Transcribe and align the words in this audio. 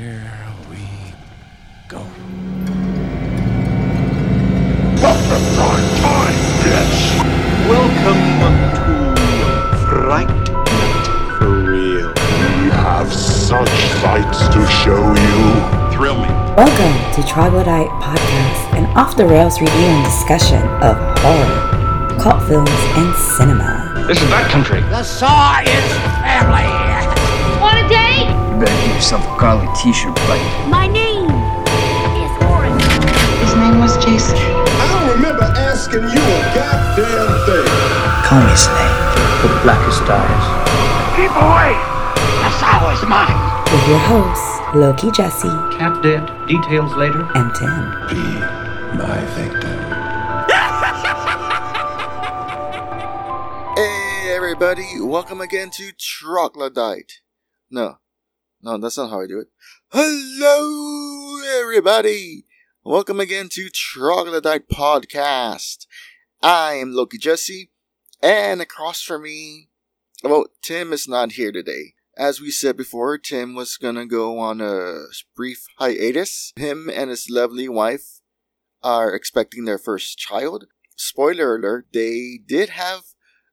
Here 0.00 0.32
we 0.70 0.78
go. 1.86 1.98
Welcome 7.68 8.24
to 8.76 8.92
Fright 9.84 10.28
Night 10.56 11.06
for 11.36 11.52
Real. 11.64 12.08
We 12.14 12.70
have 12.70 13.12
such 13.12 13.68
sights 14.00 14.48
to 14.48 14.66
show 14.68 15.04
you. 15.12 15.94
Thrill 15.94 16.16
me. 16.16 16.28
Welcome 16.56 17.12
to 17.12 17.28
Troglodyte 17.28 17.90
Podcast, 18.00 18.78
an 18.78 18.86
off 18.96 19.18
the 19.18 19.26
rails 19.26 19.60
review 19.60 19.84
and 19.84 20.04
discussion 20.06 20.62
of 20.80 20.96
horror, 21.18 22.16
cult 22.18 22.42
films, 22.48 22.70
and 22.70 23.14
cinema. 23.36 24.06
This 24.08 24.16
is 24.16 24.30
backcountry. 24.30 24.80
The 24.88 25.02
Saw 25.02 25.60
is 25.60 25.92
family. 26.24 26.79
Yourself 29.00 29.24
a 29.24 29.36
Carly 29.40 29.66
t-shirt, 29.80 30.14
buddy. 30.28 30.44
My 30.68 30.84
name 30.86 31.24
is 32.20 32.32
Orange. 32.52 32.84
His 33.40 33.56
name 33.56 33.80
was 33.80 33.96
Jason. 34.04 34.36
I 34.36 34.84
don't 34.92 35.16
remember 35.16 35.40
asking 35.56 36.04
you 36.04 36.20
a 36.20 36.40
goddamn 36.52 37.32
thing. 37.48 37.64
Call 38.28 38.44
me 38.44 38.52
Snake. 38.52 39.00
The 39.40 39.48
blackest 39.64 40.04
eyes. 40.04 40.46
Keep 41.16 41.32
away. 41.32 41.72
The 42.44 42.50
Saw 42.60 42.92
is 42.92 43.00
mine. 43.08 43.40
With 43.72 43.88
your 43.88 44.04
hosts, 44.04 44.76
Loki 44.76 45.10
Jesse 45.16 45.48
Cat 45.80 46.02
dead. 46.02 46.28
Details 46.46 46.92
later. 46.94 47.24
and 47.34 47.48
Tim. 47.56 47.72
Be 48.12 48.20
my 49.00 49.16
victim. 49.32 49.80
Hey 53.76 54.34
everybody, 54.36 55.00
welcome 55.00 55.40
again 55.40 55.70
to 55.70 55.92
Troglodyte. 55.98 57.20
No, 57.70 57.99
no, 58.62 58.78
that's 58.78 58.98
not 58.98 59.10
how 59.10 59.22
I 59.22 59.26
do 59.26 59.40
it. 59.40 59.48
Hello 59.90 61.40
everybody, 61.60 62.44
welcome 62.84 63.18
again 63.18 63.48
to 63.52 63.70
Troglodyte 63.70 64.68
Podcast. 64.68 65.86
I 66.42 66.74
am 66.74 66.92
Loki 66.92 67.16
Jesse, 67.16 67.70
and 68.22 68.60
across 68.60 69.02
from 69.02 69.22
me, 69.22 69.70
well, 70.22 70.46
Tim 70.62 70.92
is 70.92 71.08
not 71.08 71.32
here 71.32 71.52
today. 71.52 71.94
As 72.18 72.40
we 72.40 72.50
said 72.50 72.76
before, 72.76 73.16
Tim 73.16 73.54
was 73.54 73.78
gonna 73.78 74.04
go 74.04 74.38
on 74.38 74.60
a 74.60 75.04
brief 75.34 75.64
hiatus. 75.78 76.52
Him 76.56 76.90
and 76.92 77.08
his 77.08 77.28
lovely 77.30 77.68
wife 77.68 78.20
are 78.82 79.14
expecting 79.14 79.64
their 79.64 79.78
first 79.78 80.18
child. 80.18 80.66
Spoiler 80.96 81.56
alert, 81.56 81.86
they 81.94 82.38
did 82.46 82.70
have 82.70 83.04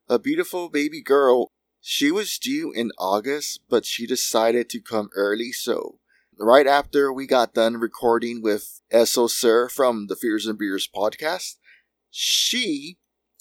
a 0.10 0.20
beautiful 0.20 0.70
baby 0.70 1.02
girl. 1.02 1.52
She 1.90 2.12
was 2.12 2.38
due 2.38 2.74
in 2.74 2.92
August, 2.98 3.62
but 3.70 3.86
she 3.86 4.06
decided 4.06 4.70
to 4.72 4.82
come 4.82 5.10
early, 5.16 5.54
so 5.54 6.00
right 6.38 6.68
after 6.68 7.14
we 7.14 7.26
got 7.26 7.54
done 7.54 7.78
recording 7.78 8.42
with 8.42 8.82
Esso 8.92 9.30
Sir 9.30 9.70
from 9.70 10.08
the 10.08 10.18
Fears 10.18 10.46
and 10.48 10.60
Beers 10.60 10.86
podcast, 10.94 11.56
she 12.12 12.98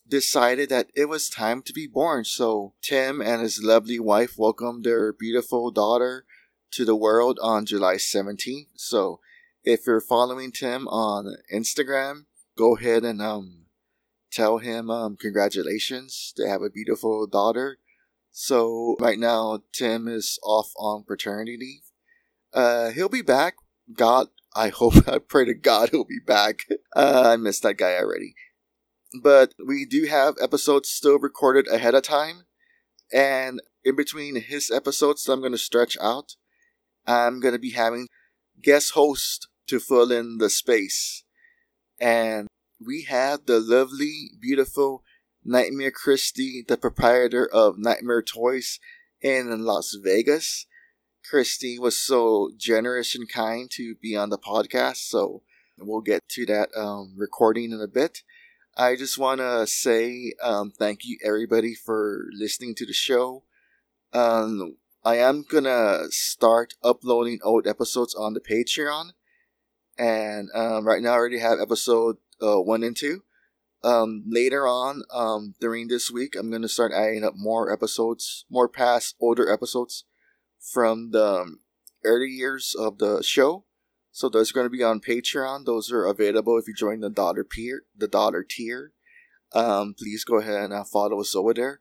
decided 0.06 0.68
that 0.68 0.92
it 0.94 1.06
was 1.06 1.28
time 1.28 1.60
to 1.62 1.72
be 1.72 1.88
born. 1.88 2.24
So 2.24 2.74
Tim 2.80 3.20
and 3.20 3.42
his 3.42 3.64
lovely 3.64 3.98
wife 3.98 4.38
welcomed 4.38 4.84
their 4.84 5.12
beautiful 5.12 5.72
daughter 5.72 6.24
to 6.70 6.84
the 6.84 6.94
world 6.94 7.40
on 7.42 7.66
July 7.66 7.96
17th. 7.96 8.68
So 8.76 9.18
if 9.64 9.88
you're 9.88 10.00
following 10.00 10.52
Tim 10.52 10.86
on 10.86 11.34
Instagram, 11.52 12.26
go 12.56 12.76
ahead 12.76 13.04
and 13.04 13.20
um 13.20 13.66
tell 14.30 14.58
him 14.58 14.88
um 14.88 15.16
congratulations. 15.16 16.32
They 16.38 16.48
have 16.48 16.62
a 16.62 16.70
beautiful 16.70 17.26
daughter. 17.26 17.78
So 18.38 18.96
right 19.00 19.18
now 19.18 19.60
Tim 19.72 20.06
is 20.06 20.38
off 20.44 20.70
on 20.76 21.04
paternity 21.04 21.56
leave. 21.58 21.84
Uh 22.52 22.90
he'll 22.90 23.08
be 23.08 23.22
back. 23.22 23.54
God 23.90 24.26
I 24.54 24.68
hope 24.80 25.08
I 25.08 25.20
pray 25.20 25.46
to 25.46 25.54
God 25.54 25.88
he'll 25.88 26.04
be 26.04 26.20
back. 26.24 26.66
Uh, 26.94 27.30
I 27.32 27.36
missed 27.36 27.62
that 27.62 27.78
guy 27.78 27.96
already. 27.96 28.34
But 29.22 29.54
we 29.66 29.86
do 29.86 30.04
have 30.04 30.34
episodes 30.38 30.90
still 30.90 31.18
recorded 31.18 31.66
ahead 31.66 31.94
of 31.94 32.02
time. 32.02 32.44
And 33.10 33.62
in 33.82 33.96
between 33.96 34.36
his 34.36 34.70
episodes 34.70 35.24
that 35.24 35.32
I'm 35.32 35.40
gonna 35.40 35.56
stretch 35.56 35.96
out, 35.98 36.36
I'm 37.06 37.40
gonna 37.40 37.58
be 37.58 37.70
having 37.70 38.06
guest 38.62 38.90
host 38.90 39.48
to 39.68 39.80
fill 39.80 40.12
in 40.12 40.36
the 40.36 40.50
space. 40.50 41.24
And 41.98 42.48
we 42.84 43.04
have 43.04 43.46
the 43.46 43.60
lovely, 43.60 44.32
beautiful 44.38 45.04
Nightmare 45.48 45.92
Kristy, 45.92 46.66
the 46.66 46.76
proprietor 46.76 47.46
of 47.46 47.78
Nightmare 47.78 48.22
Toys 48.22 48.80
in 49.20 49.64
Las 49.64 49.96
Vegas. 50.02 50.66
Kristy 51.32 51.78
was 51.78 51.96
so 51.96 52.50
generous 52.56 53.14
and 53.14 53.28
kind 53.28 53.70
to 53.72 53.94
be 53.94 54.16
on 54.16 54.30
the 54.30 54.38
podcast, 54.38 54.96
so 54.96 55.42
we'll 55.78 56.00
get 56.00 56.28
to 56.30 56.46
that 56.46 56.70
um, 56.76 57.14
recording 57.16 57.70
in 57.70 57.80
a 57.80 57.86
bit. 57.86 58.22
I 58.76 58.96
just 58.96 59.18
want 59.18 59.40
to 59.40 59.68
say 59.68 60.32
um, 60.42 60.72
thank 60.76 61.04
you, 61.04 61.16
everybody, 61.24 61.74
for 61.74 62.24
listening 62.32 62.74
to 62.76 62.86
the 62.86 62.92
show. 62.92 63.44
Um, 64.12 64.76
I 65.04 65.18
am 65.18 65.44
gonna 65.48 66.06
start 66.10 66.74
uploading 66.82 67.38
old 67.44 67.68
episodes 67.68 68.16
on 68.16 68.34
the 68.34 68.40
Patreon, 68.40 69.12
and 69.96 70.48
um, 70.56 70.86
right 70.86 71.02
now 71.02 71.10
I 71.12 71.14
already 71.14 71.38
have 71.38 71.60
episode 71.60 72.16
uh, 72.42 72.60
one 72.60 72.82
and 72.82 72.96
two. 72.96 73.22
Um, 73.86 74.24
later 74.26 74.66
on, 74.66 75.02
um, 75.12 75.54
during 75.60 75.86
this 75.86 76.10
week, 76.10 76.34
I'm 76.36 76.50
gonna 76.50 76.68
start 76.68 76.92
adding 76.92 77.22
up 77.22 77.34
more 77.36 77.72
episodes, 77.72 78.44
more 78.50 78.68
past 78.68 79.14
older 79.20 79.48
episodes 79.50 80.04
from 80.58 81.12
the 81.12 81.42
um, 81.42 81.60
early 82.04 82.28
years 82.28 82.74
of 82.76 82.98
the 82.98 83.22
show. 83.22 83.64
So 84.10 84.28
those 84.28 84.50
are 84.50 84.54
going 84.54 84.64
to 84.64 84.70
be 84.70 84.82
on 84.82 85.00
Patreon. 85.00 85.66
Those 85.66 85.92
are 85.92 86.06
available 86.06 86.56
if 86.56 86.66
you 86.66 86.74
join 86.74 87.00
the 87.00 87.10
dollar 87.10 87.44
tier. 87.44 87.82
The 87.94 88.08
dollar 88.08 88.42
tier. 88.42 88.92
Um, 89.52 89.94
please 89.96 90.24
go 90.24 90.38
ahead 90.38 90.54
and 90.54 90.72
uh, 90.72 90.84
follow 90.84 91.20
us 91.20 91.36
over 91.36 91.52
there. 91.52 91.80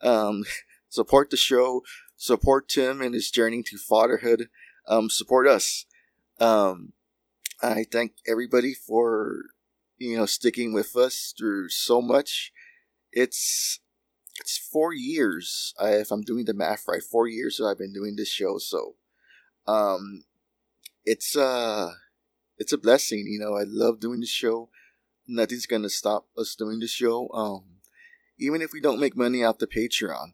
Um, 0.00 0.44
support 0.88 1.30
the 1.30 1.36
show. 1.36 1.82
Support 2.16 2.68
Tim 2.68 3.02
in 3.02 3.12
his 3.12 3.30
journey 3.30 3.64
to 3.64 3.78
fatherhood. 3.78 4.48
Um, 4.86 5.10
support 5.10 5.48
us. 5.48 5.86
Um, 6.38 6.92
I 7.60 7.84
thank 7.90 8.12
everybody 8.28 8.74
for 8.74 9.46
you 10.02 10.16
know 10.16 10.26
sticking 10.26 10.72
with 10.72 10.96
us 10.96 11.32
through 11.36 11.68
so 11.68 12.02
much. 12.02 12.52
It's 13.12 13.80
it's 14.40 14.58
four 14.58 14.92
years. 14.92 15.74
I, 15.78 15.90
if 15.92 16.10
I'm 16.10 16.22
doing 16.22 16.44
the 16.44 16.54
math 16.54 16.84
right, 16.88 17.02
four 17.02 17.28
years 17.28 17.56
that 17.56 17.66
I've 17.66 17.78
been 17.78 17.92
doing 17.92 18.16
this 18.16 18.28
show. 18.30 18.58
So, 18.58 18.94
um, 19.66 20.24
it's 21.04 21.36
uh, 21.36 21.92
it's 22.58 22.72
a 22.72 22.78
blessing. 22.78 23.26
You 23.28 23.38
know, 23.38 23.56
I 23.56 23.64
love 23.66 24.00
doing 24.00 24.20
the 24.20 24.26
show. 24.26 24.68
Nothing's 25.28 25.66
gonna 25.66 25.90
stop 25.90 26.26
us 26.36 26.54
doing 26.56 26.80
the 26.80 26.88
show. 26.88 27.28
Um, 27.32 27.64
even 28.38 28.60
if 28.62 28.72
we 28.72 28.80
don't 28.80 29.00
make 29.00 29.16
money 29.16 29.44
off 29.44 29.58
the 29.58 29.66
Patreon, 29.66 30.32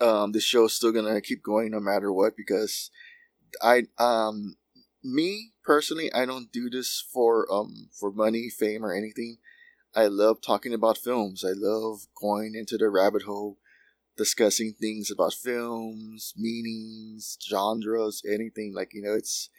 um, 0.00 0.32
the 0.32 0.40
show's 0.40 0.74
still 0.74 0.92
gonna 0.92 1.20
keep 1.20 1.42
going 1.42 1.70
no 1.72 1.80
matter 1.80 2.12
what 2.12 2.36
because 2.36 2.90
I 3.62 3.84
um 3.98 4.56
me 5.04 5.52
personally 5.64 6.12
I 6.12 6.24
don't 6.24 6.50
do 6.50 6.70
this 6.70 7.04
for 7.12 7.46
um 7.52 7.90
for 7.92 8.10
money, 8.10 8.48
fame, 8.48 8.84
or 8.84 8.94
anything. 8.94 9.38
I 9.94 10.06
love 10.06 10.38
talking 10.40 10.74
about 10.74 10.98
films. 10.98 11.44
I 11.44 11.52
love 11.54 12.06
going 12.20 12.54
into 12.54 12.76
the 12.76 12.88
rabbit 12.88 13.22
hole, 13.22 13.58
discussing 14.16 14.72
things 14.72 15.10
about 15.10 15.34
films, 15.34 16.32
meanings, 16.36 17.38
genres, 17.48 18.22
anything. 18.28 18.72
Like 18.74 18.92
you 18.94 19.02
know, 19.02 19.14
it's 19.14 19.50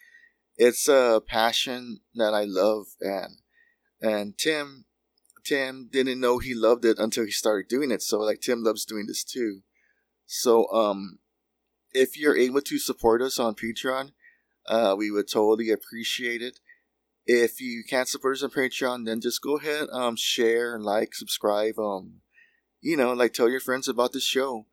it's 0.56 0.88
a 0.88 1.22
passion 1.26 2.00
that 2.14 2.34
I 2.34 2.44
love, 2.44 2.86
and 3.00 3.38
and 4.00 4.36
Tim 4.36 4.86
Tim 5.44 5.88
didn't 5.90 6.20
know 6.20 6.38
he 6.38 6.54
loved 6.54 6.84
it 6.84 6.98
until 6.98 7.24
he 7.24 7.30
started 7.30 7.68
doing 7.68 7.90
it. 7.90 8.02
So 8.02 8.18
like 8.18 8.40
Tim 8.40 8.62
loves 8.62 8.84
doing 8.84 9.06
this 9.06 9.22
too. 9.22 9.60
So 10.26 10.68
um, 10.72 11.20
if 11.92 12.18
you're 12.18 12.36
able 12.36 12.60
to 12.62 12.78
support 12.78 13.22
us 13.22 13.38
on 13.38 13.54
Patreon, 13.54 14.10
uh, 14.68 14.94
we 14.96 15.10
would 15.10 15.28
totally 15.30 15.70
appreciate 15.70 16.42
it. 16.42 16.58
If 17.26 17.60
you 17.60 17.82
can't 17.88 18.08
support 18.08 18.36
us 18.36 18.42
on 18.42 18.50
Patreon, 18.50 19.04
then 19.04 19.20
just 19.20 19.42
go 19.42 19.56
ahead, 19.56 19.88
um, 19.92 20.16
share 20.16 20.78
like, 20.78 21.14
subscribe, 21.14 21.78
um, 21.78 22.20
you 22.80 22.96
know, 22.96 23.12
like 23.12 23.32
tell 23.32 23.48
your 23.48 23.60
friends 23.60 23.88
about 23.88 24.12
the 24.12 24.20
show. 24.20 24.66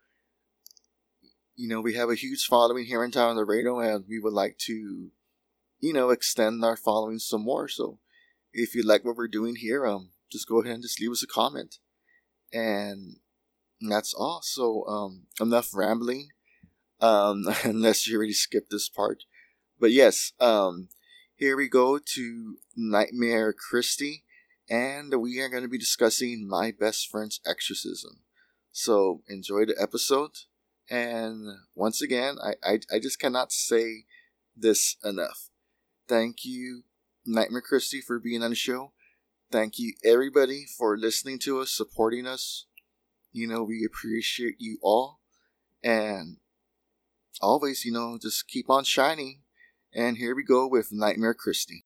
You 1.55 1.67
know, 1.67 1.81
we 1.81 1.95
have 1.95 2.09
a 2.09 2.15
huge 2.15 2.45
following 2.45 2.85
here 2.85 3.03
in 3.03 3.11
town, 3.11 3.37
Laredo, 3.37 3.79
and 3.79 4.05
we 4.07 4.19
would 4.19 4.33
like 4.33 4.57
to, 4.59 5.11
you 5.79 5.93
know, 5.93 6.09
extend 6.09 6.63
our 6.63 6.75
following 6.77 7.19
some 7.19 7.41
more. 7.41 7.67
So, 7.67 7.99
if 8.53 8.75
you 8.75 8.83
like 8.83 9.03
what 9.03 9.15
we're 9.15 9.27
doing 9.27 9.55
here, 9.55 9.85
um, 9.85 10.09
just 10.31 10.47
go 10.47 10.61
ahead 10.61 10.75
and 10.75 10.83
just 10.83 10.99
leave 11.01 11.11
us 11.11 11.23
a 11.23 11.27
comment, 11.27 11.77
and 12.51 13.17
that's 13.81 14.13
all. 14.13 14.41
So, 14.43 14.85
um, 14.87 15.23
enough 15.39 15.69
rambling. 15.73 16.29
Um, 17.01 17.45
unless 17.63 18.07
you 18.07 18.17
already 18.17 18.33
skipped 18.33 18.69
this 18.69 18.89
part, 18.89 19.23
but 19.79 19.91
yes, 19.91 20.33
um 20.39 20.89
here 21.35 21.57
we 21.57 21.67
go 21.67 21.99
to 21.99 22.57
Nightmare 22.75 23.53
Kristy, 23.53 24.23
and 24.69 25.13
we 25.21 25.39
are 25.39 25.49
going 25.49 25.63
to 25.63 25.69
be 25.69 25.77
discussing 25.77 26.47
my 26.47 26.71
best 26.71 27.09
friend's 27.09 27.39
exorcism. 27.45 28.21
So 28.71 29.21
enjoy 29.27 29.65
the 29.65 29.75
episode, 29.79 30.31
and 30.89 31.47
once 31.75 32.01
again, 32.01 32.37
I, 32.43 32.53
I, 32.63 32.79
I 32.93 32.99
just 32.99 33.19
cannot 33.19 33.51
say 33.51 34.05
this 34.55 34.97
enough. 35.03 35.49
Thank 36.07 36.45
you, 36.45 36.83
Nightmare 37.25 37.61
Kristy, 37.61 38.03
for 38.03 38.19
being 38.19 38.43
on 38.43 38.49
the 38.51 38.55
show. 38.55 38.91
Thank 39.51 39.77
you, 39.77 39.93
everybody, 40.03 40.65
for 40.65 40.97
listening 40.97 41.37
to 41.39 41.59
us, 41.59 41.71
supporting 41.71 42.25
us. 42.25 42.65
You 43.31 43.47
know, 43.47 43.63
we 43.63 43.85
appreciate 43.85 44.55
you 44.57 44.79
all. 44.81 45.19
And 45.83 46.37
always, 47.39 47.85
you 47.85 47.91
know, 47.91 48.17
just 48.19 48.47
keep 48.47 48.67
on 48.69 48.83
shining. 48.83 49.42
And 49.95 50.17
here 50.17 50.35
we 50.35 50.43
go 50.43 50.65
with 50.67 50.91
Nightmare 50.91 51.35
Kristy. 51.35 51.83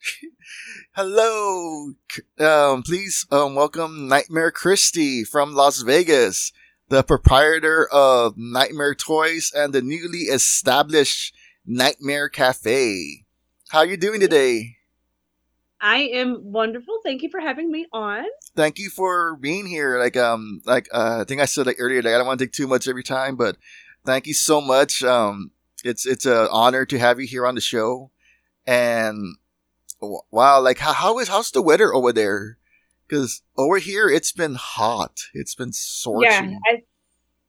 Hello, 0.94 1.92
um, 2.38 2.82
please 2.82 3.26
um, 3.30 3.54
welcome 3.54 4.08
Nightmare 4.08 4.50
Kristy 4.50 5.26
from 5.26 5.52
Las 5.52 5.82
Vegas, 5.82 6.52
the 6.88 7.02
proprietor 7.02 7.86
of 7.92 8.38
Nightmare 8.38 8.94
Toys 8.94 9.52
and 9.54 9.74
the 9.74 9.82
newly 9.82 10.20
established 10.20 11.34
Nightmare 11.66 12.30
Cafe. 12.30 13.26
How 13.68 13.80
are 13.80 13.86
you 13.86 13.98
doing 13.98 14.20
today? 14.20 14.75
I 15.80 15.98
am 15.98 16.52
wonderful. 16.52 17.00
Thank 17.02 17.22
you 17.22 17.30
for 17.30 17.40
having 17.40 17.70
me 17.70 17.86
on. 17.92 18.24
Thank 18.54 18.78
you 18.78 18.88
for 18.88 19.36
being 19.36 19.66
here. 19.66 19.98
Like 19.98 20.16
um, 20.16 20.62
like 20.64 20.88
uh, 20.92 21.18
I 21.20 21.24
think 21.24 21.40
I 21.40 21.44
said 21.44 21.66
like 21.66 21.76
earlier, 21.78 22.02
like 22.02 22.14
I 22.14 22.18
don't 22.18 22.26
want 22.26 22.38
to 22.38 22.46
take 22.46 22.52
too 22.52 22.66
much 22.66 22.88
every 22.88 23.02
time, 23.02 23.36
but 23.36 23.56
thank 24.04 24.26
you 24.26 24.34
so 24.34 24.60
much. 24.60 25.02
Um, 25.02 25.50
it's 25.84 26.06
it's 26.06 26.26
an 26.26 26.48
honor 26.50 26.86
to 26.86 26.98
have 26.98 27.20
you 27.20 27.26
here 27.26 27.46
on 27.46 27.54
the 27.54 27.60
show, 27.60 28.10
and 28.66 29.36
wow, 30.00 30.60
like 30.60 30.78
how, 30.78 30.92
how 30.92 31.18
is 31.18 31.28
how's 31.28 31.50
the 31.50 31.62
weather 31.62 31.92
over 31.92 32.12
there? 32.12 32.58
Because 33.06 33.42
over 33.56 33.78
here 33.78 34.08
it's 34.08 34.32
been 34.32 34.54
hot. 34.54 35.20
It's 35.34 35.54
been 35.54 35.72
scorching. 35.72 36.52
Yeah, 36.52 36.58
I, 36.66 36.82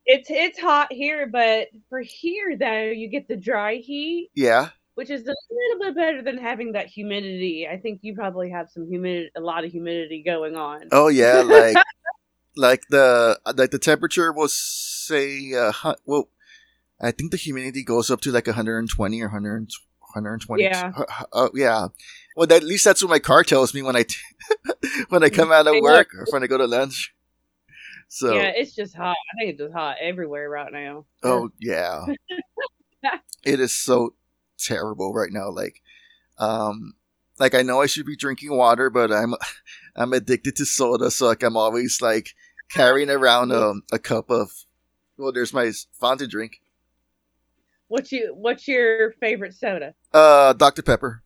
it's 0.06 0.30
it's 0.30 0.60
hot 0.60 0.92
here, 0.92 1.28
but 1.28 1.68
for 1.90 2.02
here 2.02 2.58
though, 2.58 2.92
you 2.92 3.10
get 3.10 3.28
the 3.28 3.38
dry 3.38 3.76
heat. 3.76 4.32
Yeah. 4.36 4.70
Which 4.98 5.12
is 5.12 5.22
a 5.22 5.36
little 5.52 5.80
bit 5.80 5.96
better 5.96 6.24
than 6.24 6.40
having 6.40 6.72
that 6.72 6.88
humidity. 6.88 7.68
I 7.72 7.78
think 7.78 8.00
you 8.02 8.16
probably 8.16 8.50
have 8.50 8.68
some 8.72 8.90
humidity, 8.90 9.30
a 9.38 9.42
lot 9.42 9.64
of 9.64 9.72
humidity 9.72 10.24
going 10.26 10.56
on. 10.56 10.90
Oh 10.92 11.08
yeah, 11.08 11.42
like 11.46 11.78
like 12.56 12.82
the 12.90 13.40
like 13.56 13.70
the 13.70 13.78
temperature 13.78 14.34
was 14.34 14.58
say 14.58 15.54
uh, 15.54 15.94
well, 16.08 16.30
I 17.00 17.12
think 17.12 17.30
the 17.30 17.38
humidity 17.38 17.84
goes 17.84 18.10
up 18.10 18.22
to 18.22 18.32
like 18.32 18.48
120 18.48 19.22
or 19.22 19.26
100, 19.28 19.72
120. 20.14 20.64
Yeah. 20.64 20.92
Uh, 20.98 21.04
uh, 21.32 21.50
yeah. 21.54 21.90
Well, 22.36 22.52
at 22.52 22.64
least 22.64 22.84
that's 22.84 23.04
what 23.04 23.12
my 23.12 23.20
car 23.20 23.44
tells 23.44 23.76
me 23.76 23.84
when 23.84 23.96
I 23.96 24.02
t- 24.02 24.18
when 25.10 25.24
I 25.24 25.30
come 25.30 25.52
out 25.52 25.68
of 25.68 25.76
work 25.80 26.10
or 26.16 26.26
when 26.32 26.42
I 26.42 26.48
go 26.48 26.58
to 26.58 26.66
lunch. 26.66 27.14
So 28.08 28.34
yeah, 28.34 28.52
it's 28.56 28.74
just 28.74 28.96
hot. 28.96 29.12
I 29.12 29.38
think 29.38 29.52
it's 29.52 29.60
just 29.60 29.74
hot 29.74 29.98
everywhere 30.02 30.50
right 30.50 30.74
now. 30.74 31.06
Oh 31.22 31.52
yeah, 31.60 32.06
it 33.46 33.60
is 33.60 33.76
so 33.76 34.16
terrible 34.58 35.14
right 35.14 35.32
now. 35.32 35.50
Like, 35.50 35.82
um, 36.38 36.94
like 37.40 37.56
I 37.56 37.62
know 37.62 37.82
I 37.82 37.86
should 37.86 38.06
be 38.06 38.16
drinking 38.16 38.56
water, 38.56 38.90
but 38.90 39.12
I'm 39.12 39.34
I'm 39.96 40.14
addicted 40.14 40.56
to 40.58 40.66
soda, 40.66 41.12
so 41.12 41.28
like 41.28 41.44
I'm 41.44 41.58
always 41.58 42.02
like 42.02 42.36
carrying 42.70 43.10
around 43.10 43.52
um, 43.52 43.84
a 43.92 44.00
cup 44.00 44.30
of. 44.30 44.52
Well, 45.18 45.32
there's 45.32 45.54
my 45.54 45.72
Fanta 46.00 46.30
drink. 46.30 46.62
What's 47.88 48.12
you 48.12 48.34
What's 48.36 48.68
your 48.68 49.14
favorite 49.14 49.56
soda? 49.56 49.96
Uh, 50.14 50.54
Dr 50.54 50.84
Pepper. 50.84 51.24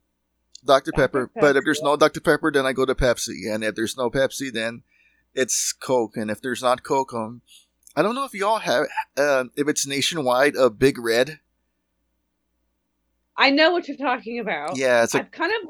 Dr. 0.63 0.91
Pepper. 0.91 1.27
Pepper. 1.27 1.39
But 1.39 1.55
if 1.55 1.63
there's 1.63 1.81
no 1.81 1.95
Dr. 1.95 2.21
Pepper, 2.21 2.51
then 2.51 2.65
I 2.65 2.73
go 2.73 2.85
to 2.85 2.95
Pepsi. 2.95 3.51
And 3.51 3.63
if 3.63 3.75
there's 3.75 3.97
no 3.97 4.09
Pepsi, 4.09 4.51
then 4.51 4.83
it's 5.33 5.73
Coke. 5.73 6.17
And 6.17 6.29
if 6.29 6.41
there's 6.41 6.61
not 6.61 6.83
Coke, 6.83 7.13
um, 7.13 7.41
I 7.95 8.01
don't 8.01 8.15
know 8.15 8.25
if 8.25 8.33
y'all 8.33 8.59
have, 8.59 8.85
uh, 9.17 9.45
if 9.55 9.67
it's 9.67 9.87
nationwide, 9.87 10.55
a 10.55 10.69
Big 10.69 10.97
Red. 10.97 11.39
I 13.37 13.49
know 13.49 13.71
what 13.71 13.87
you're 13.87 13.97
talking 13.97 14.39
about. 14.39 14.77
Yeah, 14.77 15.03
it's 15.03 15.15
a, 15.15 15.19
I've 15.19 15.31
kind 15.31 15.51
of 15.61 15.69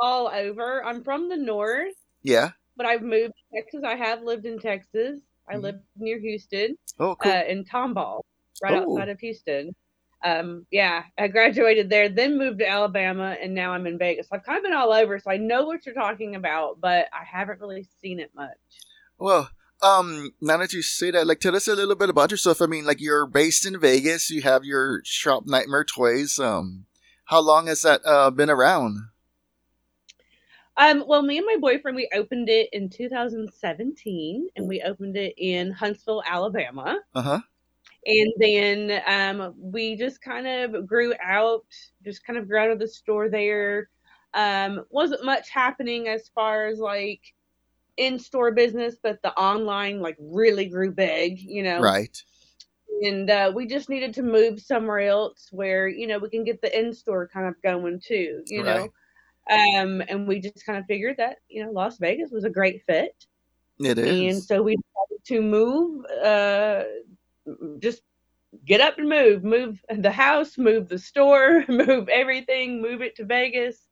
all 0.00 0.28
over. 0.28 0.84
I'm 0.84 1.04
from 1.04 1.28
the 1.28 1.36
north. 1.36 1.94
Yeah. 2.22 2.50
But 2.76 2.86
I've 2.86 3.02
moved 3.02 3.34
to 3.34 3.60
Texas. 3.60 3.80
I 3.84 3.96
have 3.96 4.22
lived 4.22 4.46
in 4.46 4.58
Texas. 4.58 5.20
I 5.48 5.54
mm-hmm. 5.54 5.62
live 5.62 5.74
near 5.96 6.18
Houston. 6.18 6.76
Oh, 6.98 7.16
cool. 7.16 7.32
Uh, 7.32 7.42
in 7.48 7.64
Tomball, 7.64 8.20
right 8.62 8.74
oh. 8.74 8.92
outside 8.92 9.08
of 9.08 9.18
Houston 9.20 9.74
um, 10.22 10.66
yeah, 10.70 11.04
I 11.18 11.28
graduated 11.28 11.88
there, 11.88 12.08
then 12.08 12.38
moved 12.38 12.58
to 12.58 12.68
Alabama, 12.68 13.36
and 13.40 13.54
now 13.54 13.72
I'm 13.72 13.86
in 13.86 13.98
Vegas. 13.98 14.28
I've 14.30 14.44
kind 14.44 14.58
of 14.58 14.64
been 14.64 14.74
all 14.74 14.92
over, 14.92 15.18
so 15.18 15.30
I 15.30 15.38
know 15.38 15.64
what 15.64 15.86
you're 15.86 15.94
talking 15.94 16.34
about, 16.34 16.80
but 16.80 17.06
I 17.12 17.24
haven't 17.24 17.60
really 17.60 17.86
seen 18.02 18.20
it 18.20 18.30
much. 18.34 18.58
Well, 19.18 19.50
um, 19.82 20.32
now 20.40 20.58
that 20.58 20.74
you 20.74 20.82
say 20.82 21.10
that, 21.10 21.26
like, 21.26 21.40
tell 21.40 21.56
us 21.56 21.68
a 21.68 21.74
little 21.74 21.94
bit 21.94 22.10
about 22.10 22.30
yourself. 22.30 22.60
I 22.60 22.66
mean, 22.66 22.84
like, 22.84 23.00
you're 23.00 23.26
based 23.26 23.64
in 23.64 23.80
Vegas. 23.80 24.30
You 24.30 24.42
have 24.42 24.64
your 24.64 25.00
shop, 25.04 25.44
Nightmare 25.46 25.84
Toys. 25.84 26.38
Um, 26.38 26.84
how 27.30 27.40
long 27.40 27.66
has 27.68 27.82
that 27.82 28.02
uh, 28.04 28.30
been 28.30 28.50
around? 28.50 28.98
Um, 30.76 31.04
well, 31.06 31.22
me 31.22 31.38
and 31.38 31.46
my 31.46 31.56
boyfriend, 31.60 31.96
we 31.96 32.08
opened 32.14 32.48
it 32.48 32.68
in 32.72 32.88
2017, 32.88 34.48
and 34.56 34.68
we 34.68 34.82
opened 34.82 35.16
it 35.16 35.34
in 35.36 35.72
Huntsville, 35.72 36.22
Alabama. 36.26 36.98
Uh 37.14 37.22
huh 37.22 37.40
and 38.06 38.32
then 38.38 39.02
um, 39.06 39.54
we 39.58 39.96
just 39.96 40.22
kind 40.22 40.46
of 40.46 40.86
grew 40.86 41.12
out, 41.22 41.66
just 42.04 42.24
kind 42.24 42.38
of 42.38 42.48
grew 42.48 42.58
out 42.58 42.70
of 42.70 42.78
the 42.78 42.88
store 42.88 43.28
there. 43.28 43.90
Um, 44.32 44.84
wasn't 44.90 45.24
much 45.24 45.50
happening 45.50 46.08
as 46.08 46.28
far 46.34 46.66
as 46.66 46.78
like 46.78 47.34
in 47.96 48.18
store 48.18 48.52
business, 48.52 48.96
but 49.02 49.20
the 49.22 49.32
online 49.34 50.00
like 50.00 50.16
really 50.18 50.66
grew 50.66 50.92
big, 50.92 51.38
you 51.40 51.62
know. 51.62 51.80
Right. 51.80 52.22
And 53.02 53.30
uh, 53.30 53.52
we 53.54 53.66
just 53.66 53.88
needed 53.88 54.14
to 54.14 54.22
move 54.22 54.60
somewhere 54.60 55.00
else 55.00 55.48
where 55.50 55.88
you 55.88 56.06
know 56.06 56.18
we 56.18 56.30
can 56.30 56.44
get 56.44 56.60
the 56.60 56.78
in 56.78 56.92
store 56.92 57.28
kind 57.28 57.46
of 57.46 57.60
going 57.62 58.00
too, 58.00 58.42
you 58.46 58.64
right. 58.64 58.76
know. 58.76 58.88
Um, 59.50 60.02
and 60.08 60.28
we 60.28 60.38
just 60.38 60.64
kind 60.64 60.78
of 60.78 60.86
figured 60.86 61.16
that 61.16 61.38
you 61.48 61.64
know 61.64 61.72
Las 61.72 61.98
Vegas 61.98 62.30
was 62.30 62.44
a 62.44 62.50
great 62.50 62.82
fit. 62.86 63.14
It 63.78 63.98
is. 63.98 64.34
And 64.34 64.42
so 64.42 64.62
we 64.62 64.76
decided 64.76 65.24
to 65.26 65.40
move 65.40 66.04
uh, 66.22 66.82
just 67.78 68.02
get 68.64 68.80
up 68.80 68.98
and 68.98 69.08
move, 69.08 69.44
move 69.44 69.82
the 69.88 70.10
house, 70.10 70.58
move 70.58 70.88
the 70.88 70.98
store, 70.98 71.64
move 71.68 72.08
everything, 72.08 72.82
move 72.82 73.02
it 73.02 73.16
to 73.16 73.24
Vegas. 73.24 73.86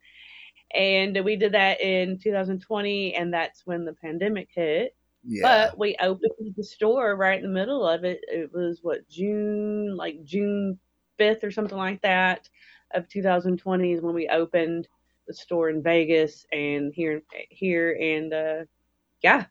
And 0.74 1.24
we 1.24 1.36
did 1.36 1.52
that 1.52 1.80
in 1.80 2.18
2020, 2.18 3.14
and 3.14 3.32
that's 3.32 3.62
when 3.64 3.84
the 3.84 3.94
pandemic 3.94 4.50
hit. 4.54 4.94
Yeah. 5.30 5.42
But 5.42 5.78
we 5.78 5.94
opened 6.00 6.54
the 6.56 6.64
store 6.64 7.14
right 7.14 7.36
in 7.36 7.42
the 7.42 7.52
middle 7.52 7.86
of 7.86 8.02
it. 8.02 8.20
It 8.28 8.50
was 8.50 8.78
what 8.80 9.06
June, 9.10 9.94
like 9.94 10.24
June 10.24 10.78
5th 11.20 11.44
or 11.44 11.50
something 11.50 11.76
like 11.76 12.00
that, 12.00 12.48
of 12.92 13.06
2020 13.08 13.92
is 13.92 14.00
when 14.00 14.14
we 14.14 14.26
opened 14.28 14.88
the 15.26 15.34
store 15.34 15.68
in 15.68 15.82
Vegas 15.82 16.46
and 16.50 16.94
here, 16.94 17.22
here, 17.50 17.94
and 18.00 18.32
uh, 18.32 18.64
yeah. 19.22 19.44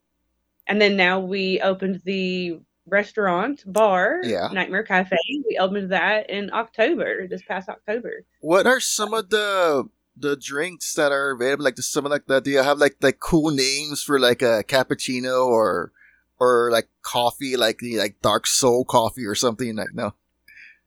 And 0.66 0.82
then 0.82 0.98
now 0.98 1.20
we 1.20 1.62
opened 1.62 2.02
the 2.04 2.60
restaurant 2.90 3.64
bar 3.66 4.22
yeah 4.24 4.48
nightmare 4.54 4.82
cafe 4.82 5.18
we 5.46 5.58
opened 5.60 5.92
that 5.92 6.30
in 6.30 6.50
october 6.54 7.28
this 7.28 7.42
past 7.44 7.68
october 7.68 8.24
what 8.40 8.66
are 8.66 8.80
some 8.80 9.14
of 9.14 9.30
the 9.30 9.86
the 10.20 10.36
drinks 10.36 10.94
that 10.96 11.12
are 11.12 11.32
available 11.32 11.64
like 11.64 11.76
the 11.76 11.82
something 11.82 12.12
like 12.12 12.26
that 12.28 12.44
do 12.44 12.52
you 12.52 12.62
have 12.62 12.78
like 12.78 12.96
like 13.02 13.20
cool 13.20 13.52
names 13.52 14.02
for 14.02 14.20
like 14.20 14.42
a 14.42 14.64
cappuccino 14.68 15.46
or 15.46 15.92
or 16.40 16.70
like 16.72 16.88
coffee 17.02 17.56
like 17.56 17.80
the 17.80 17.98
like 17.98 18.16
dark 18.22 18.48
soul 18.48 18.84
coffee 18.84 19.26
or 19.26 19.36
something 19.36 19.76
like 19.76 19.94
no 19.94 20.14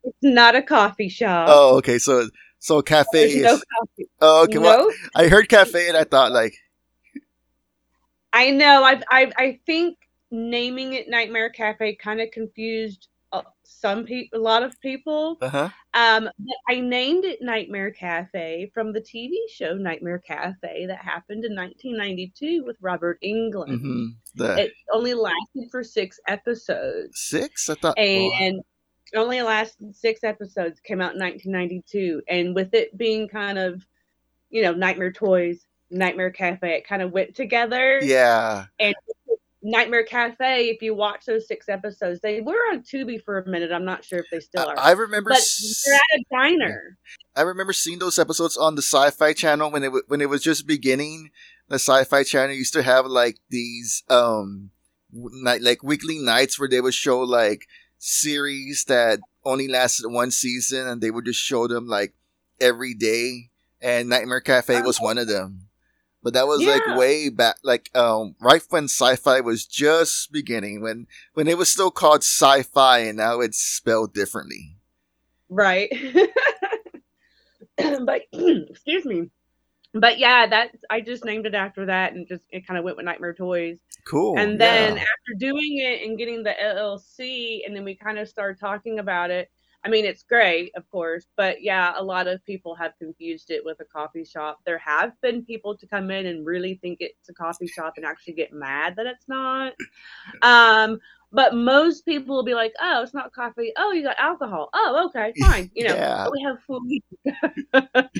it's 0.04 0.16
not 0.22 0.54
a 0.54 0.62
coffee 0.62 1.08
shop 1.08 1.46
oh 1.50 1.76
okay 1.76 1.98
so 1.98 2.28
so 2.58 2.82
cafe 2.82 3.24
is 3.24 3.44
no 3.44 3.58
coffee. 3.78 4.08
oh 4.20 4.44
okay 4.44 4.54
no? 4.54 4.60
well 4.60 4.90
i 5.14 5.28
heard 5.28 5.48
cafe 5.48 5.88
and 5.88 5.96
i 5.96 6.04
thought 6.04 6.32
like 6.32 6.54
i 8.32 8.50
know 8.50 8.82
i 8.84 9.00
i, 9.10 9.32
I 9.36 9.60
think 9.66 9.96
naming 10.30 10.92
it 10.92 11.08
Nightmare 11.08 11.50
Cafe 11.50 11.96
kind 11.96 12.20
of 12.20 12.30
confused 12.30 13.08
some 13.80 14.04
people, 14.04 14.38
a 14.38 14.42
lot 14.42 14.62
of 14.62 14.78
people. 14.80 15.38
Uh-huh. 15.40 15.68
Um, 15.94 16.24
but 16.38 16.56
I 16.68 16.80
named 16.80 17.24
it 17.24 17.38
Nightmare 17.40 17.90
Cafe 17.90 18.70
from 18.74 18.92
the 18.92 19.00
TV 19.00 19.32
show 19.52 19.74
Nightmare 19.74 20.18
Cafe 20.18 20.86
that 20.86 20.98
happened 20.98 21.44
in 21.44 21.54
1992 21.54 22.64
with 22.64 22.76
Robert 22.80 23.18
Englund. 23.24 23.70
Mm-hmm. 23.70 24.06
The... 24.34 24.64
It 24.64 24.72
only 24.92 25.14
lasted 25.14 25.70
for 25.70 25.82
six 25.82 26.20
episodes. 26.28 27.20
Six? 27.20 27.70
I 27.70 27.74
thought. 27.74 27.98
And. 27.98 28.60
Oh. 29.14 29.22
only 29.22 29.42
lasted 29.42 29.96
six 29.96 30.22
episodes. 30.22 30.80
Came 30.80 31.00
out 31.00 31.14
in 31.14 31.20
1992, 31.20 32.22
and 32.28 32.54
with 32.54 32.74
it 32.74 32.96
being 32.96 33.28
kind 33.28 33.58
of, 33.58 33.84
you 34.50 34.62
know, 34.62 34.72
Nightmare 34.72 35.12
Toys, 35.12 35.66
Nightmare 35.90 36.30
Cafe, 36.30 36.70
it 36.70 36.86
kind 36.86 37.02
of 37.02 37.12
went 37.12 37.34
together. 37.34 37.98
Yeah. 38.02 38.66
And 38.78 38.94
Nightmare 39.62 40.04
Cafe, 40.04 40.68
if 40.68 40.80
you 40.80 40.94
watch 40.94 41.26
those 41.26 41.46
six 41.46 41.68
episodes, 41.68 42.20
they 42.20 42.40
were 42.40 42.54
on 42.72 42.82
Tubi 42.82 43.22
for 43.22 43.38
a 43.38 43.48
minute. 43.48 43.70
I'm 43.72 43.84
not 43.84 44.04
sure 44.04 44.18
if 44.20 44.26
they 44.30 44.40
still 44.40 44.66
are. 44.66 44.78
I 44.78 44.92
remember, 44.92 45.30
but 45.30 45.42
they're 45.84 45.94
at 45.94 46.20
a 46.20 46.24
diner. 46.30 46.96
I 47.36 47.42
remember 47.42 47.72
seeing 47.72 47.98
those 47.98 48.18
episodes 48.18 48.56
on 48.56 48.74
the 48.74 48.82
Sci-Fi 48.82 49.34
Channel 49.34 49.70
when 49.70 49.84
it 49.84 49.92
when 50.08 50.20
it 50.20 50.30
was 50.30 50.42
just 50.42 50.66
beginning. 50.66 51.30
The 51.68 51.76
Sci-Fi 51.76 52.24
Channel 52.24 52.56
used 52.56 52.72
to 52.72 52.82
have 52.82 53.06
like 53.06 53.36
these 53.50 54.02
um 54.08 54.70
night 55.12 55.62
like 55.62 55.82
weekly 55.82 56.18
nights 56.18 56.58
where 56.58 56.68
they 56.68 56.80
would 56.80 56.94
show 56.94 57.20
like 57.20 57.66
series 57.98 58.84
that 58.88 59.20
only 59.44 59.68
lasted 59.68 60.08
one 60.08 60.30
season 60.30 60.86
and 60.86 61.00
they 61.00 61.10
would 61.10 61.26
just 61.26 61.40
show 61.40 61.66
them 61.66 61.86
like 61.86 62.14
every 62.60 62.94
day 62.94 63.50
and 63.80 64.08
Nightmare 64.08 64.40
Cafe 64.40 64.82
was 64.82 65.00
one 65.00 65.18
of 65.18 65.28
them. 65.28 65.69
But 66.22 66.34
that 66.34 66.46
was 66.46 66.60
Yeah. 66.62 66.72
like 66.86 66.98
way 66.98 67.28
back 67.30 67.56
like 67.62 67.90
um 67.96 68.34
right 68.40 68.62
when 68.68 68.84
sci-fi 68.84 69.40
was 69.40 69.66
just 69.66 70.30
beginning 70.32 70.82
when 70.82 71.06
when 71.34 71.48
it 71.48 71.56
was 71.56 71.70
still 71.70 71.90
called 71.90 72.22
sci-fi 72.22 72.98
and 72.98 73.16
now 73.16 73.40
it's 73.40 73.58
spelled 73.58 74.12
differently. 74.12 74.76
Right. 75.48 75.90
but 77.76 78.22
excuse 78.32 79.04
me. 79.04 79.30
But 79.92 80.18
yeah, 80.18 80.46
that 80.46 80.70
I 80.88 81.00
just 81.00 81.24
named 81.24 81.46
it 81.46 81.54
after 81.54 81.86
that 81.86 82.12
and 82.12 82.28
just 82.28 82.42
it 82.50 82.66
kind 82.66 82.78
of 82.78 82.84
went 82.84 82.96
with 82.96 83.06
Nightmare 83.06 83.34
Toys. 83.34 83.78
Cool. 84.06 84.38
and 84.38 84.60
then 84.60 84.96
yeah. 84.96 85.02
after 85.02 85.34
doing 85.38 85.78
it 85.78 86.06
and 86.06 86.16
getting 86.16 86.42
the 86.42 86.54
LLC, 86.62 87.60
and 87.66 87.74
then 87.74 87.84
we 87.84 87.94
kind 87.96 88.18
of 88.18 88.28
started 88.28 88.58
talking 88.60 88.98
about 88.98 89.30
it. 89.30 89.50
I 89.84 89.88
mean, 89.88 90.04
it's 90.04 90.22
great, 90.22 90.72
of 90.76 90.88
course, 90.90 91.26
but 91.36 91.62
yeah, 91.62 91.94
a 91.96 92.02
lot 92.02 92.26
of 92.26 92.44
people 92.44 92.74
have 92.74 92.92
confused 92.98 93.50
it 93.50 93.64
with 93.64 93.80
a 93.80 93.84
coffee 93.86 94.24
shop. 94.24 94.58
There 94.66 94.76
have 94.78 95.12
been 95.22 95.42
people 95.44 95.76
to 95.78 95.86
come 95.86 96.10
in 96.10 96.26
and 96.26 96.44
really 96.44 96.74
think 96.82 96.98
it's 97.00 97.28
a 97.30 97.32
coffee 97.34 97.66
shop 97.66 97.94
and 97.96 98.04
actually 98.04 98.34
get 98.34 98.52
mad 98.52 98.96
that 98.96 99.06
it's 99.06 99.26
not. 99.28 99.72
Um, 100.42 100.98
but 101.32 101.54
most 101.54 102.04
people 102.04 102.34
will 102.34 102.42
be 102.44 102.54
like, 102.54 102.72
"Oh, 102.80 103.02
it's 103.02 103.14
not 103.14 103.32
coffee. 103.32 103.72
Oh, 103.76 103.92
you 103.92 104.02
got 104.02 104.16
alcohol. 104.18 104.68
Oh, 104.74 105.06
okay, 105.08 105.32
fine. 105.40 105.70
You 105.74 105.88
know, 105.88 105.94
Yeah. 105.94 106.28
we 106.30 106.42
have 106.42 106.56
food." 106.66 107.00
but 107.72 108.10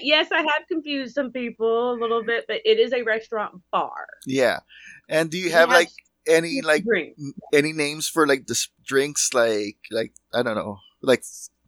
yes, 0.00 0.28
I 0.32 0.38
have 0.38 0.66
confused 0.68 1.14
some 1.14 1.32
people 1.32 1.92
a 1.92 1.98
little 1.98 2.22
bit, 2.24 2.44
but 2.48 2.60
it 2.64 2.78
is 2.78 2.92
a 2.92 3.02
restaurant 3.02 3.60
bar. 3.72 4.06
yeah. 4.26 4.60
And 5.08 5.30
do 5.30 5.38
you 5.38 5.50
have 5.50 5.68
like 5.68 5.90
any 6.28 6.60
like 6.62 6.84
drinks. 6.84 7.20
any 7.52 7.72
names 7.72 8.08
for 8.08 8.26
like 8.26 8.46
the 8.46 8.66
drinks 8.86 9.34
like 9.34 9.78
like 9.90 10.12
I 10.32 10.42
don't 10.44 10.54
know 10.54 10.78
like 11.02 11.24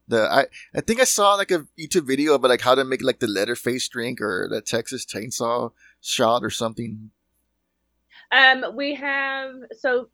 the 0.09 0.23
I 0.31 0.47
I 0.75 0.81
think 0.81 1.01
I 1.01 1.05
saw 1.05 1.35
like 1.35 1.51
a 1.51 1.67
YouTube 1.79 2.07
video 2.07 2.35
about 2.35 2.49
like 2.51 2.61
how 2.61 2.75
to 2.75 2.85
make 2.85 3.03
like 3.03 3.21
the 3.21 3.27
Leatherface 3.27 3.89
drink 3.89 4.21
or 4.21 4.49
the 4.51 4.61
Texas 4.61 5.05
Chainsaw 5.07 5.73
shot 6.01 6.43
or 6.43 6.51
something. 6.51 7.11
Um, 8.31 8.65
we 8.75 8.95
have 8.95 9.55
so 9.79 10.09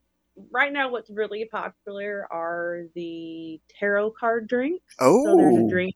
right 0.50 0.72
now 0.72 0.90
what's 0.90 1.10
really 1.10 1.44
popular 1.46 2.26
are 2.30 2.82
the 2.94 3.60
tarot 3.78 4.10
card 4.12 4.48
drinks. 4.48 4.94
So 4.98 5.34
there's 5.36 5.56
Oh. 5.56 5.66
a 5.66 5.70
drink. 5.70 5.94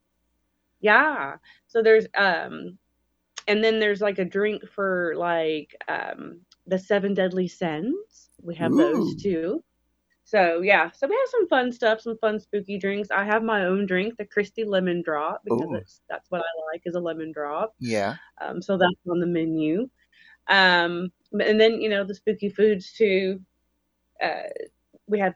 Yeah. 0.80 1.36
So 1.68 1.82
there's 1.82 2.06
um 2.16 2.78
and 3.48 3.62
then 3.62 3.80
there's 3.80 4.00
like 4.00 4.18
a 4.18 4.24
drink 4.24 4.62
for 4.74 5.14
like 5.16 5.74
um 5.88 6.40
the 6.66 6.78
seven 6.78 7.14
deadly 7.14 7.48
sins. 7.48 8.28
We 8.42 8.54
have 8.56 8.72
Ooh. 8.72 8.76
those 8.76 9.22
too. 9.22 9.62
So 10.32 10.62
yeah, 10.62 10.90
so 10.92 11.06
we 11.06 11.14
have 11.14 11.28
some 11.28 11.46
fun 11.46 11.70
stuff, 11.70 12.00
some 12.00 12.16
fun 12.16 12.40
spooky 12.40 12.78
drinks. 12.78 13.10
I 13.10 13.22
have 13.22 13.42
my 13.42 13.66
own 13.66 13.84
drink, 13.84 14.16
the 14.16 14.24
Kristy 14.24 14.66
Lemon 14.66 15.02
Drop, 15.02 15.42
because 15.44 15.68
it's 15.74 16.00
that's 16.08 16.30
what 16.30 16.40
I 16.40 16.72
like 16.72 16.80
is 16.86 16.94
a 16.94 17.00
lemon 17.00 17.32
drop. 17.32 17.74
Yeah. 17.78 18.16
Um, 18.40 18.62
so 18.62 18.78
that's 18.78 18.94
on 19.10 19.20
the 19.20 19.26
menu. 19.26 19.90
Um, 20.48 21.12
and 21.38 21.60
then 21.60 21.82
you 21.82 21.90
know 21.90 22.02
the 22.02 22.14
spooky 22.14 22.48
foods 22.48 22.94
too. 22.94 23.42
Uh, 24.22 24.48
we 25.06 25.18
have 25.18 25.34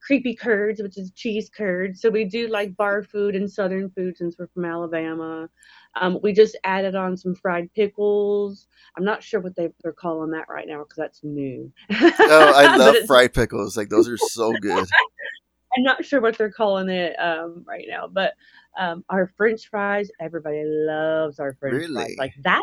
creepy 0.00 0.36
curds, 0.36 0.80
which 0.80 0.96
is 0.96 1.10
cheese 1.10 1.50
curds. 1.50 2.00
So 2.00 2.08
we 2.08 2.24
do 2.24 2.46
like 2.46 2.76
bar 2.76 3.02
food 3.02 3.34
and 3.34 3.50
southern 3.50 3.90
food 3.90 4.16
since 4.16 4.36
we're 4.38 4.46
from 4.54 4.64
Alabama. 4.64 5.48
Um, 5.96 6.18
we 6.22 6.32
just 6.32 6.56
added 6.64 6.94
on 6.94 7.16
some 7.16 7.34
fried 7.34 7.72
pickles. 7.74 8.68
I'm 8.96 9.04
not 9.04 9.22
sure 9.22 9.40
what 9.40 9.56
they, 9.56 9.70
they're 9.82 9.92
calling 9.92 10.30
that 10.30 10.48
right 10.48 10.68
now 10.68 10.78
because 10.78 10.96
that's 10.96 11.24
new. 11.24 11.72
Oh, 11.90 12.52
I 12.56 12.76
love 12.78 12.96
fried 13.06 13.34
pickles. 13.34 13.76
Like 13.76 13.88
those 13.88 14.08
are 14.08 14.16
so 14.16 14.52
good. 14.60 14.86
I'm 15.76 15.84
not 15.84 16.04
sure 16.04 16.20
what 16.20 16.36
they're 16.36 16.50
calling 16.50 16.88
it 16.88 17.14
um, 17.20 17.64
right 17.66 17.86
now, 17.88 18.08
but 18.08 18.34
um, 18.78 19.04
our 19.08 19.28
French 19.36 19.68
fries, 19.68 20.10
everybody 20.20 20.62
loves 20.64 21.38
our 21.38 21.54
French 21.54 21.74
Really? 21.74 21.94
fries. 21.94 22.16
Like 22.18 22.32
that, 22.42 22.62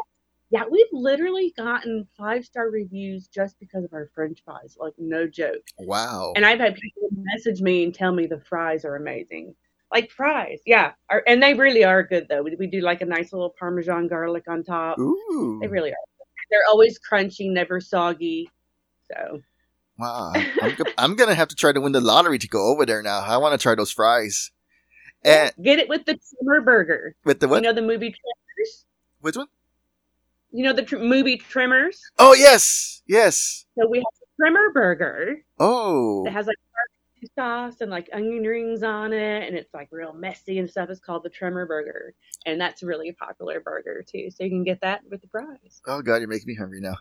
yeah, 0.49 0.63
we've 0.69 0.85
literally 0.91 1.53
gotten 1.57 2.07
five 2.17 2.45
star 2.45 2.69
reviews 2.69 3.27
just 3.27 3.59
because 3.59 3.83
of 3.83 3.93
our 3.93 4.09
French 4.13 4.41
fries. 4.43 4.77
Like 4.79 4.93
no 4.97 5.27
joke. 5.27 5.63
Wow. 5.77 6.33
And 6.35 6.45
I've 6.45 6.59
had 6.59 6.75
people 6.75 7.09
message 7.11 7.61
me 7.61 7.83
and 7.83 7.93
tell 7.93 8.11
me 8.13 8.27
the 8.27 8.39
fries 8.39 8.85
are 8.85 8.95
amazing. 8.95 9.55
Like 9.91 10.11
fries, 10.11 10.59
yeah, 10.65 10.91
are, 11.09 11.23
and 11.25 11.41
they 11.41 11.53
really 11.53 11.83
are 11.85 12.03
good 12.03 12.27
though. 12.29 12.43
We, 12.43 12.55
we 12.59 12.67
do 12.67 12.81
like 12.81 13.01
a 13.01 13.05
nice 13.05 13.31
little 13.31 13.53
Parmesan 13.57 14.07
garlic 14.07 14.43
on 14.49 14.63
top. 14.63 14.99
Ooh. 14.99 15.59
They 15.61 15.67
really 15.67 15.91
are. 15.91 15.95
They're 16.51 16.65
always 16.69 16.99
crunchy, 16.99 17.49
never 17.51 17.79
soggy. 17.79 18.49
So 19.11 19.41
Wow. 19.97 20.33
I'm, 20.61 20.75
I'm 20.97 21.15
gonna 21.15 21.35
have 21.35 21.47
to 21.47 21.55
try 21.55 21.71
to 21.71 21.79
win 21.81 21.93
the 21.93 22.01
lottery 22.01 22.37
to 22.37 22.47
go 22.47 22.67
over 22.67 22.85
there 22.85 23.01
now. 23.01 23.19
I 23.19 23.37
want 23.37 23.53
to 23.59 23.63
try 23.63 23.75
those 23.75 23.91
fries. 23.91 24.51
And 25.23 25.51
get 25.63 25.79
it 25.79 25.89
with 25.89 26.05
the 26.05 26.19
trimmer 26.37 26.61
burger. 26.61 27.15
with 27.25 27.39
the 27.39 27.47
what? 27.47 27.57
You 27.57 27.61
know 27.69 27.73
the 27.73 27.81
movie 27.81 28.11
Tremors. 28.13 28.85
Which 29.21 29.35
one? 29.37 29.47
You 30.51 30.63
know 30.65 30.73
the 30.73 30.83
tr- 30.83 30.97
movie 30.99 31.37
Tremors. 31.37 31.99
Oh 32.19 32.33
yes, 32.33 33.01
yes. 33.07 33.65
So 33.79 33.87
we 33.87 33.97
have 33.99 34.05
the 34.19 34.25
Trimmer 34.43 34.71
burger 34.73 35.37
Oh. 35.59 36.23
that 36.25 36.33
has 36.33 36.45
like 36.45 36.55
sauce 37.35 37.81
and 37.81 37.91
like 37.91 38.09
onion 38.13 38.43
rings 38.43 38.83
on 38.83 39.13
it, 39.13 39.47
and 39.47 39.55
it's 39.55 39.73
like 39.73 39.87
real 39.91 40.13
messy 40.13 40.59
and 40.59 40.69
stuff. 40.69 40.89
It's 40.89 40.99
called 40.99 41.23
the 41.23 41.29
Tremor 41.29 41.65
burger, 41.65 42.13
and 42.45 42.59
that's 42.59 42.83
really 42.83 43.09
a 43.09 43.13
popular 43.13 43.59
burger 43.59 44.05
too. 44.07 44.29
So 44.29 44.43
you 44.43 44.49
can 44.49 44.63
get 44.63 44.81
that 44.81 45.01
with 45.09 45.21
the 45.21 45.27
fries. 45.27 45.81
Oh 45.85 46.01
god, 46.01 46.17
you're 46.17 46.27
making 46.27 46.47
me 46.47 46.55
hungry 46.55 46.81
now. 46.81 46.95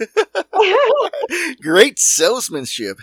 Great 1.62 1.98
salesmanship. 1.98 2.98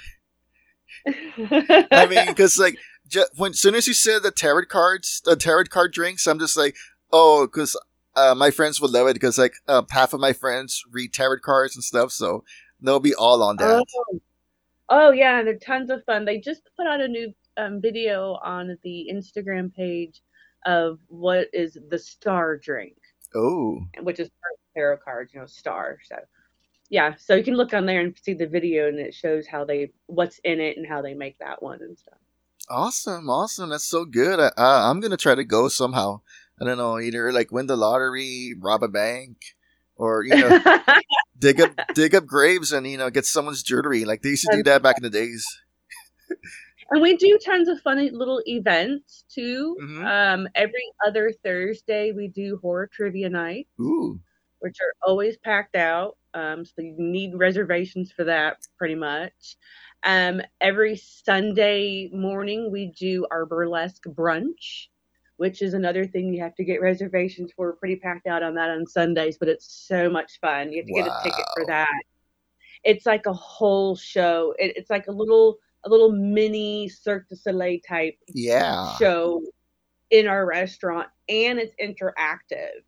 I 1.07 2.07
mean, 2.09 2.27
because 2.27 2.57
like 2.57 2.77
ju- 3.07 3.25
when 3.35 3.53
soon 3.53 3.75
as 3.75 3.87
you 3.87 3.93
said 3.93 4.23
the 4.23 4.31
tarot 4.31 4.65
cards, 4.65 5.21
the 5.25 5.35
tarot 5.35 5.65
card 5.65 5.93
drinks, 5.93 6.27
I'm 6.27 6.39
just 6.39 6.57
like, 6.57 6.75
oh, 7.11 7.47
because 7.47 7.75
uh, 8.15 8.35
my 8.35 8.51
friends 8.51 8.81
would 8.81 8.91
love 8.91 9.07
it 9.07 9.13
because 9.13 9.37
like 9.37 9.53
uh, 9.67 9.83
half 9.91 10.13
of 10.13 10.19
my 10.19 10.33
friends 10.33 10.83
read 10.91 11.13
tarot 11.13 11.39
cards 11.39 11.75
and 11.75 11.83
stuff, 11.83 12.11
so 12.11 12.43
they'll 12.81 12.99
be 12.99 13.15
all 13.15 13.43
on 13.43 13.57
that. 13.57 13.85
Oh. 13.97 14.19
Oh 14.89 15.11
yeah, 15.11 15.43
they're 15.43 15.57
tons 15.57 15.89
of 15.89 16.03
fun. 16.05 16.25
They 16.25 16.39
just 16.39 16.69
put 16.75 16.87
out 16.87 17.01
a 17.01 17.07
new 17.07 17.33
um, 17.57 17.81
video 17.81 18.39
on 18.43 18.77
the 18.83 19.09
Instagram 19.11 19.73
page 19.73 20.21
of 20.65 20.99
what 21.07 21.47
is 21.53 21.77
the 21.89 21.99
star 21.99 22.57
drink. 22.57 22.95
Oh, 23.35 23.79
which 24.01 24.19
is 24.19 24.29
part 24.29 24.53
of 24.53 24.73
tarot 24.75 24.97
cards, 24.97 25.33
you 25.33 25.39
know, 25.39 25.45
star. 25.45 25.99
So 26.03 26.17
yeah, 26.89 27.13
so 27.17 27.35
you 27.35 27.43
can 27.43 27.55
look 27.55 27.73
on 27.73 27.85
there 27.85 28.01
and 28.01 28.15
see 28.21 28.33
the 28.33 28.47
video, 28.47 28.87
and 28.87 28.99
it 28.99 29.13
shows 29.13 29.47
how 29.47 29.63
they 29.65 29.91
what's 30.07 30.39
in 30.43 30.59
it 30.59 30.77
and 30.77 30.87
how 30.87 31.01
they 31.01 31.13
make 31.13 31.37
that 31.39 31.61
one 31.61 31.79
and 31.81 31.97
stuff. 31.97 32.17
awesome, 32.69 33.29
awesome. 33.29 33.69
That's 33.69 33.85
so 33.85 34.05
good. 34.05 34.39
I, 34.39 34.47
uh, 34.57 34.89
I'm 34.89 34.99
gonna 34.99 35.17
try 35.17 35.35
to 35.35 35.43
go 35.43 35.67
somehow. 35.67 36.21
I 36.61 36.65
don't 36.65 36.77
know, 36.77 36.99
either 36.99 37.31
like 37.31 37.51
win 37.51 37.67
the 37.67 37.77
lottery, 37.77 38.53
rob 38.59 38.83
a 38.83 38.87
bank, 38.87 39.55
or 39.99 40.23
you 40.23 40.35
know, 40.35 40.59
dig 41.37 41.61
up 41.61 41.71
dig 41.93 42.15
up 42.15 42.25
graves 42.25 42.71
and 42.71 42.87
you 42.87 42.97
know 42.97 43.09
get 43.11 43.25
someone's 43.25 43.61
jewelry. 43.61 44.05
Like 44.05 44.21
they 44.23 44.29
used 44.29 44.47
to 44.49 44.57
do 44.57 44.63
that 44.63 44.81
back 44.81 44.97
in 44.97 45.03
the 45.03 45.09
days. 45.11 45.45
and 46.89 47.01
we 47.01 47.15
do 47.17 47.37
tons 47.45 47.67
of 47.69 47.79
funny 47.81 48.09
little 48.09 48.41
events 48.45 49.25
too. 49.29 49.77
Mhm. 49.81 50.05
Um, 50.05 50.47
every 50.55 50.85
other 51.05 51.31
Thursday 51.43 52.11
we 52.11 52.27
do 52.29 52.57
horror 52.61 52.89
trivia 52.91 53.29
night, 53.29 53.67
Ooh, 53.79 54.19
which 54.59 54.77
are 54.81 54.93
always 55.07 55.37
packed 55.37 55.75
out. 55.75 56.17
Um, 56.33 56.65
so 56.65 56.81
you 56.81 56.95
need 56.97 57.31
reservations 57.35 58.11
for 58.11 58.23
that 58.25 58.57
pretty 58.77 58.95
much. 58.95 59.57
Um, 60.03 60.41
every 60.61 60.95
Sunday 60.95 62.09
morning 62.13 62.71
we 62.71 62.93
do 62.97 63.25
our 63.31 63.45
burlesque 63.45 64.03
brunch, 64.07 64.87
which 65.39 65.61
is 65.61 65.73
another 65.73 66.05
thing 66.05 66.33
you 66.33 66.41
have 66.41 66.53
to 66.55 66.65
get 66.65 66.81
reservations 66.81 67.53
for. 67.55 67.67
We're 67.67 67.75
pretty 67.77 67.95
packed 67.95 68.27
out 68.27 68.43
on 68.43 68.55
that 68.55 68.69
on 68.69 68.85
Sundays, 68.85 69.37
but 69.37 69.47
it's 69.47 69.87
so 69.87 70.09
much 70.09 70.37
fun. 70.41 70.69
You 70.73 70.81
have 70.81 70.87
to 70.87 70.93
get 70.93 71.07
a 71.07 71.19
ticket 71.23 71.45
for 71.55 71.65
that. 71.67 71.87
It's 72.83 73.05
like 73.05 73.25
a 73.25 73.33
whole 73.33 73.95
show. 73.95 74.53
It, 74.59 74.75
it's 74.75 74.89
like 74.89 75.07
a 75.07 75.11
little 75.13 75.57
a 75.85 75.89
little 75.89 76.11
mini 76.11 76.89
Cirque 76.89 77.29
du 77.29 77.37
Soleil 77.37 77.79
type 77.87 78.17
yeah. 78.27 78.97
show 78.97 79.41
in 80.09 80.27
our 80.27 80.45
restaurant 80.45 81.07
and 81.29 81.57
it's 81.57 81.73
interactive. 81.81 82.83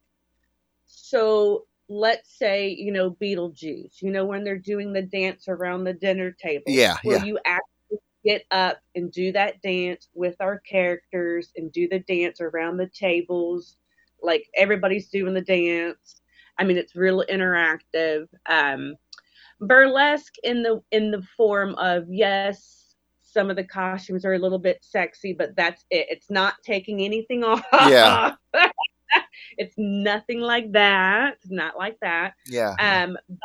So 0.88 1.68
let's 1.88 2.38
say, 2.38 2.68
you 2.68 2.92
know, 2.92 3.12
Beetlejuice, 3.12 4.02
you 4.02 4.12
know, 4.12 4.26
when 4.26 4.44
they're 4.44 4.58
doing 4.58 4.92
the 4.92 5.04
dance 5.04 5.46
around 5.48 5.86
the 5.86 5.94
dinner 5.94 6.32
table. 6.32 6.66
Yeah, 6.68 6.98
Where 7.04 7.20
yeah. 7.20 7.24
you 7.24 7.40
actually 7.46 7.64
get 8.24 8.44
up 8.52 8.80
and 8.96 9.12
do 9.12 9.32
that 9.32 9.62
dance 9.62 10.10
with 10.14 10.36
our 10.40 10.60
characters 10.60 11.52
and 11.56 11.72
do 11.72 11.88
the 11.88 12.00
dance 12.00 12.42
around 12.42 12.78
the 12.78 12.88
tables. 12.88 13.78
Like 14.22 14.48
everybody's 14.56 15.10
doing 15.10 15.34
the 15.34 15.42
dance. 15.42 16.22
I 16.58 16.64
mean, 16.64 16.78
it's 16.78 16.96
real 16.96 17.24
interactive. 17.30 18.28
Um, 18.48 18.96
burlesque 19.60 20.36
in 20.44 20.64
the 20.64 20.82
in 20.92 21.12
the 21.12 21.24
form 21.38 21.76
of 21.76 22.06
yes, 22.10 22.96
some 23.22 23.50
of 23.50 23.56
the 23.56 23.64
costumes 23.64 24.26
are 24.26 24.34
a 24.34 24.40
little 24.40 24.60
bit 24.60 24.80
sexy, 24.82 25.34
but 25.34 25.56
that's 25.56 25.86
it. 25.90 26.08
It's 26.10 26.30
not 26.30 26.56
taking 26.64 27.02
anything 27.02 27.44
off. 27.44 27.66
Yeah. 27.72 28.36
it's 29.58 29.76
nothing 29.78 30.40
like 30.40 30.72
that. 30.74 31.36
It's 31.42 31.52
not 31.52 31.78
like 31.78 31.98
that. 32.02 32.34
Yeah. 32.48 32.76
yeah. 32.78 33.04
Um, 33.04 33.18
but 33.30 33.38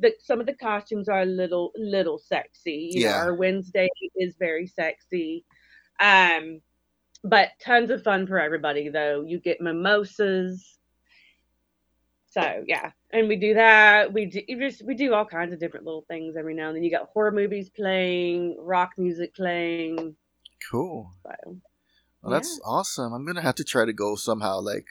the 0.00 0.12
some 0.20 0.40
of 0.40 0.46
the 0.46 0.54
costumes 0.54 1.08
are 1.08 1.22
a 1.22 1.26
little 1.26 1.72
little 1.76 2.18
sexy. 2.18 2.90
You 2.92 3.00
Yeah. 3.00 3.10
know, 3.10 3.16
our 3.16 3.34
Wednesday 3.34 3.88
is 4.16 4.36
very 4.38 4.66
sexy. 4.66 5.44
Um, 6.00 6.60
but 7.24 7.50
tons 7.60 7.90
of 7.90 8.02
fun 8.02 8.26
for 8.26 8.40
everybody 8.40 8.88
though. 8.88 9.22
You 9.22 9.38
get 9.38 9.60
mimosas. 9.60 10.78
So 12.30 12.64
yeah, 12.66 12.92
and 13.12 13.28
we 13.28 13.36
do 13.36 13.54
that. 13.54 14.12
We 14.12 14.26
do 14.26 14.40
just 14.58 14.84
we 14.86 14.94
do 14.94 15.12
all 15.14 15.26
kinds 15.26 15.52
of 15.52 15.60
different 15.60 15.84
little 15.86 16.04
things 16.08 16.36
every 16.36 16.54
now 16.54 16.68
and 16.68 16.76
then. 16.76 16.82
You 16.82 16.90
got 16.90 17.10
horror 17.12 17.32
movies 17.32 17.70
playing, 17.70 18.56
rock 18.58 18.92
music 18.96 19.34
playing. 19.34 20.16
Cool. 20.70 21.12
So 21.24 21.56
Well, 22.22 22.32
that's 22.32 22.60
awesome. 22.64 23.12
I'm 23.12 23.26
gonna 23.26 23.42
have 23.42 23.56
to 23.56 23.64
try 23.64 23.84
to 23.84 23.92
go 23.92 24.16
somehow. 24.16 24.60
Like, 24.60 24.86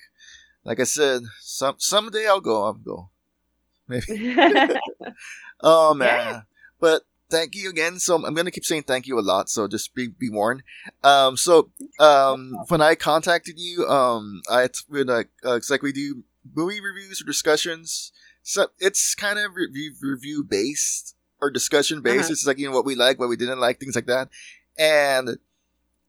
like 0.64 0.80
I 0.80 0.84
said, 0.84 1.24
some 1.40 1.76
someday 1.80 2.28
I'll 2.28 2.42
go. 2.42 2.64
I'll 2.64 2.74
go. 2.74 3.11
Maybe. 3.88 4.36
oh 5.62 5.94
man. 5.94 6.44
But 6.80 7.04
thank 7.30 7.56
you 7.56 7.70
again. 7.70 8.00
So 8.00 8.24
I'm 8.26 8.34
gonna 8.34 8.52
keep 8.52 8.66
saying 8.66 8.84
thank 8.84 9.08
you 9.08 9.18
a 9.18 9.22
lot. 9.22 9.50
So 9.50 9.68
just 9.68 9.96
be 9.96 10.08
be 10.08 10.30
warned. 10.30 10.64
Um. 11.04 11.38
So 11.38 11.72
um, 12.00 12.56
when 12.68 12.82
I 12.82 12.96
contacted 12.96 13.56
you, 13.58 13.88
um, 13.88 14.42
I 14.50 14.68
with 14.90 15.10
like 15.10 15.30
uh, 15.46 15.56
it's 15.56 15.70
like 15.70 15.82
we 15.82 15.92
do 15.92 16.24
movie 16.56 16.82
reviews 16.82 17.22
or 17.22 17.26
discussions. 17.26 18.12
So 18.44 18.68
it's 18.80 19.16
kind 19.16 19.40
of 19.40 19.56
review 19.56 19.94
review 20.02 20.44
based 20.44 21.16
or 21.40 21.50
discussion 21.50 22.02
based. 22.02 22.26
Uh-huh. 22.26 22.32
It's 22.34 22.46
like 22.46 22.60
you 22.60 22.70
know 22.70 22.76
what 22.76 22.86
we 22.86 22.96
like, 22.96 23.20
what 23.20 23.30
we 23.30 23.38
didn't 23.38 23.60
like, 23.60 23.80
things 23.80 23.96
like 23.96 24.08
that. 24.08 24.30
And 24.78 25.38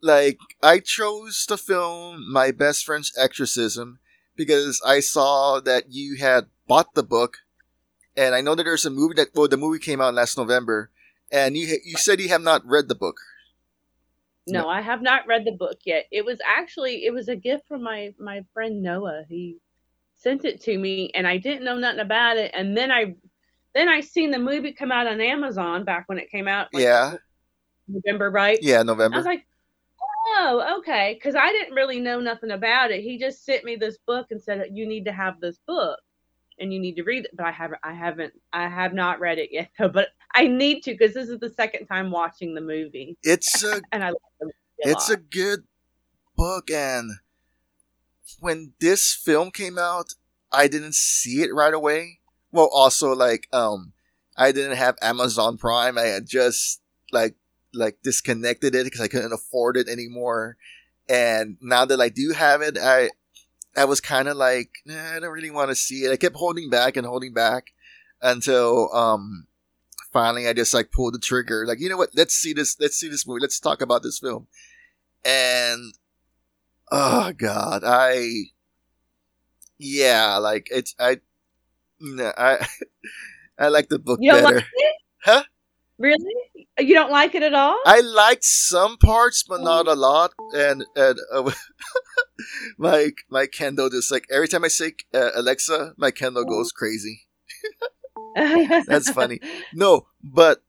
like 0.03 0.39
I 0.63 0.81
chose 0.81 1.47
to 1.47 1.57
film 1.57 2.31
my 2.31 2.51
best 2.51 2.85
friend's 2.85 3.13
exorcism 3.17 4.01
because 4.37 4.81
I 4.85 5.01
saw 5.01 5.61
that 5.61 5.93
you 5.93 6.17
had 6.17 6.47
bought 6.67 6.95
the 6.95 7.03
book, 7.03 7.39
and 8.17 8.35
I 8.35 8.41
know 8.41 8.55
that 8.55 8.65
there's 8.65 8.85
a 8.85 8.91
movie 8.91 9.15
that 9.15 9.29
well 9.35 9.49
the 9.49 9.57
movie 9.57 9.79
came 9.79 10.01
out 10.01 10.15
last 10.15 10.37
November, 10.37 10.91
and 11.31 11.57
you 11.57 11.79
you 11.85 11.97
said 11.97 12.21
you 12.21 12.29
have 12.29 12.43
not 12.43 12.65
read 12.67 12.89
the 12.89 12.95
book. 12.95 13.17
No, 14.47 14.69
I 14.69 14.81
have 14.81 15.03
not 15.03 15.27
read 15.27 15.45
the 15.45 15.53
book 15.53 15.79
yet. 15.85 16.07
It 16.11 16.25
was 16.25 16.41
actually 16.45 17.05
it 17.05 17.13
was 17.13 17.29
a 17.29 17.37
gift 17.37 17.69
from 17.69 17.83
my 17.83 18.13
my 18.19 18.45
friend 18.53 18.83
Noah. 18.83 19.25
He 19.29 19.59
sent 20.15 20.45
it 20.45 20.61
to 20.63 20.79
me 20.79 21.11
and 21.15 21.27
I 21.27 21.37
didn't 21.37 21.65
know 21.65 21.77
nothing 21.77 22.01
about 22.01 22.37
it 22.37 22.53
and 22.55 22.77
then 22.77 22.93
I 22.93 23.17
then 23.75 23.89
I 23.89 24.01
seen 24.01 24.31
the 24.31 24.39
movie 24.39 24.73
come 24.73 24.93
out 24.93 25.07
on 25.07 25.21
Amazon 25.21 25.85
back 25.85 26.05
when 26.07 26.19
it 26.19 26.31
came 26.31 26.47
out 26.47 26.69
like, 26.73 26.83
yeah, 26.83 27.17
November, 27.89 28.31
right? 28.31 28.59
yeah, 28.63 28.83
November. 28.83 29.17
I 29.17 29.19
was 29.19 29.27
like, 29.27 29.47
"Oh, 30.29 30.79
okay," 30.79 31.19
cuz 31.23 31.35
I 31.35 31.51
didn't 31.53 31.75
really 31.75 31.99
know 32.01 32.21
nothing 32.21 32.51
about 32.51 32.91
it. 32.91 33.03
He 33.03 33.19
just 33.19 33.45
sent 33.45 33.65
me 33.65 33.77
this 33.77 33.99
book 34.07 34.27
and 34.31 34.41
said 34.41 34.69
you 34.73 34.87
need 34.87 35.05
to 35.07 35.13
have 35.13 35.41
this 35.41 35.59
book 35.67 35.99
and 36.63 36.73
you 36.73 36.81
need 36.81 36.97
to 36.97 37.03
read 37.03 37.25
it, 37.27 37.37
but 37.37 37.45
I 37.47 37.51
haven't 37.51 37.81
I 37.83 37.93
haven't 37.93 38.33
I 38.53 38.69
have 38.69 38.95
not 38.95 39.21
read 39.21 39.39
it 39.39 39.51
yet. 39.53 39.71
But 39.93 40.09
I 40.35 40.47
need 40.47 40.83
to 40.85 40.97
cuz 40.97 41.13
this 41.13 41.29
is 41.29 41.41
the 41.41 41.51
second 41.51 41.87
time 41.87 42.11
watching 42.11 42.55
the 42.55 42.61
movie 42.61 43.19
it's 43.23 43.63
a 43.63 43.83
and 43.93 44.03
I 44.03 44.09
love 44.09 44.17
the 44.41 44.47
movie 44.47 44.57
a 44.85 44.91
it's 44.91 45.11
a 45.11 45.17
good 45.17 45.65
book, 46.37 46.71
and 46.71 47.11
when 48.41 48.73
this 48.81 49.15
film 49.15 49.51
came 49.51 49.79
out, 49.79 50.15
I 50.51 50.69
didn't 50.69 50.95
see 50.95 51.43
it 51.43 51.55
right 51.55 51.75
away. 51.75 52.21
Well, 52.51 52.69
also 52.73 53.15
like 53.15 53.49
um, 53.53 53.93
I 54.37 54.53
didn't 54.53 54.77
have 54.77 54.97
Amazon 55.01 55.57
Prime. 55.57 55.97
I 55.99 56.03
had 56.03 56.27
just 56.27 56.81
like 57.13 57.37
like 57.75 57.99
disconnected 58.03 58.75
it 58.75 58.85
because 58.85 59.01
I 59.01 59.09
couldn't 59.09 59.33
afford 59.33 59.77
it 59.77 59.89
anymore. 59.89 60.57
And 61.09 61.57
now 61.61 61.85
that 61.85 62.01
I 62.01 62.09
do 62.09 62.33
have 62.33 62.63
it, 62.63 62.79
I 62.79 63.11
I 63.77 63.85
was 63.85 64.01
kind 64.01 64.29
of 64.29 64.37
like, 64.37 64.71
nah, 64.85 65.17
I 65.17 65.21
don't 65.21 65.33
really 65.33 65.51
want 65.51 65.71
to 65.71 65.75
see 65.75 66.05
it. 66.05 66.13
I 66.13 66.17
kept 66.17 66.37
holding 66.37 66.71
back 66.71 66.97
and 66.97 67.07
holding 67.07 67.33
back 67.33 67.73
until 68.21 68.95
um 68.95 69.47
finally 70.13 70.47
I 70.47 70.53
just 70.53 70.75
like 70.75 70.91
pulled 70.93 71.15
the 71.15 71.19
trigger. 71.19 71.65
Like, 71.67 71.81
you 71.81 71.89
know 71.89 71.97
what? 71.97 72.11
Let's 72.15 72.35
see 72.35 72.53
this. 72.53 72.77
Let's 72.81 72.97
see 72.97 73.09
this 73.09 73.27
movie. 73.27 73.41
Let's 73.41 73.61
talk 73.61 73.81
about 73.81 74.03
this 74.03 74.19
film. 74.19 74.47
And 75.25 75.95
oh 76.91 77.33
god, 77.33 77.83
I 77.85 78.45
yeah, 79.79 80.37
like 80.39 80.69
it's 80.71 80.95
I 80.99 81.21
no, 82.01 82.33
I 82.37 82.67
I 83.59 83.69
like 83.69 83.89
the 83.89 83.99
book 83.99 84.19
You 84.21 84.33
don't 84.33 84.43
better. 84.43 84.57
like? 84.57 84.65
Huh? 85.25 85.43
Really? 85.99 86.35
You 86.79 86.95
don't 86.95 87.11
like 87.11 87.35
it 87.35 87.43
at 87.43 87.53
all? 87.53 87.79
I 87.85 88.01
liked 88.01 88.45
some 88.45 88.97
parts, 88.97 89.43
but 89.43 89.61
not 89.61 89.87
a 89.87 89.95
lot. 89.95 90.33
And 90.55 90.85
and 90.97 91.19
uh, 91.33 91.51
my 92.79 93.11
my 93.29 93.47
Kendall 93.47 93.91
just 93.91 94.11
like 94.11 94.27
every 94.31 94.49
time 94.49 94.65
I 94.65 94.69
say 94.69 94.95
uh, 95.13 95.31
Alexa, 95.35 95.95
my 95.99 96.11
Kendall 96.11 96.45
goes 96.45 96.73
crazy. 96.73 97.27
That's 98.35 99.11
funny. 99.11 99.39
No, 99.75 100.07
but 100.23 100.63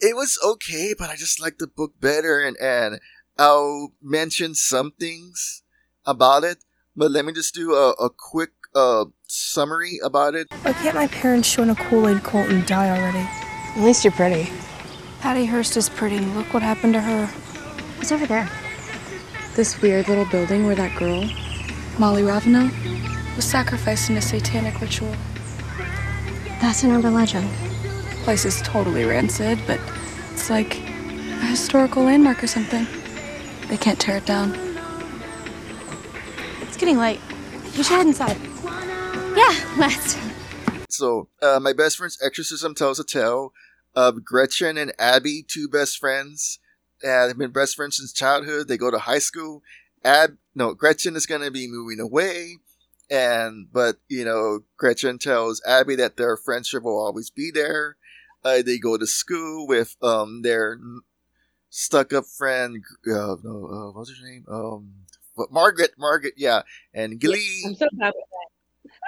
it 0.00 0.16
was 0.16 0.38
okay. 0.44 0.94
But 0.98 1.10
I 1.10 1.16
just 1.16 1.40
like 1.40 1.58
the 1.58 1.68
book 1.68 1.94
better, 2.00 2.40
and 2.40 2.56
and 2.60 3.00
I'll 3.38 3.92
mention 4.02 4.54
some 4.54 4.92
things 4.98 5.62
about 6.04 6.42
it. 6.42 6.58
But 6.96 7.12
let 7.12 7.24
me 7.24 7.32
just 7.32 7.54
do 7.54 7.74
a, 7.74 7.92
a 7.92 8.10
quick 8.10 8.50
uh 8.74 9.04
summary 9.28 10.00
about 10.02 10.34
it. 10.34 10.48
Why 10.62 10.72
can't 10.72 10.96
my 10.96 11.06
parents 11.06 11.54
join 11.54 11.70
a 11.70 11.76
Kool-Aid 11.76 12.24
cult 12.24 12.48
and 12.48 12.66
die 12.66 12.90
already? 12.90 13.26
At 13.76 13.84
least 13.84 14.04
you're 14.04 14.12
pretty. 14.12 14.50
Patty 15.22 15.46
Hearst 15.46 15.76
is 15.76 15.88
pretty. 15.88 16.18
Look 16.18 16.52
what 16.52 16.64
happened 16.64 16.94
to 16.94 17.00
her. 17.00 17.26
What's 17.96 18.10
over 18.10 18.26
there? 18.26 18.50
This 19.54 19.80
weird 19.80 20.08
little 20.08 20.24
building 20.24 20.66
where 20.66 20.74
that 20.74 20.98
girl, 20.98 21.30
Molly 21.96 22.24
Ravenel, 22.24 22.68
Was 23.36 23.44
sacrificed 23.44 24.10
in 24.10 24.16
a 24.16 24.20
satanic 24.20 24.80
ritual. 24.80 25.14
that's 26.60 26.82
an 26.82 26.90
urban 26.90 27.14
legend. 27.14 27.48
Place 28.24 28.44
is 28.44 28.60
totally 28.62 29.04
rancid, 29.04 29.60
but 29.64 29.78
it's 30.32 30.50
like 30.50 30.80
a 30.80 31.46
historical 31.46 32.02
landmark 32.02 32.42
or 32.42 32.48
something. 32.48 32.84
They 33.68 33.76
can't 33.76 34.00
tear 34.00 34.16
it 34.16 34.26
down. 34.26 34.56
It's 36.62 36.76
getting 36.76 36.98
late. 36.98 37.20
We 37.76 37.84
should 37.84 37.86
head 37.86 38.06
inside. 38.08 38.36
Yeah, 39.36 39.54
let's. 39.78 40.18
So, 40.88 41.28
uh, 41.40 41.60
my 41.60 41.72
best 41.72 41.96
friend's 41.98 42.18
exorcism 42.20 42.74
tells 42.74 42.98
a 42.98 43.04
tale 43.04 43.52
of 43.94 44.24
Gretchen 44.24 44.76
and 44.78 44.92
Abby, 44.98 45.44
two 45.46 45.68
best 45.68 45.98
friends. 45.98 46.58
Uh, 47.06 47.26
they've 47.26 47.38
been 47.38 47.50
best 47.50 47.76
friends 47.76 47.96
since 47.96 48.12
childhood. 48.12 48.68
They 48.68 48.76
go 48.76 48.90
to 48.90 48.98
high 48.98 49.18
school. 49.18 49.62
Ab, 50.04 50.36
no, 50.54 50.74
Gretchen 50.74 51.16
is 51.16 51.26
going 51.26 51.42
to 51.42 51.50
be 51.50 51.66
moving 51.68 52.00
away, 52.00 52.58
and 53.10 53.66
but 53.72 53.96
you 54.08 54.24
know, 54.24 54.60
Gretchen 54.76 55.18
tells 55.18 55.60
Abby 55.66 55.96
that 55.96 56.16
their 56.16 56.36
friendship 56.36 56.82
will 56.82 56.98
always 56.98 57.30
be 57.30 57.50
there. 57.50 57.96
Uh, 58.44 58.62
they 58.62 58.78
go 58.78 58.96
to 58.96 59.06
school 59.06 59.66
with 59.66 59.96
um 60.02 60.42
their 60.42 60.78
stuck-up 61.70 62.24
friend. 62.26 62.82
Uh, 63.06 63.36
no, 63.42 63.66
uh, 63.66 63.92
what's 63.92 64.10
her 64.10 64.26
name? 64.26 64.44
Um, 64.48 64.92
what, 65.34 65.52
Margaret. 65.52 65.92
Margaret, 65.98 66.34
yeah, 66.36 66.62
and 66.94 67.20
Glee. 67.20 67.64
I'm 67.66 67.74
so 67.74 67.88
bad 67.92 68.12
with 68.14 68.24
that. 68.30 68.98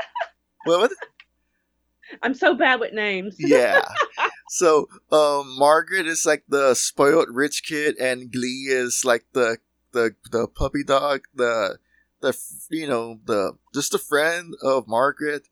What? 0.65 0.81
what? 0.81 0.91
I'm 2.23 2.35
so 2.35 2.55
bad 2.55 2.81
with 2.81 2.93
names. 2.93 3.37
yeah. 3.39 3.83
So, 4.49 4.89
um, 5.11 5.59
Margaret 5.59 6.07
is 6.07 6.27
like 6.27 6.45
the 6.49 6.75
spoiled 6.75 7.29
rich 7.31 7.63
kid, 7.65 7.97
and 7.99 8.31
Glee 8.31 8.67
is 8.69 9.05
like 9.05 9.25
the 9.33 9.59
the 9.93 10.15
the 10.31 10.47
puppy 10.47 10.85
dog, 10.85 11.23
the 11.35 11.79
the 12.21 12.37
you 12.71 12.87
know 12.87 13.21
the 13.25 13.53
just 13.73 13.95
a 13.95 13.99
friend 13.99 14.55
of 14.63 14.87
Margaret. 14.87 15.49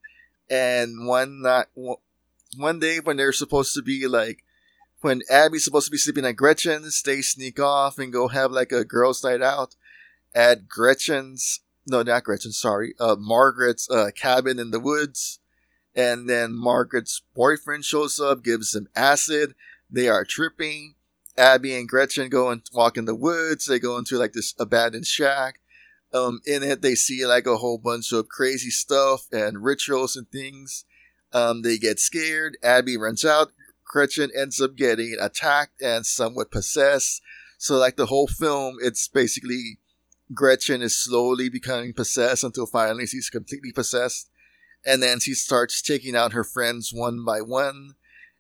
And 0.51 1.07
one 1.07 1.43
one- 1.75 1.97
one 2.59 2.79
day 2.79 3.01
when 3.01 3.17
they're 3.17 3.33
supposed 3.33 3.73
to 3.75 3.83
be 3.83 4.07
like 4.07 4.45
when 5.01 5.23
Abby's 5.31 5.65
supposed 5.65 5.87
to 5.87 5.91
be 5.91 5.97
sleeping 5.97 6.27
at 6.27 6.37
Gretchen's, 6.37 7.03
they 7.03 7.23
sneak 7.23 7.59
off 7.59 7.99
and 7.99 8.13
go 8.13 8.29
have 8.29 8.53
like 8.53 8.73
a 8.73 8.85
girls' 8.85 9.25
night 9.25 9.43
out 9.43 9.75
at 10.35 10.69
Gretchen's. 10.69 11.61
No, 11.87 12.03
not 12.03 12.25
Gretchen. 12.25 12.53
Sorry, 12.53 12.95
uh, 13.01 13.17
Margaret's 13.19 13.91
uh, 13.91 14.11
cabin 14.15 14.59
in 14.59 14.71
the 14.71 14.79
woods 14.79 15.41
and 15.95 16.29
then 16.29 16.55
Margaret's 16.55 17.23
boyfriend 17.35 17.85
shows 17.85 18.19
up, 18.19 18.43
gives 18.43 18.73
them 18.73 18.89
acid. 18.97 19.55
They 19.91 20.09
are 20.09 20.25
tripping. 20.25 20.95
Abby 21.37 21.75
and 21.75 21.89
Gretchen 21.89 22.29
go 22.29 22.51
and 22.51 22.63
walk 22.75 22.97
in 22.97 23.05
the 23.05 23.15
woods. 23.15 23.67
They 23.67 23.79
go 23.79 23.97
into 23.99 24.19
like 24.19 24.33
this 24.33 24.55
abandoned 24.59 25.07
shack. 25.07 25.61
Um, 26.15 26.41
in 26.47 26.63
it, 26.63 26.83
they 26.83 26.95
see 26.95 27.25
like 27.25 27.47
a 27.47 27.57
whole 27.57 27.79
bunch 27.79 28.13
of 28.13 28.29
crazy 28.29 28.71
stuff 28.71 29.27
and 29.33 29.63
rituals 29.63 30.15
and 30.15 30.29
things. 30.31 30.85
Um, 31.33 31.63
they 31.63 31.79
get 31.79 31.99
scared. 31.99 32.59
Abby 32.63 32.99
runs 32.99 33.25
out. 33.25 33.53
Gretchen 33.85 34.31
ends 34.37 34.61
up 34.61 34.77
getting 34.77 35.17
attacked 35.21 35.81
and 35.81 36.05
somewhat 36.05 36.51
possessed. 36.51 37.23
So 37.59 37.77
like 37.77 37.97
the 37.97 38.07
whole 38.07 38.27
film, 38.27 38.77
it's 38.81 39.09
basically 39.09 39.79
Gretchen 40.35 40.83
is 40.83 40.97
slowly 40.97 41.49
becoming 41.49 41.93
possessed 41.93 42.45
until 42.45 42.67
finally 42.67 43.07
she's 43.07 43.31
completely 43.31 43.73
possessed 43.73 44.31
and 44.85 45.03
then 45.03 45.21
she 45.21 45.35
starts 45.35 45.83
taking 45.83 46.17
out 46.17 46.33
her 46.33 46.45
friends 46.45 46.93
one 46.93 47.25
by 47.25 47.41
one. 47.41 47.95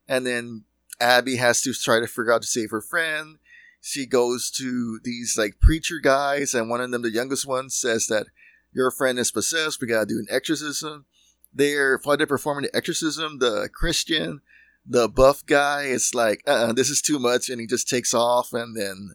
And 0.09 0.27
then 0.27 0.65
abby 1.01 1.37
has 1.37 1.63
to 1.63 1.73
try 1.73 2.01
to 2.01 2.07
figure 2.07 2.33
out 2.33 2.43
to 2.43 2.49
save 2.49 2.71
her 2.71 2.81
friend. 2.81 3.39
She 3.81 4.07
goes 4.07 4.51
to 4.53 5.01
these 5.03 5.37
like 5.37 5.61
preacher 5.61 5.99
guys 6.01 6.55
and 6.55 6.71
one 6.71 6.81
of 6.81 6.91
them 6.91 7.03
the 7.03 7.11
youngest 7.11 7.47
one 7.47 7.71
says 7.71 8.07
that 8.07 8.27
your 8.73 8.91
friend 8.91 9.19
is 9.19 9.33
possessed. 9.33 9.81
We 9.81 9.89
gotta 9.89 10.07
do 10.07 10.19
an 10.19 10.27
exorcism. 10.31 11.07
They're 11.53 12.01
they're 12.05 12.27
performing 12.27 12.65
the 12.65 12.77
exorcism, 12.77 13.39
the 13.39 13.69
Christian, 13.73 14.41
the 14.87 15.09
buff 15.09 15.45
guy 15.47 15.85
is 15.85 16.15
like, 16.15 16.43
uh, 16.47 16.73
this 16.73 16.91
is 16.91 17.01
too 17.01 17.19
much, 17.19 17.49
and 17.49 17.61
he 17.61 17.67
just 17.67 17.89
takes 17.89 18.13
off, 18.15 18.53
and 18.53 18.77
then 18.77 19.13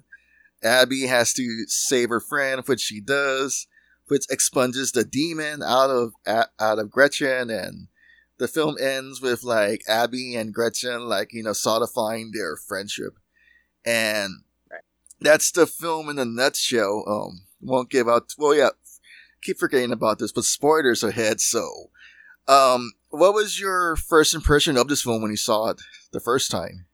Abby 0.63 1.07
has 1.07 1.33
to 1.33 1.65
save 1.67 2.09
her 2.09 2.19
friend, 2.19 2.61
which 2.65 2.81
she 2.81 3.01
does, 3.01 3.67
which 4.08 4.26
expunges 4.30 4.91
the 4.91 5.04
demon 5.04 5.62
out 5.63 5.89
of 5.89 6.13
out 6.26 6.80
of 6.80 6.89
Gretchen, 6.89 7.50
and 7.50 7.88
the 8.38 8.48
film 8.48 8.76
ends 8.80 9.22
with 9.22 9.43
like 9.43 9.84
Abby 9.88 10.36
and 10.36 10.54
Gretchen 10.54 11.08
like 11.08 11.34
you 11.34 11.43
know 11.43 11.54
solidifying 11.54 12.32
their 12.34 12.56
friendship, 12.56 13.17
and 13.86 14.43
that's 15.20 15.52
the 15.52 15.65
film 15.65 16.10
in 16.10 16.20
a 16.20 16.26
nutshell. 16.26 17.04
Um, 17.08 17.48
won't 17.62 17.89
give 17.89 18.08
out. 18.08 18.34
Well, 18.38 18.56
yeah, 18.56 18.70
keep 19.41 19.58
forgetting 19.58 19.91
about 19.91 20.20
this, 20.20 20.32
but 20.32 20.43
spoilers 20.43 21.04
ahead. 21.04 21.41
So, 21.41 21.89
um, 22.48 22.91
what 23.10 23.34
was 23.34 23.60
your 23.60 23.96
first 23.96 24.34
impression 24.36 24.78
of 24.78 24.88
this 24.88 25.02
film 25.02 25.22
when 25.22 25.32
you 25.32 25.38
saw 25.38 25.70
it 25.70 25.82
the 26.12 26.20
first 26.20 26.52
time? 26.52 26.86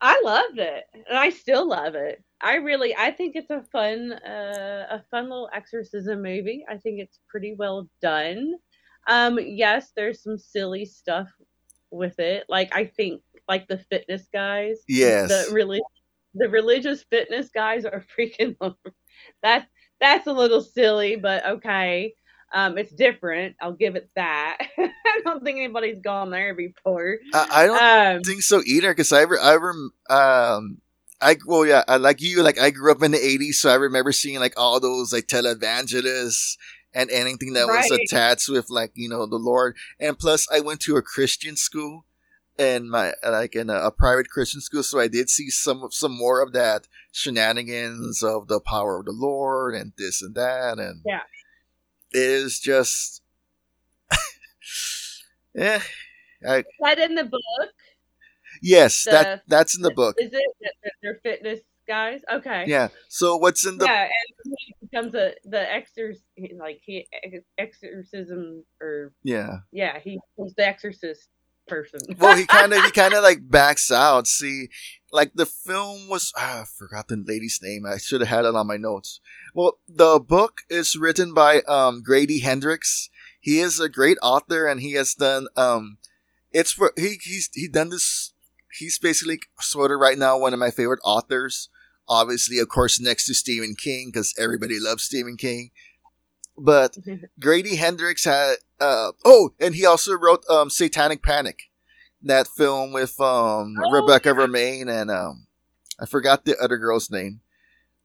I 0.00 0.20
loved 0.24 0.58
it, 0.58 0.84
and 1.08 1.16
I 1.16 1.30
still 1.30 1.66
love 1.68 1.94
it. 1.94 2.23
I 2.44 2.56
really, 2.56 2.94
I 2.94 3.10
think 3.10 3.36
it's 3.36 3.50
a 3.50 3.62
fun, 3.72 4.12
uh, 4.12 4.86
a 4.90 5.02
fun 5.10 5.24
little 5.24 5.48
exorcism 5.54 6.22
movie. 6.22 6.64
I 6.68 6.76
think 6.76 7.00
it's 7.00 7.18
pretty 7.28 7.54
well 7.58 7.88
done. 8.02 8.54
Um, 9.08 9.38
yes, 9.42 9.92
there's 9.96 10.22
some 10.22 10.36
silly 10.38 10.84
stuff 10.84 11.28
with 11.90 12.18
it. 12.20 12.44
Like 12.48 12.74
I 12.74 12.84
think, 12.84 13.22
like 13.48 13.66
the 13.66 13.78
fitness 13.78 14.28
guys. 14.30 14.78
Yes. 14.86 15.28
The 15.28 15.54
really, 15.54 15.80
the 16.34 16.48
religious 16.50 17.02
fitness 17.04 17.48
guys 17.48 17.86
are 17.86 18.04
freaking. 18.18 18.56
that's 19.42 19.66
that's 20.00 20.26
a 20.26 20.32
little 20.32 20.60
silly, 20.60 21.16
but 21.16 21.46
okay. 21.46 22.14
Um, 22.52 22.78
it's 22.78 22.92
different. 22.92 23.56
I'll 23.60 23.72
give 23.72 23.96
it 23.96 24.08
that. 24.14 24.58
I 24.78 25.20
don't 25.24 25.42
think 25.42 25.58
anybody's 25.58 25.98
gone 25.98 26.30
there 26.30 26.54
before. 26.54 27.18
I, 27.32 27.48
I 27.50 27.66
don't 27.66 28.16
um, 28.16 28.22
think 28.22 28.42
so 28.42 28.62
either. 28.64 28.92
Because 28.92 29.12
I, 29.12 29.22
re- 29.22 29.40
I 29.42 29.56
rem- 29.56 29.92
um, 30.08 30.78
I 31.24 31.36
well, 31.46 31.64
yeah, 31.64 31.82
I, 31.88 31.96
like 31.96 32.20
you. 32.20 32.42
Like 32.42 32.60
I 32.60 32.70
grew 32.70 32.92
up 32.92 33.02
in 33.02 33.12
the 33.12 33.18
'80s, 33.18 33.54
so 33.54 33.70
I 33.70 33.76
remember 33.76 34.12
seeing 34.12 34.38
like 34.40 34.52
all 34.58 34.78
those 34.78 35.10
like 35.12 35.26
televangelists 35.26 36.58
and 36.92 37.10
anything 37.10 37.54
that 37.54 37.66
right. 37.66 37.88
was 37.88 37.98
attached 37.98 38.50
with 38.50 38.68
like 38.68 38.92
you 38.94 39.08
know 39.08 39.24
the 39.24 39.36
Lord. 39.36 39.74
And 39.98 40.18
plus, 40.18 40.46
I 40.52 40.60
went 40.60 40.80
to 40.80 40.96
a 40.96 41.02
Christian 41.02 41.56
school, 41.56 42.04
and 42.58 42.90
my 42.90 43.14
like 43.26 43.56
in 43.56 43.70
a, 43.70 43.74
a, 43.74 43.90
private 43.90 44.28
Christian 44.28 44.60
school, 44.60 44.82
so 44.82 45.00
I 45.00 45.08
did 45.08 45.30
see 45.30 45.48
some 45.48 45.88
some 45.90 46.12
more 46.12 46.42
of 46.42 46.52
that 46.52 46.88
shenanigans 47.10 48.22
of 48.22 48.48
the 48.48 48.60
power 48.60 48.98
of 48.98 49.06
the 49.06 49.12
Lord 49.12 49.74
and 49.74 49.92
this 49.96 50.20
and 50.20 50.34
that, 50.34 50.78
and 50.78 51.00
yeah, 51.06 51.22
it 52.12 52.18
is 52.18 52.60
just 52.60 53.22
yeah. 55.54 55.80
I, 56.46 56.58
is 56.58 56.64
that 56.80 56.98
in 56.98 57.14
the 57.14 57.24
book? 57.24 57.40
Yes, 58.64 59.04
the, 59.04 59.10
that 59.10 59.42
that's 59.46 59.76
in 59.76 59.82
the 59.82 59.90
book. 59.90 60.16
Is 60.18 60.32
it 60.32 60.42
they're 61.02 61.20
fitness 61.22 61.60
guys? 61.86 62.22
Okay. 62.32 62.64
Yeah. 62.66 62.88
So 63.08 63.36
what's 63.36 63.66
in 63.66 63.76
the 63.76 63.84
yeah, 63.84 64.04
and 64.04 64.54
he 64.58 64.74
becomes 64.80 65.14
a 65.14 65.34
the 65.44 65.58
exorc 65.58 66.16
like 66.58 66.80
he 66.82 67.06
exorcism 67.58 68.64
or 68.80 69.12
yeah 69.22 69.58
yeah 69.70 69.98
he 69.98 70.18
he's 70.36 70.54
the 70.54 70.66
exorcist 70.66 71.28
person. 71.66 72.00
well, 72.18 72.36
he 72.36 72.46
kind 72.46 72.72
of 72.72 72.82
he 72.82 72.90
kind 73.02 73.12
of 73.12 73.22
like 73.22 73.50
backs 73.50 73.90
out. 73.92 74.26
See, 74.26 74.68
like 75.12 75.32
the 75.34 75.46
film 75.46 76.08
was 76.08 76.32
ah, 76.36 76.62
I 76.62 76.64
forgot 76.64 77.08
the 77.08 77.22
lady's 77.22 77.60
name. 77.62 77.84
I 77.86 77.98
should 77.98 78.22
have 78.22 78.30
had 78.30 78.46
it 78.46 78.54
on 78.54 78.66
my 78.66 78.78
notes. 78.78 79.20
Well, 79.54 79.78
the 79.86 80.18
book 80.20 80.62
is 80.70 80.96
written 80.96 81.34
by 81.34 81.60
um 81.62 82.02
Grady 82.02 82.40
Hendrix. 82.40 83.10
He 83.40 83.60
is 83.60 83.78
a 83.78 83.90
great 83.90 84.16
author, 84.22 84.66
and 84.66 84.80
he 84.80 84.92
has 84.92 85.12
done 85.12 85.48
um, 85.54 85.98
it's 86.54 86.72
for 86.72 86.92
he 86.96 87.18
he's 87.20 87.50
he 87.52 87.68
done 87.68 87.90
this. 87.90 88.32
He's 88.78 88.98
basically 88.98 89.40
sort 89.60 89.90
of 89.90 90.00
right 90.00 90.18
now 90.18 90.38
one 90.38 90.52
of 90.52 90.58
my 90.58 90.70
favorite 90.70 91.00
authors. 91.04 91.68
Obviously, 92.08 92.58
of 92.58 92.68
course, 92.68 93.00
next 93.00 93.26
to 93.26 93.34
Stephen 93.34 93.74
King 93.74 94.10
because 94.12 94.34
everybody 94.38 94.78
loves 94.78 95.04
Stephen 95.04 95.36
King. 95.36 95.70
But 96.56 96.98
Grady 97.40 97.76
Hendrix 97.76 98.24
had 98.24 98.56
uh 98.80 99.12
oh, 99.24 99.54
and 99.60 99.74
he 99.74 99.86
also 99.86 100.14
wrote 100.14 100.44
um 100.48 100.70
Satanic 100.70 101.22
Panic, 101.22 101.70
that 102.22 102.46
film 102.46 102.92
with 102.92 103.20
um 103.20 103.76
oh, 103.82 103.90
Rebecca 103.90 104.30
yeah. 104.30 104.34
Romijn 104.34 104.88
and 104.88 105.10
um 105.10 105.46
I 105.98 106.06
forgot 106.06 106.44
the 106.44 106.58
other 106.58 106.76
girl's 106.76 107.10
name. 107.10 107.40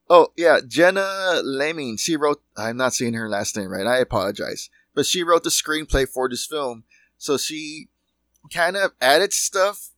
Oh 0.10 0.30
yeah, 0.36 0.60
Jenna 0.66 1.42
Lemming. 1.44 1.98
She 1.98 2.16
wrote. 2.16 2.42
I'm 2.58 2.78
not 2.78 2.94
saying 2.94 3.14
her 3.14 3.30
last 3.30 3.56
name 3.56 3.70
right. 3.70 3.86
I 3.86 3.98
apologize, 3.98 4.70
but 4.96 5.06
she 5.06 5.24
wrote 5.24 5.44
the 5.44 5.50
screenplay 5.50 6.08
for 6.08 6.28
this 6.28 6.46
film. 6.46 6.84
So 7.18 7.38
she 7.38 7.90
kind 8.54 8.76
of 8.76 8.94
added 9.02 9.34
stuff. 9.34 9.92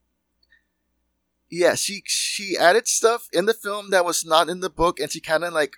Yeah, 1.51 1.75
she 1.75 2.01
she 2.05 2.57
added 2.57 2.87
stuff 2.87 3.27
in 3.33 3.45
the 3.45 3.53
film 3.53 3.89
that 3.89 4.05
was 4.05 4.23
not 4.23 4.47
in 4.47 4.61
the 4.61 4.69
book, 4.69 4.99
and 4.99 5.11
she 5.11 5.19
kind 5.19 5.43
of 5.43 5.51
like 5.51 5.75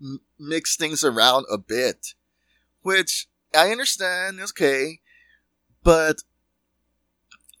m- 0.00 0.22
mixed 0.38 0.78
things 0.78 1.04
around 1.04 1.44
a 1.52 1.58
bit, 1.58 2.14
which 2.80 3.28
I 3.54 3.70
understand. 3.70 4.40
Okay, 4.40 5.00
but 5.82 6.22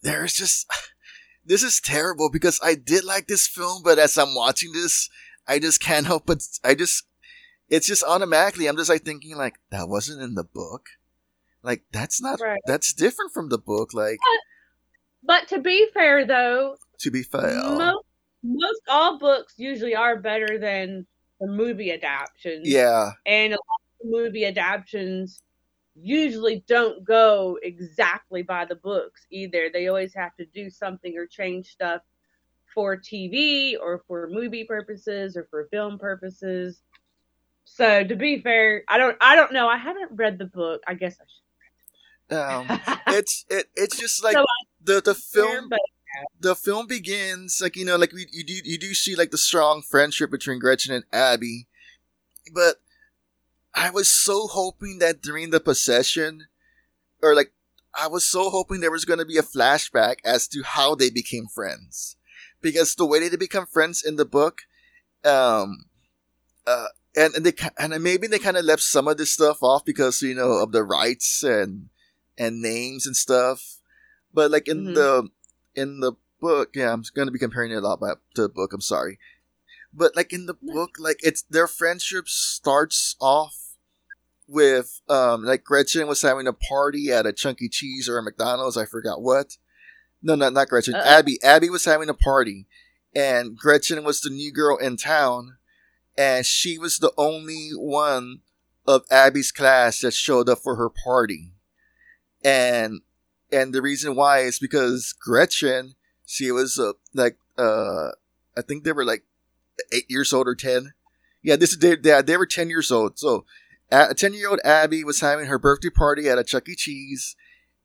there's 0.02 0.32
just 0.32 0.66
this 1.44 1.62
is 1.62 1.80
terrible 1.80 2.30
because 2.30 2.58
I 2.62 2.74
did 2.74 3.04
like 3.04 3.26
this 3.26 3.46
film, 3.46 3.82
but 3.84 3.98
as 3.98 4.16
I'm 4.16 4.34
watching 4.34 4.72
this, 4.72 5.10
I 5.46 5.58
just 5.58 5.80
can't 5.80 6.06
help 6.06 6.24
but 6.24 6.42
I 6.64 6.74
just 6.74 7.04
it's 7.68 7.86
just 7.86 8.04
automatically 8.04 8.66
I'm 8.66 8.76
just 8.76 8.90
like 8.90 9.02
thinking 9.02 9.36
like 9.36 9.56
that 9.70 9.88
wasn't 9.88 10.22
in 10.22 10.34
the 10.34 10.44
book. 10.44 10.88
Like 11.62 11.82
that's 11.92 12.22
not 12.22 12.40
right. 12.40 12.60
that's 12.66 12.92
different 12.92 13.32
from 13.32 13.48
the 13.48 13.58
book. 13.58 13.92
Like 13.92 14.18
but, 15.22 15.42
but 15.42 15.48
to 15.48 15.60
be 15.60 15.88
fair 15.92 16.24
though 16.26 16.76
To 17.00 17.10
be 17.10 17.22
fair 17.22 17.62
most, 17.62 18.04
most 18.42 18.82
all 18.88 19.18
books 19.18 19.54
usually 19.56 19.94
are 19.94 20.16
better 20.16 20.58
than 20.58 21.06
the 21.40 21.46
movie 21.46 21.92
adaptations. 21.92 22.68
Yeah. 22.68 23.12
And 23.26 23.52
a 23.52 23.56
lot 23.56 23.80
of 24.02 24.10
movie 24.10 24.44
adaptations 24.44 25.42
usually 25.94 26.64
don't 26.66 27.04
go 27.04 27.58
exactly 27.62 28.42
by 28.42 28.64
the 28.64 28.74
books 28.74 29.26
either. 29.30 29.70
They 29.72 29.88
always 29.88 30.14
have 30.14 30.34
to 30.36 30.44
do 30.46 30.70
something 30.70 31.16
or 31.16 31.26
change 31.26 31.68
stuff 31.68 32.02
for 32.74 32.96
TV 32.96 33.76
or 33.80 34.02
for 34.08 34.28
movie 34.28 34.64
purposes 34.64 35.36
or 35.36 35.46
for 35.50 35.68
film 35.70 35.98
purposes. 35.98 36.82
So 37.64 38.04
to 38.04 38.16
be 38.16 38.40
fair, 38.40 38.82
I 38.88 38.98
don't 38.98 39.16
I 39.20 39.36
don't 39.36 39.52
know. 39.52 39.68
I 39.68 39.76
haven't 39.76 40.10
read 40.12 40.38
the 40.38 40.44
book. 40.46 40.82
I 40.86 40.94
guess 40.94 41.16
I 41.20 41.24
should. 41.24 42.36
Um, 42.36 42.66
it's 43.08 43.44
it 43.48 43.66
it's 43.76 43.98
just 43.98 44.22
like 44.24 44.34
so 44.34 44.44
the 44.82 45.00
the 45.00 45.14
film. 45.14 45.68
But, 45.68 45.80
the 46.40 46.54
film 46.54 46.86
begins 46.86 47.60
like 47.60 47.76
you 47.76 47.84
know 47.84 47.96
like 47.96 48.12
we, 48.12 48.26
you 48.32 48.44
do 48.44 48.54
you 48.64 48.78
do 48.78 48.94
see 48.94 49.16
like 49.16 49.30
the 49.30 49.38
strong 49.38 49.82
friendship 49.82 50.30
between 50.30 50.58
Gretchen 50.58 50.94
and 50.94 51.04
Abby, 51.12 51.66
but 52.52 52.76
I 53.74 53.90
was 53.90 54.08
so 54.08 54.46
hoping 54.46 54.98
that 55.00 55.20
during 55.20 55.50
the 55.50 55.60
possession, 55.60 56.46
or 57.22 57.34
like 57.34 57.52
I 57.94 58.06
was 58.08 58.24
so 58.24 58.50
hoping 58.50 58.80
there 58.80 58.90
was 58.90 59.04
going 59.04 59.18
to 59.18 59.24
be 59.24 59.38
a 59.38 59.42
flashback 59.42 60.16
as 60.24 60.46
to 60.48 60.62
how 60.62 60.94
they 60.94 61.10
became 61.10 61.46
friends. 61.46 62.16
Because 62.60 62.94
the 62.94 63.06
way 63.06 63.28
they 63.28 63.36
become 63.36 63.66
friends 63.66 64.02
in 64.02 64.16
the 64.16 64.24
book, 64.24 64.62
um, 65.24 65.84
uh, 66.66 66.86
and 67.16 67.34
and 67.34 67.44
they 67.44 67.52
and 67.78 68.02
maybe 68.02 68.26
they 68.26 68.38
kind 68.38 68.56
of 68.56 68.64
left 68.64 68.82
some 68.82 69.06
of 69.06 69.16
this 69.16 69.32
stuff 69.32 69.62
off 69.62 69.84
because 69.84 70.22
you 70.22 70.34
know 70.34 70.52
of 70.52 70.72
the 70.72 70.82
rights 70.82 71.42
and 71.42 71.90
and 72.38 72.62
names 72.62 73.06
and 73.06 73.16
stuff, 73.16 73.80
but 74.32 74.50
like 74.50 74.66
in 74.66 74.84
mm-hmm. 74.84 74.94
the 74.94 75.28
in 75.74 76.00
the 76.00 76.12
book, 76.40 76.70
yeah, 76.74 76.92
I'm 76.92 77.04
going 77.14 77.26
to 77.26 77.32
be 77.32 77.38
comparing 77.38 77.72
it 77.72 77.76
a 77.76 77.80
lot 77.80 78.00
by, 78.00 78.14
to 78.34 78.42
the 78.42 78.48
book. 78.48 78.72
I'm 78.72 78.80
sorry, 78.80 79.18
but 79.92 80.14
like 80.16 80.32
in 80.32 80.46
the 80.46 80.54
book, 80.54 80.96
like 80.98 81.18
it's 81.22 81.42
their 81.42 81.66
friendship 81.66 82.28
starts 82.28 83.16
off 83.20 83.76
with 84.46 85.00
um 85.08 85.42
like 85.42 85.64
Gretchen 85.64 86.06
was 86.06 86.20
having 86.20 86.46
a 86.46 86.52
party 86.52 87.10
at 87.10 87.26
a 87.26 87.32
Chunky 87.32 87.68
Cheese 87.68 88.08
or 88.08 88.18
a 88.18 88.22
McDonald's, 88.22 88.76
I 88.76 88.84
forgot 88.84 89.22
what, 89.22 89.56
no, 90.22 90.34
not 90.34 90.52
not 90.52 90.68
Gretchen. 90.68 90.94
Uh-oh. 90.94 91.08
Abby. 91.08 91.38
Abby 91.42 91.70
was 91.70 91.84
having 91.84 92.08
a 92.08 92.14
party, 92.14 92.66
and 93.14 93.56
Gretchen 93.56 94.04
was 94.04 94.20
the 94.20 94.30
new 94.30 94.52
girl 94.52 94.76
in 94.76 94.96
town, 94.96 95.58
and 96.16 96.44
she 96.44 96.78
was 96.78 96.98
the 96.98 97.12
only 97.16 97.70
one 97.76 98.40
of 98.86 99.04
Abby's 99.10 99.52
class 99.52 100.00
that 100.00 100.12
showed 100.12 100.48
up 100.48 100.58
for 100.58 100.76
her 100.76 100.90
party, 100.90 101.54
and 102.42 103.00
and 103.54 103.72
the 103.72 103.82
reason 103.82 104.16
why 104.16 104.40
is 104.40 104.58
because 104.58 105.14
Gretchen, 105.18 105.94
she 106.26 106.50
was 106.50 106.78
uh, 106.78 106.92
like 107.14 107.38
uh, 107.56 108.10
I 108.56 108.62
think 108.66 108.84
they 108.84 108.92
were 108.92 109.04
like 109.04 109.22
eight 109.92 110.10
years 110.10 110.32
old 110.32 110.48
or 110.48 110.54
ten. 110.54 110.92
Yeah, 111.42 111.56
this 111.56 111.72
is 111.72 111.78
they, 111.78 111.96
they, 111.96 112.20
they 112.22 112.36
were 112.36 112.46
ten 112.46 112.68
years 112.68 112.90
old. 112.90 113.18
So, 113.18 113.44
a 113.90 114.14
ten 114.14 114.34
year 114.34 114.50
old 114.50 114.60
Abby 114.64 115.04
was 115.04 115.20
having 115.20 115.46
her 115.46 115.58
birthday 115.58 115.90
party 115.90 116.28
at 116.28 116.38
a 116.38 116.44
Chuck 116.44 116.68
E. 116.68 116.74
Cheese, 116.74 117.36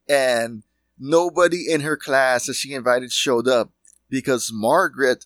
and 0.08 0.64
nobody 0.98 1.72
in 1.72 1.82
her 1.82 1.96
class 1.96 2.48
that 2.48 2.56
she 2.56 2.74
invited 2.74 3.12
showed 3.12 3.48
up 3.48 3.72
because 4.10 4.52
Margaret 4.52 5.26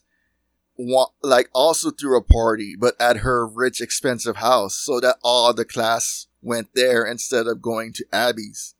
like 1.22 1.48
also 1.52 1.90
threw 1.90 2.18
a 2.18 2.22
party 2.22 2.74
but 2.76 3.00
at 3.00 3.18
her 3.18 3.46
rich 3.46 3.80
expensive 3.80 4.36
house 4.36 4.74
so 4.74 4.98
that 4.98 5.16
all 5.22 5.54
the 5.54 5.64
class 5.64 6.26
went 6.42 6.68
there 6.74 7.04
instead 7.04 7.46
of 7.46 7.62
going 7.62 7.92
to 7.92 8.04
Abby's. 8.12 8.73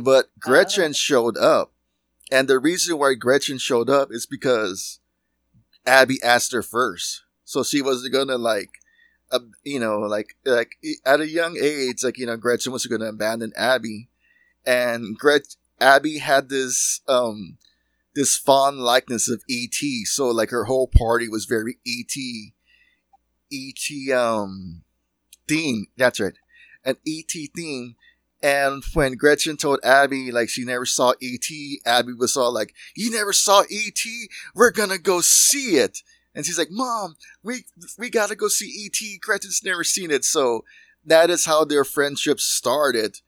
But 0.00 0.26
Gretchen 0.38 0.92
showed 0.92 1.36
up. 1.36 1.72
And 2.30 2.48
the 2.48 2.58
reason 2.58 2.98
why 2.98 3.14
Gretchen 3.14 3.58
showed 3.58 3.90
up 3.90 4.08
is 4.10 4.26
because 4.26 4.98
Abby 5.86 6.18
asked 6.22 6.52
her 6.52 6.62
first. 6.62 7.22
So 7.44 7.62
she 7.62 7.82
wasn't 7.82 8.12
gonna 8.14 8.38
like, 8.38 8.70
uh, 9.30 9.40
you 9.62 9.78
know, 9.78 10.00
like 10.00 10.36
like 10.44 10.72
at 11.04 11.20
a 11.20 11.28
young 11.28 11.56
age, 11.60 12.02
like 12.02 12.18
you 12.18 12.26
know, 12.26 12.36
Gretchen 12.36 12.72
was 12.72 12.86
gonna 12.86 13.06
abandon 13.06 13.52
Abby, 13.56 14.08
and 14.64 15.16
Gret 15.18 15.56
Abby 15.80 16.18
had 16.18 16.48
this 16.48 17.00
um 17.06 17.58
this 18.14 18.36
fond 18.36 18.78
likeness 18.78 19.28
of 19.28 19.42
ET. 19.50 19.74
So 20.06 20.28
like 20.28 20.50
her 20.50 20.64
whole 20.64 20.88
party 20.88 21.28
was 21.28 21.44
very 21.44 21.78
ET, 21.86 22.16
ET 23.52 24.16
um 24.16 24.82
theme. 25.46 25.86
That's 25.96 26.18
right, 26.20 26.34
an 26.84 26.96
ET 27.06 27.32
theme. 27.54 27.96
And 28.44 28.84
when 28.92 29.14
Gretchen 29.14 29.56
told 29.56 29.80
Abby 29.82 30.30
like 30.30 30.50
she 30.50 30.66
never 30.66 30.84
saw 30.84 31.14
E.T., 31.18 31.80
Abby 31.86 32.12
was 32.12 32.36
all 32.36 32.52
like, 32.52 32.74
"You 32.94 33.10
never 33.10 33.32
saw 33.32 33.62
E.T. 33.70 34.28
We're 34.54 34.70
gonna 34.70 34.98
go 34.98 35.22
see 35.22 35.78
it." 35.78 36.02
And 36.34 36.44
she's 36.44 36.58
like, 36.58 36.70
"Mom, 36.70 37.16
we 37.42 37.64
we 37.96 38.10
gotta 38.10 38.36
go 38.36 38.48
see 38.48 38.66
E.T. 38.66 39.18
Gretchen's 39.22 39.62
never 39.64 39.82
seen 39.82 40.10
it." 40.10 40.26
So 40.26 40.62
that 41.06 41.30
is 41.30 41.46
how 41.46 41.64
their 41.64 41.84
friendship 41.84 42.38
started. 42.38 43.20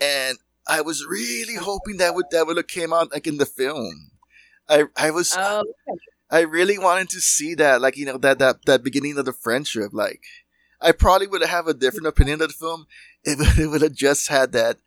And 0.00 0.38
I 0.66 0.80
was 0.80 1.04
really 1.04 1.56
hoping 1.56 1.98
that 1.98 2.14
would 2.14 2.30
that 2.30 2.46
would 2.46 2.56
have 2.56 2.66
came 2.66 2.94
out 2.94 3.12
like 3.12 3.26
in 3.26 3.36
the 3.36 3.44
film. 3.44 4.12
I 4.66 4.84
I 4.96 5.10
was 5.10 5.34
Oh, 5.36 5.62
I 6.30 6.40
really 6.40 6.78
wanted 6.78 7.10
to 7.10 7.20
see 7.20 7.54
that, 7.56 7.82
like 7.82 7.98
you 7.98 8.06
know 8.06 8.16
that 8.16 8.38
that 8.38 8.64
that 8.64 8.82
beginning 8.82 9.18
of 9.18 9.26
the 9.26 9.34
friendship. 9.34 9.90
Like 9.92 10.22
I 10.80 10.92
probably 10.92 11.26
would 11.26 11.42
have 11.42 11.66
a 11.66 11.74
different 11.74 12.06
opinion 12.06 12.40
of 12.40 12.48
the 12.48 12.54
film 12.54 12.86
if 13.40 13.58
it 13.58 13.66
would 13.68 13.82
have 13.82 13.94
just 13.94 14.28
had 14.28 14.52
that 14.52 14.78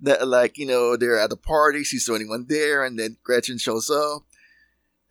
that 0.00 0.26
like 0.28 0.58
you 0.58 0.66
know 0.66 0.96
they're 0.96 1.18
at 1.18 1.30
the 1.30 1.36
party, 1.36 1.82
she's 1.84 2.04
the 2.06 2.12
only 2.12 2.26
one 2.28 2.46
there, 2.48 2.84
and 2.84 2.98
then 2.98 3.16
Gretchen 3.22 3.58
shows 3.58 3.90
up. 3.90 4.22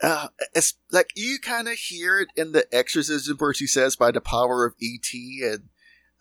Uh, 0.03 0.27
it's 0.53 0.73
like 0.91 1.11
you 1.15 1.37
kind 1.41 1.67
of 1.67 1.75
hear 1.75 2.19
it 2.19 2.27
in 2.35 2.51
the 2.51 2.65
exorcism 2.73 3.37
where 3.37 3.53
she 3.53 3.65
says 3.65 3.95
by 3.95 4.11
the 4.11 4.21
power 4.21 4.65
of 4.65 4.75
ET, 4.81 5.07
and 5.41 5.69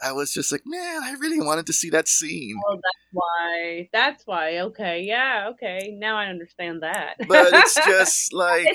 I 0.02 0.12
was 0.12 0.32
just 0.32 0.52
like, 0.52 0.62
man, 0.64 1.02
I 1.02 1.12
really 1.20 1.40
wanted 1.44 1.66
to 1.66 1.72
see 1.72 1.90
that 1.90 2.08
scene. 2.08 2.56
oh, 2.66 2.74
that's 2.76 3.12
why. 3.12 3.88
That's 3.92 4.26
why. 4.26 4.58
Okay, 4.60 5.02
yeah, 5.02 5.48
okay. 5.50 5.94
Now 5.98 6.16
I 6.16 6.26
understand 6.26 6.82
that. 6.82 7.14
But 7.28 7.52
it's 7.52 7.74
just 7.86 8.32
like, 8.32 8.66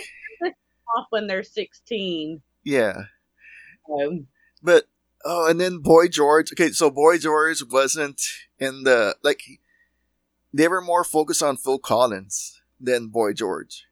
off 0.97 1.07
when 1.09 1.27
they're 1.27 1.43
sixteen. 1.43 2.41
yeah. 2.63 3.03
Um, 3.91 4.27
But 4.61 4.85
oh, 5.25 5.47
and 5.49 5.59
then 5.59 5.79
Boy 5.79 6.07
George. 6.07 6.51
Okay, 6.53 6.71
so 6.71 6.89
Boy 6.89 7.17
George 7.17 7.63
wasn't 7.69 8.21
in 8.59 8.83
the 8.83 9.15
like. 9.23 9.41
They 10.53 10.67
were 10.67 10.81
more 10.81 11.03
focused 11.03 11.43
on 11.43 11.57
Phil 11.57 11.79
Collins 11.79 12.61
than 12.79 13.07
Boy 13.07 13.33
George. 13.33 13.85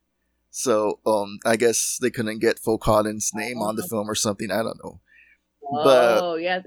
So 0.49 0.99
um, 1.05 1.37
I 1.45 1.55
guess 1.55 1.99
they 2.01 2.09
couldn't 2.09 2.39
get 2.39 2.57
Phil 2.57 2.79
Collins' 2.79 3.31
name 3.33 3.61
on 3.61 3.75
the 3.75 3.83
film 3.83 4.09
or 4.09 4.15
something. 4.15 4.49
I 4.49 4.63
don't 4.63 4.83
know. 4.83 4.99
But 5.71 6.23
oh, 6.23 6.35
yeah. 6.35 6.61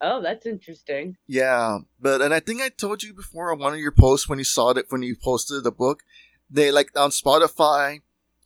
Oh, 0.00 0.22
that's 0.22 0.46
interesting. 0.46 1.16
yeah, 1.26 1.78
but 2.00 2.22
and 2.22 2.32
I 2.32 2.40
think 2.40 2.62
I 2.62 2.68
told 2.68 3.02
you 3.02 3.12
before 3.12 3.52
on 3.52 3.58
one 3.58 3.74
of 3.74 3.80
your 3.80 3.92
posts 3.92 4.28
when 4.28 4.38
you 4.38 4.44
saw 4.44 4.70
it 4.70 4.86
when 4.88 5.02
you 5.02 5.14
posted 5.14 5.64
the 5.64 5.72
book, 5.72 6.02
they 6.50 6.70
like 6.70 6.90
on 6.96 7.10
Spotify, 7.10 8.00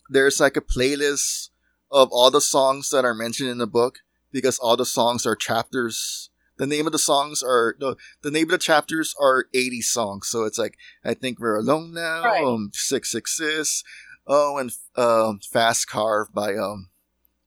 there's 0.08 0.40
like 0.40 0.56
a 0.56 0.60
playlist 0.60 1.50
of 1.90 2.08
all 2.10 2.30
the 2.30 2.40
songs 2.40 2.90
that 2.90 3.04
are 3.04 3.14
mentioned 3.14 3.50
in 3.50 3.58
the 3.58 3.66
book 3.66 4.00
because 4.36 4.58
all 4.58 4.76
the 4.76 4.86
songs 4.86 5.26
are 5.26 5.34
chapters. 5.36 6.30
The 6.58 6.66
name 6.66 6.86
of 6.86 6.92
the 6.92 6.98
songs 6.98 7.42
are 7.42 7.76
no, 7.80 7.96
the 8.22 8.30
name 8.30 8.44
of 8.44 8.50
the 8.50 8.58
chapters 8.58 9.14
are 9.20 9.46
80 9.52 9.82
songs. 9.82 10.28
So 10.28 10.44
it's 10.44 10.58
like 10.58 10.76
I 11.04 11.14
think 11.14 11.38
we're 11.38 11.56
alone 11.56 11.92
now. 11.94 12.22
Right. 12.24 12.44
Um, 12.44 12.70
six 12.72 13.10
six 13.10 13.36
six. 13.36 13.82
Oh, 14.26 14.58
and 14.58 14.72
um, 14.96 15.40
Fast 15.40 15.86
Car 15.88 16.28
by 16.32 16.54
um, 16.56 16.88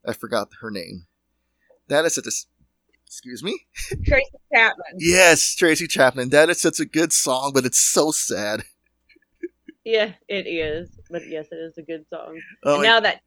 I 0.06 0.14
forgot 0.14 0.50
her 0.62 0.72
name. 0.72 1.08
That 1.88 2.06
is 2.06 2.18
a 2.18 2.22
excuse 3.06 3.44
me. 3.44 3.60
Tracy 4.06 4.30
Chapman. 4.54 4.86
Yes, 4.98 5.56
Tracy 5.56 5.88
Chapman. 5.88 6.30
That 6.30 6.50
is 6.50 6.62
such 6.62 6.80
a 6.80 6.86
good 6.86 7.12
song, 7.12 7.52
but 7.54 7.66
it's 7.66 7.80
so 7.80 8.12
sad. 8.12 8.64
Yeah, 9.84 10.14
it 10.28 10.46
is. 10.46 10.90
But 11.10 11.28
yes, 11.28 11.48
it 11.52 11.56
is 11.56 11.78
a 11.78 11.82
good 11.82 12.06
song. 12.14 12.40
Oh, 12.64 12.76
and- 12.76 12.84
now 12.84 13.00
that 13.00 13.22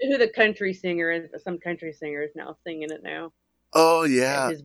who 0.00 0.18
the 0.18 0.28
country 0.28 0.72
singer 0.72 1.10
is, 1.10 1.30
some 1.42 1.58
country 1.58 1.92
singer 1.92 2.22
is 2.22 2.30
now 2.34 2.56
singing 2.64 2.90
it 2.90 3.02
now. 3.02 3.32
Oh 3.72 4.04
yeah, 4.04 4.50
His- 4.50 4.62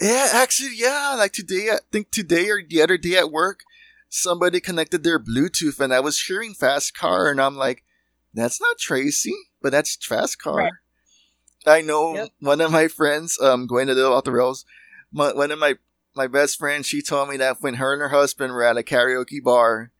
yeah. 0.00 0.28
Actually, 0.32 0.76
yeah. 0.76 1.14
Like 1.16 1.32
today, 1.32 1.70
I 1.70 1.78
think 1.90 2.10
today 2.10 2.48
or 2.50 2.62
the 2.66 2.82
other 2.82 2.96
day 2.98 3.16
at 3.16 3.30
work, 3.32 3.60
somebody 4.08 4.60
connected 4.60 5.02
their 5.04 5.18
Bluetooth, 5.18 5.80
and 5.80 5.92
I 5.92 6.00
was 6.00 6.20
hearing 6.20 6.54
Fast 6.54 6.96
Car, 6.96 7.30
and 7.30 7.40
I'm 7.40 7.56
like, 7.56 7.84
"That's 8.34 8.60
not 8.60 8.78
Tracy, 8.78 9.34
but 9.62 9.72
that's 9.72 9.96
Fast 10.04 10.40
Car." 10.40 10.56
Right. 10.56 10.72
I 11.66 11.80
know 11.80 12.14
Yep. 12.14 12.28
one 12.40 12.60
of 12.60 12.70
my 12.70 12.86
friends, 12.88 13.40
um, 13.40 13.66
going 13.66 13.88
a 13.88 13.94
little 13.94 14.12
off 14.12 14.24
the 14.24 14.30
rails. 14.32 14.64
My, 15.12 15.32
one 15.32 15.50
of 15.50 15.58
my 15.58 15.74
my 16.14 16.26
best 16.28 16.58
friends, 16.58 16.86
she 16.86 17.02
told 17.02 17.28
me 17.28 17.36
that 17.38 17.60
when 17.60 17.74
her 17.74 17.92
and 17.92 18.00
her 18.00 18.08
husband 18.08 18.52
were 18.54 18.62
at 18.62 18.78
a 18.78 18.82
karaoke 18.82 19.42
bar, 19.42 19.90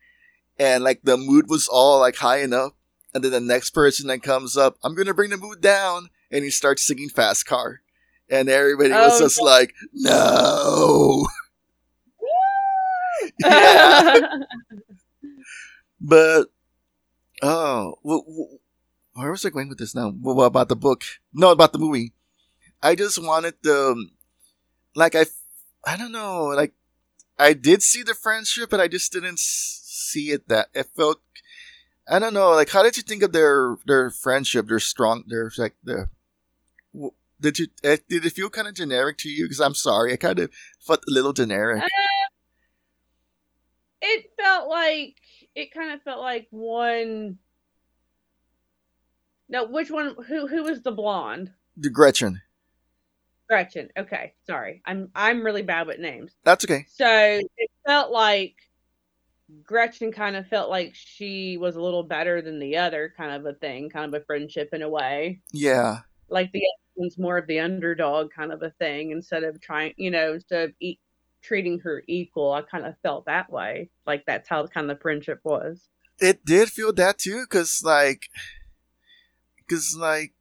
and 0.59 0.85
like 0.85 1.01
the 1.03 1.17
mood 1.17 1.47
was 1.49 1.67
all 1.69 1.99
like 2.01 2.17
high 2.17 2.41
enough, 2.41 2.73
and 3.17 3.25
then 3.25 3.33
the 3.33 3.41
next 3.41 3.71
person 3.73 4.09
that 4.09 4.23
comes 4.23 4.57
up, 4.57 4.77
I'm 4.85 4.95
gonna 4.95 5.15
bring 5.15 5.31
the 5.31 5.37
mood 5.39 5.61
down, 5.63 6.11
and 6.31 6.45
he 6.45 6.51
starts 6.51 6.87
singing 6.87 7.09
Fast 7.11 7.47
Car, 7.47 7.81
and 8.31 8.49
everybody 8.49 8.91
was 8.91 9.21
Oh, 9.21 9.25
just 9.25 9.43
like, 9.43 9.75
no. 9.95 11.27
but 16.01 16.47
oh, 17.43 17.95
wh- 18.05 18.27
wh- 18.27 19.19
where 19.19 19.31
was 19.31 19.45
I 19.45 19.51
going 19.51 19.69
with 19.69 19.79
this 19.79 19.95
now? 19.95 20.11
What 20.11 20.45
about 20.45 20.69
the 20.69 20.77
book? 20.77 21.03
No, 21.33 21.51
about 21.53 21.73
the 21.73 21.79
movie. 21.79 22.13
I 22.83 22.97
just 22.97 23.23
wanted 23.23 23.55
the, 23.63 23.91
um, 23.93 24.11
like 24.95 25.15
I, 25.15 25.27
I 25.87 25.97
don't 25.97 26.13
know, 26.13 26.47
like 26.47 26.75
I 27.39 27.53
did 27.55 27.83
see 27.83 28.03
the 28.03 28.15
friendship, 28.15 28.71
but 28.71 28.81
I 28.81 28.89
just 28.89 29.13
didn't 29.13 29.39
see 29.41 30.31
it 30.31 30.49
that 30.49 30.69
it 30.75 30.87
felt. 30.97 31.21
I 32.09 32.19
don't 32.19 32.35
know, 32.35 32.51
like 32.53 32.71
how 32.71 32.83
did 32.83 32.97
you 32.97 33.03
think 33.03 33.23
of 33.23 33.33
their 33.33 33.77
their 33.87 34.11
friendship? 34.11 34.67
Their 34.69 34.79
strong, 34.81 35.25
their 35.27 35.51
like 35.59 35.75
the. 35.83 36.09
w- 36.95 37.13
Did 37.41 37.59
you 37.59 37.67
eh, 37.83 37.97
did 38.09 38.25
it 38.25 38.31
feel 38.33 38.49
kind 38.51 38.69
of 38.69 38.75
generic 38.75 39.19
to 39.19 39.29
you? 39.29 39.45
Because 39.45 39.61
I'm 39.61 39.75
sorry, 39.75 40.13
I 40.13 40.17
kind 40.17 40.39
of 40.39 40.51
felt 40.81 41.01
a 41.09 41.11
little 41.13 41.33
generic. 41.33 41.83
it 44.03 44.31
felt 44.41 44.69
like 44.69 45.17
it 45.55 45.73
kind 45.73 45.93
of 45.93 46.03
felt 46.03 46.21
like 46.21 46.47
one. 46.51 47.39
No, 49.49 49.65
which 49.67 49.91
one? 49.91 50.15
Who 50.29 50.47
who 50.47 50.63
was 50.65 50.83
the 50.83 50.93
blonde? 50.93 51.53
The 51.77 51.91
Gretchen, 51.91 52.41
Gretchen. 53.49 53.91
Okay, 53.97 54.35
sorry. 54.47 54.81
I'm 54.85 55.11
I'm 55.15 55.45
really 55.45 55.63
bad 55.63 55.87
with 55.87 55.99
names. 55.99 56.33
that's 56.45 56.65
okay. 56.65 56.87
So 56.89 57.07
it 57.57 57.71
felt 57.87 58.11
like 58.13 58.55
Gretchen 59.63 60.13
kind 60.13 60.35
of 60.37 60.47
felt 60.49 60.71
like 60.71 60.93
she 60.95 61.57
was 61.57 61.77
a 61.77 61.81
little 61.81 62.03
better 62.03 62.43
than 62.43 62.59
the 62.59 62.77
other, 62.77 63.13
kind 63.17 63.33
of 63.33 63.47
a 63.47 63.57
thing, 63.59 63.89
kind 63.91 64.13
of 64.13 64.21
a 64.21 64.25
friendship 64.25 64.71
in 64.73 64.83
a 64.83 64.89
way. 64.89 65.41
Yeah, 65.53 66.01
Like 66.29 66.51
the 66.53 66.59
other 66.61 66.83
one's 66.97 67.19
more 67.19 67.39
of 67.39 67.47
the 67.47 67.61
underdog 67.61 68.31
kind 68.35 68.53
of 68.53 68.63
a 68.63 68.71
thing 68.71 69.13
instead 69.13 69.45
of 69.45 69.61
trying, 69.61 69.95
you 69.97 70.11
know, 70.11 70.35
instead 70.35 70.71
of 70.71 70.75
e- 70.81 70.99
treating 71.43 71.79
her 71.81 72.03
equal. 72.09 72.53
I 72.53 72.63
kind 72.63 72.85
of 72.87 72.95
felt 73.03 73.27
that 73.27 73.51
way. 73.53 73.91
Like 74.07 74.25
that's 74.27 74.49
how 74.49 74.67
kind 74.67 74.91
of 74.91 74.97
the 74.97 75.01
friendship 75.03 75.41
was. 75.45 75.89
it 76.19 76.45
did 76.45 76.69
feel 76.71 76.93
that 76.95 77.19
too 77.19 77.43
because 77.43 77.83
like 77.85 78.29
because 79.59 79.97
like 79.97 80.33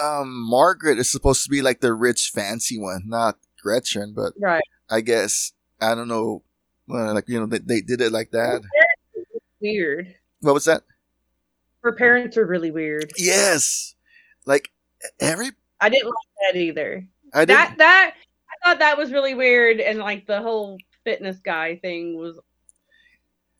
um 0.00 0.28
margaret 0.48 0.98
is 0.98 1.10
supposed 1.10 1.42
to 1.42 1.50
be 1.50 1.62
like 1.62 1.80
the 1.80 1.92
rich 1.94 2.30
fancy 2.34 2.78
one 2.78 3.02
not 3.06 3.38
gretchen 3.62 4.12
but 4.14 4.32
Right. 4.38 4.62
i 4.90 5.00
guess 5.00 5.52
i 5.80 5.94
don't 5.94 6.08
know 6.08 6.42
well, 6.90 7.14
like 7.14 7.28
you 7.28 7.38
know 7.40 7.46
they, 7.46 7.58
they 7.58 7.80
did 7.80 8.00
it 8.00 8.12
like 8.12 8.30
that 8.32 8.62
Weird. 9.60 10.14
what 10.40 10.54
was 10.54 10.64
that 10.64 10.82
Her 11.82 11.92
parents 11.92 12.36
are 12.36 12.46
really 12.46 12.70
weird. 12.70 13.12
yes 13.16 13.94
like 14.46 14.70
every 15.20 15.50
I 15.80 15.88
didn't 15.88 16.08
like 16.08 16.52
that 16.52 16.58
either. 16.58 17.06
i 17.34 17.44
didn't 17.44 17.58
that 17.58 17.74
that 17.78 18.14
I 18.62 18.68
thought 18.68 18.78
that 18.80 18.98
was 18.98 19.10
really 19.12 19.34
weird, 19.34 19.80
and 19.80 19.98
like 20.00 20.26
the 20.26 20.42
whole 20.42 20.76
fitness 21.04 21.38
guy 21.38 21.76
thing 21.76 22.18
was. 22.18 22.38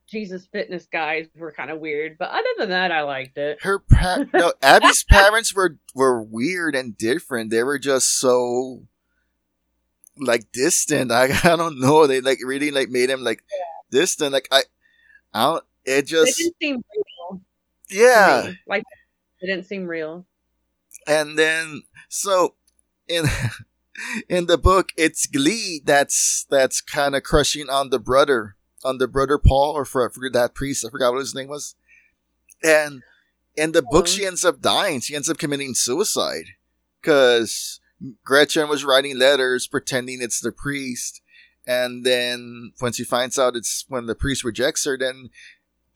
Jesus 0.09 0.45
fitness 0.51 0.89
guys 0.93 1.29
were 1.37 1.53
kind 1.53 1.71
of 1.71 1.79
weird, 1.79 2.19
but 2.19 2.31
other 2.31 2.49
than 2.59 2.71
that, 2.71 2.91
I 2.91 3.03
liked 3.03 3.39
it. 3.39 3.59
her 3.63 3.79
pa- 3.79 4.25
no 4.35 4.53
abby's 4.63 5.05
parents 5.05 5.55
were 5.55 5.79
were 5.95 6.21
weird 6.21 6.75
and 6.75 6.99
different 6.99 7.51
they 7.53 7.63
were 7.63 7.79
just 7.79 8.19
so 8.19 8.89
like 10.25 10.51
distant 10.53 11.13
i, 11.21 11.29
I 11.45 11.57
don't 11.57 11.81
know 11.81 12.07
they 12.07 12.21
like 12.21 12.39
really 12.45 12.71
like 12.71 12.89
made 12.89 13.11
him 13.11 13.23
like 13.23 13.43
distant 13.91 14.33
like 14.33 14.49
i 14.51 14.63
i 15.35 15.45
don't 15.45 15.65
it 15.85 15.91
It 15.99 16.07
just 16.07 16.39
didn't 16.39 16.57
seem 16.61 16.83
real. 16.95 17.41
yeah 17.91 18.53
like 18.67 18.85
it 19.41 19.47
didn't 19.47 19.65
seem 19.65 19.87
real. 19.87 20.27
and 21.07 21.39
then 21.39 21.83
so 22.09 22.55
in 23.09 23.25
in 24.29 24.47
the 24.47 24.59
book, 24.59 24.91
it's 24.97 25.27
Glee 25.27 25.83
that's 25.85 26.47
that's 26.51 26.81
kind 26.81 27.15
of 27.15 27.23
crushing 27.23 27.69
on 27.69 27.91
the 27.91 27.99
brother, 27.99 28.57
on 28.85 28.99
the 28.99 29.09
brother 29.09 29.39
Paul, 29.39 29.73
or 29.73 29.85
for, 29.85 30.09
forget 30.11 30.33
that 30.33 30.55
priest. 30.55 30.85
I 30.87 30.91
forgot 30.91 31.13
what 31.13 31.21
his 31.21 31.35
name 31.35 31.49
was. 31.49 31.75
And 32.63 33.03
in 33.57 33.73
the 33.73 33.83
book, 33.83 34.05
uh-huh. 34.05 34.07
she 34.07 34.27
ends 34.27 34.45
up 34.45 34.61
dying. 34.61 35.01
She 35.01 35.15
ends 35.15 35.29
up 35.29 35.39
committing 35.39 35.75
suicide 35.75 36.47
because 37.01 37.80
Gretchen 38.25 38.69
was 38.69 38.85
writing 38.85 39.19
letters 39.19 39.67
pretending 39.67 40.21
it's 40.23 40.41
the 40.41 40.53
priest. 40.53 41.21
And 41.67 42.05
then 42.05 42.73
when 42.81 42.93
she 42.93 43.05
finds 43.05 43.39
out 43.39 43.57
it's 43.57 43.85
when 43.89 44.07
the 44.07 44.15
priest 44.15 44.43
rejects 44.45 44.85
her, 44.87 44.97
then 44.99 45.29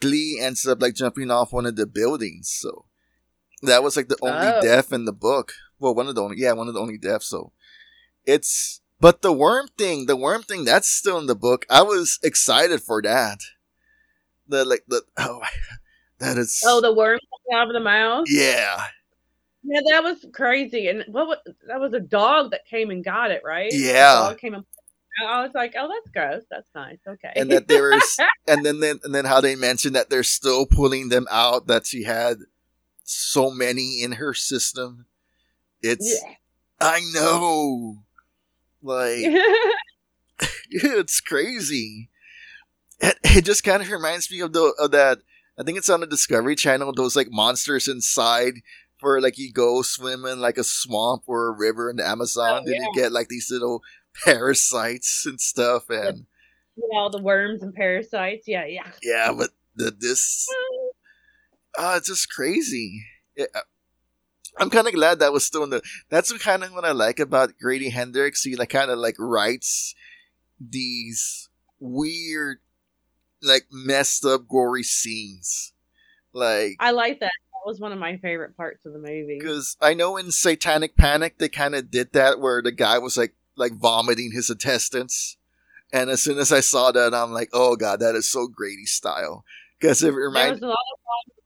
Glee 0.01 0.39
ends 0.41 0.67
up 0.67 0.83
like 0.83 0.95
jumping 0.95 1.31
off 1.31 1.53
one 1.53 1.67
of 1.67 1.77
the 1.77 1.87
buildings. 1.87 2.51
So 2.61 2.85
that 3.63 3.83
was 3.83 3.97
like 3.97 4.09
the 4.09 4.19
only 4.21 4.47
Oh. 4.49 4.61
death 4.61 4.93
in 4.93 5.05
the 5.07 5.13
book. 5.13 5.53
Well, 5.79 5.95
one 5.95 6.07
of 6.09 6.15
the 6.15 6.23
only, 6.23 6.37
yeah, 6.39 6.53
one 6.53 6.69
of 6.69 6.75
the 6.75 6.81
only 6.81 6.99
deaths. 6.99 7.27
So 7.29 7.53
it's, 8.25 8.81
but 9.01 9.23
the 9.23 9.33
worm 9.33 9.69
thing, 9.79 10.07
the 10.07 10.17
worm 10.17 10.43
thing, 10.43 10.65
that's 10.65 10.89
still 10.89 11.19
in 11.19 11.27
the 11.27 11.35
book. 11.35 11.65
I 11.71 11.83
was 11.83 12.19
excited 12.23 12.83
for 12.83 13.01
that. 13.03 13.39
The 14.47 14.65
like 14.65 14.85
the 14.87 15.03
oh, 15.17 15.41
that 16.19 16.37
is 16.37 16.63
Oh, 16.67 16.81
the 16.83 16.93
worm 16.93 17.19
coming 17.19 17.61
out 17.63 17.69
of 17.69 17.73
the 17.73 17.81
mouth. 17.81 18.27
yeah, 18.29 18.89
Yeah, 19.65 19.81
that 19.91 20.03
was 20.03 20.27
crazy. 20.33 20.89
And 20.89 21.05
what 21.09 21.27
was 21.27 21.39
that? 21.67 21.81
Was 21.81 21.95
a 21.95 22.01
dog 22.01 22.51
that 22.51 22.67
came 22.67 22.91
and 22.91 23.03
got 23.05 23.31
it, 23.31 23.43
right? 23.45 23.71
Yeah. 23.73 24.35
came 24.39 24.55
and 24.55 24.65
I 25.29 25.43
was 25.43 25.53
like, 25.55 25.75
oh, 25.79 25.89
that's 25.89 26.11
gross. 26.13 26.43
That's 26.51 26.69
nice. 26.75 26.99
Okay. 27.07 27.33
and 27.37 27.51
that 27.53 27.69
there 27.69 27.91
was, 27.91 28.19
and 28.49 28.65
then 28.67 28.81
then 28.81 28.99
and 29.05 29.15
then 29.15 29.25
how 29.25 29.41
they 29.41 29.55
mentioned 29.55 29.95
that 29.95 30.11
they're 30.11 30.23
still 30.23 30.67
pulling 30.67 31.09
them 31.09 31.27
out. 31.31 31.67
That 31.67 31.87
she 31.87 32.03
had 32.03 32.39
so 33.05 33.51
many 33.51 34.03
in 34.03 34.13
her 34.13 34.35
system. 34.35 35.07
It's 35.83 36.23
yeah. 36.23 36.35
I 36.81 37.01
know, 37.15 37.99
like 38.83 39.25
it's 40.71 41.21
crazy. 41.21 42.11
It, 43.01 43.19
it 43.25 43.45
just 43.45 43.65
kind 43.65 43.83
of 43.83 43.91
reminds 43.91 44.31
me 44.31 44.41
of 44.41 44.53
the 44.53 44.75
of 44.79 44.91
that. 44.91 45.19
I 45.57 45.63
think 45.63 45.79
it's 45.79 45.91
on 45.91 46.01
the 46.01 46.07
Discovery 46.07 46.57
Channel. 46.57 46.93
Those 46.93 47.15
like 47.15 47.29
monsters 47.31 47.87
inside, 47.87 48.55
where 49.05 49.21
like 49.21 49.39
you 49.39 49.53
go 49.53 49.83
swim 49.83 50.25
in 50.25 50.41
like 50.41 50.59
a 50.59 50.65
swamp 50.65 51.25
or 51.27 51.49
a 51.49 51.57
river 51.57 51.91
in 51.91 51.97
the 51.97 52.07
Amazon, 52.07 52.63
Oh, 52.63 52.65
then 52.67 52.75
you 52.75 52.93
get 52.95 53.13
like 53.13 53.29
these 53.29 53.51
little 53.51 53.83
parasites 54.25 55.25
and 55.27 55.41
stuff, 55.41 55.89
and 55.91 56.27
Yeah, 56.77 56.99
all 56.99 57.11
the 57.11 57.23
worms 57.23 57.63
and 57.63 57.75
parasites. 57.75 58.49
Yeah, 58.49 58.65
yeah. 58.67 58.91
yeah, 59.03 59.33
but 59.37 59.51
the 59.77 59.91
this, 59.91 60.47
ah, 61.79 61.97
it's 61.97 62.09
just 62.09 62.31
crazy. 62.31 63.05
Yeah, 63.37 63.47
I'm 64.59 64.71
kind 64.71 64.87
of 64.87 64.95
glad 64.95 65.19
that 65.19 65.33
was 65.33 65.45
still 65.45 65.65
in 65.65 65.71
the. 65.71 65.83
That's 66.11 66.33
kind 66.39 66.63
of 66.63 66.73
what 66.73 66.85
I 66.85 66.93
like 66.93 67.19
about 67.19 67.59
Grady 67.61 67.91
Hendrix. 67.91 68.43
He 68.43 68.57
like 68.57 68.71
kind 68.71 68.91
of 68.91 68.99
like 68.99 69.17
writes 69.19 69.95
these 70.61 71.49
weird, 71.81 72.59
like 73.43 73.67
messed 73.73 74.25
up, 74.25 74.47
gory 74.49 74.85
scenes. 74.85 75.73
Like, 76.33 76.77
I 76.81 76.91
like 76.91 77.21
that. 77.21 77.31
Was 77.67 77.81
one 77.81 77.93
of 77.93 77.99
my 77.99 78.19
favorite 78.19 78.57
parts 78.57 78.85
of 78.85 78.93
the 78.93 78.99
movie. 78.99 79.39
because 79.41 79.77
I 79.81 79.95
know 79.95 80.17
in 80.19 80.31
Satanic 80.31 80.97
Panic 80.97 81.39
they 81.39 81.49
kind 81.49 81.75
of 81.75 81.91
did 81.91 82.13
that 82.13 82.39
where 82.39 82.61
the 82.61 82.73
guy 82.73 82.99
was 82.99 83.17
like 83.17 83.35
like 83.57 83.73
vomiting 83.75 84.33
his 84.33 84.51
intestines, 84.51 85.37
and 85.93 86.11
as 86.11 86.23
soon 86.23 86.39
as 86.39 86.53
I 86.53 86.61
saw 86.61 86.93
that, 86.93 87.15
I'm 87.15 87.33
like, 87.33 87.49
oh 87.53 87.77
god, 87.77 88.01
that 88.01 88.15
is 88.15 88.31
so 88.31 88.49
Grady 88.49 88.85
style. 88.85 89.45
Because 89.81 90.03
it 90.03 90.07
There 90.13 90.15
reminds. 90.15 90.61
was 90.61 90.63
a 90.63 90.67
lot 90.67 90.73
of 90.73 90.99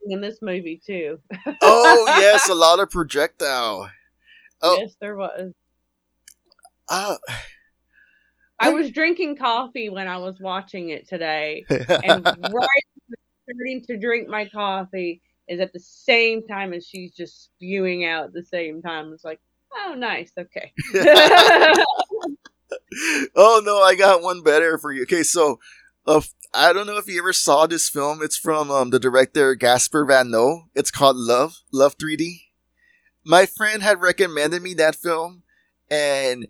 vomiting 0.02 0.12
in 0.16 0.20
this 0.20 0.38
movie 0.42 0.80
too. 0.84 1.18
oh 1.62 2.04
yes, 2.18 2.48
a 2.48 2.54
lot 2.66 2.80
of 2.80 2.90
projectile. 2.90 3.90
Oh. 4.60 4.78
Yes, 4.80 4.96
there 5.00 5.14
was. 5.16 5.52
Uh, 6.88 7.16
I 8.58 8.70
was 8.70 8.90
drinking 8.90 9.36
coffee 9.36 9.88
when 9.88 10.08
I 10.08 10.16
was 10.18 10.40
watching 10.40 10.88
it 10.88 11.08
today, 11.08 11.64
and 11.70 12.24
right 12.24 12.84
starting 13.44 13.84
to 13.86 13.96
drink 13.98 14.28
my 14.28 14.46
coffee 14.46 15.22
is 15.48 15.60
at 15.60 15.72
the 15.72 15.80
same 15.80 16.46
time 16.46 16.72
as 16.72 16.86
she's 16.86 17.14
just 17.14 17.44
spewing 17.44 18.04
out 18.04 18.26
at 18.26 18.32
the 18.32 18.44
same 18.44 18.82
time. 18.82 19.12
It's 19.12 19.24
like, 19.24 19.40
oh, 19.74 19.94
nice, 19.96 20.32
okay. 20.38 20.72
oh 23.36 23.62
no, 23.64 23.78
I 23.78 23.94
got 23.96 24.22
one 24.22 24.42
better 24.42 24.78
for 24.78 24.92
you. 24.92 25.02
Okay, 25.02 25.22
so 25.22 25.58
uh, 26.06 26.20
I 26.54 26.72
don't 26.72 26.86
know 26.86 26.96
if 26.96 27.08
you 27.08 27.18
ever 27.18 27.32
saw 27.32 27.66
this 27.66 27.88
film. 27.88 28.20
It's 28.22 28.36
from 28.36 28.70
um, 28.70 28.90
the 28.90 29.00
director 29.00 29.54
Gaspar 29.54 30.04
Van 30.04 30.30
Noe. 30.30 30.68
It's 30.74 30.90
called 30.90 31.16
Love, 31.16 31.58
Love 31.72 31.96
3D. 31.98 32.42
My 33.24 33.46
friend 33.46 33.82
had 33.82 34.00
recommended 34.00 34.62
me 34.62 34.74
that 34.74 34.96
film, 34.96 35.42
and 35.90 36.46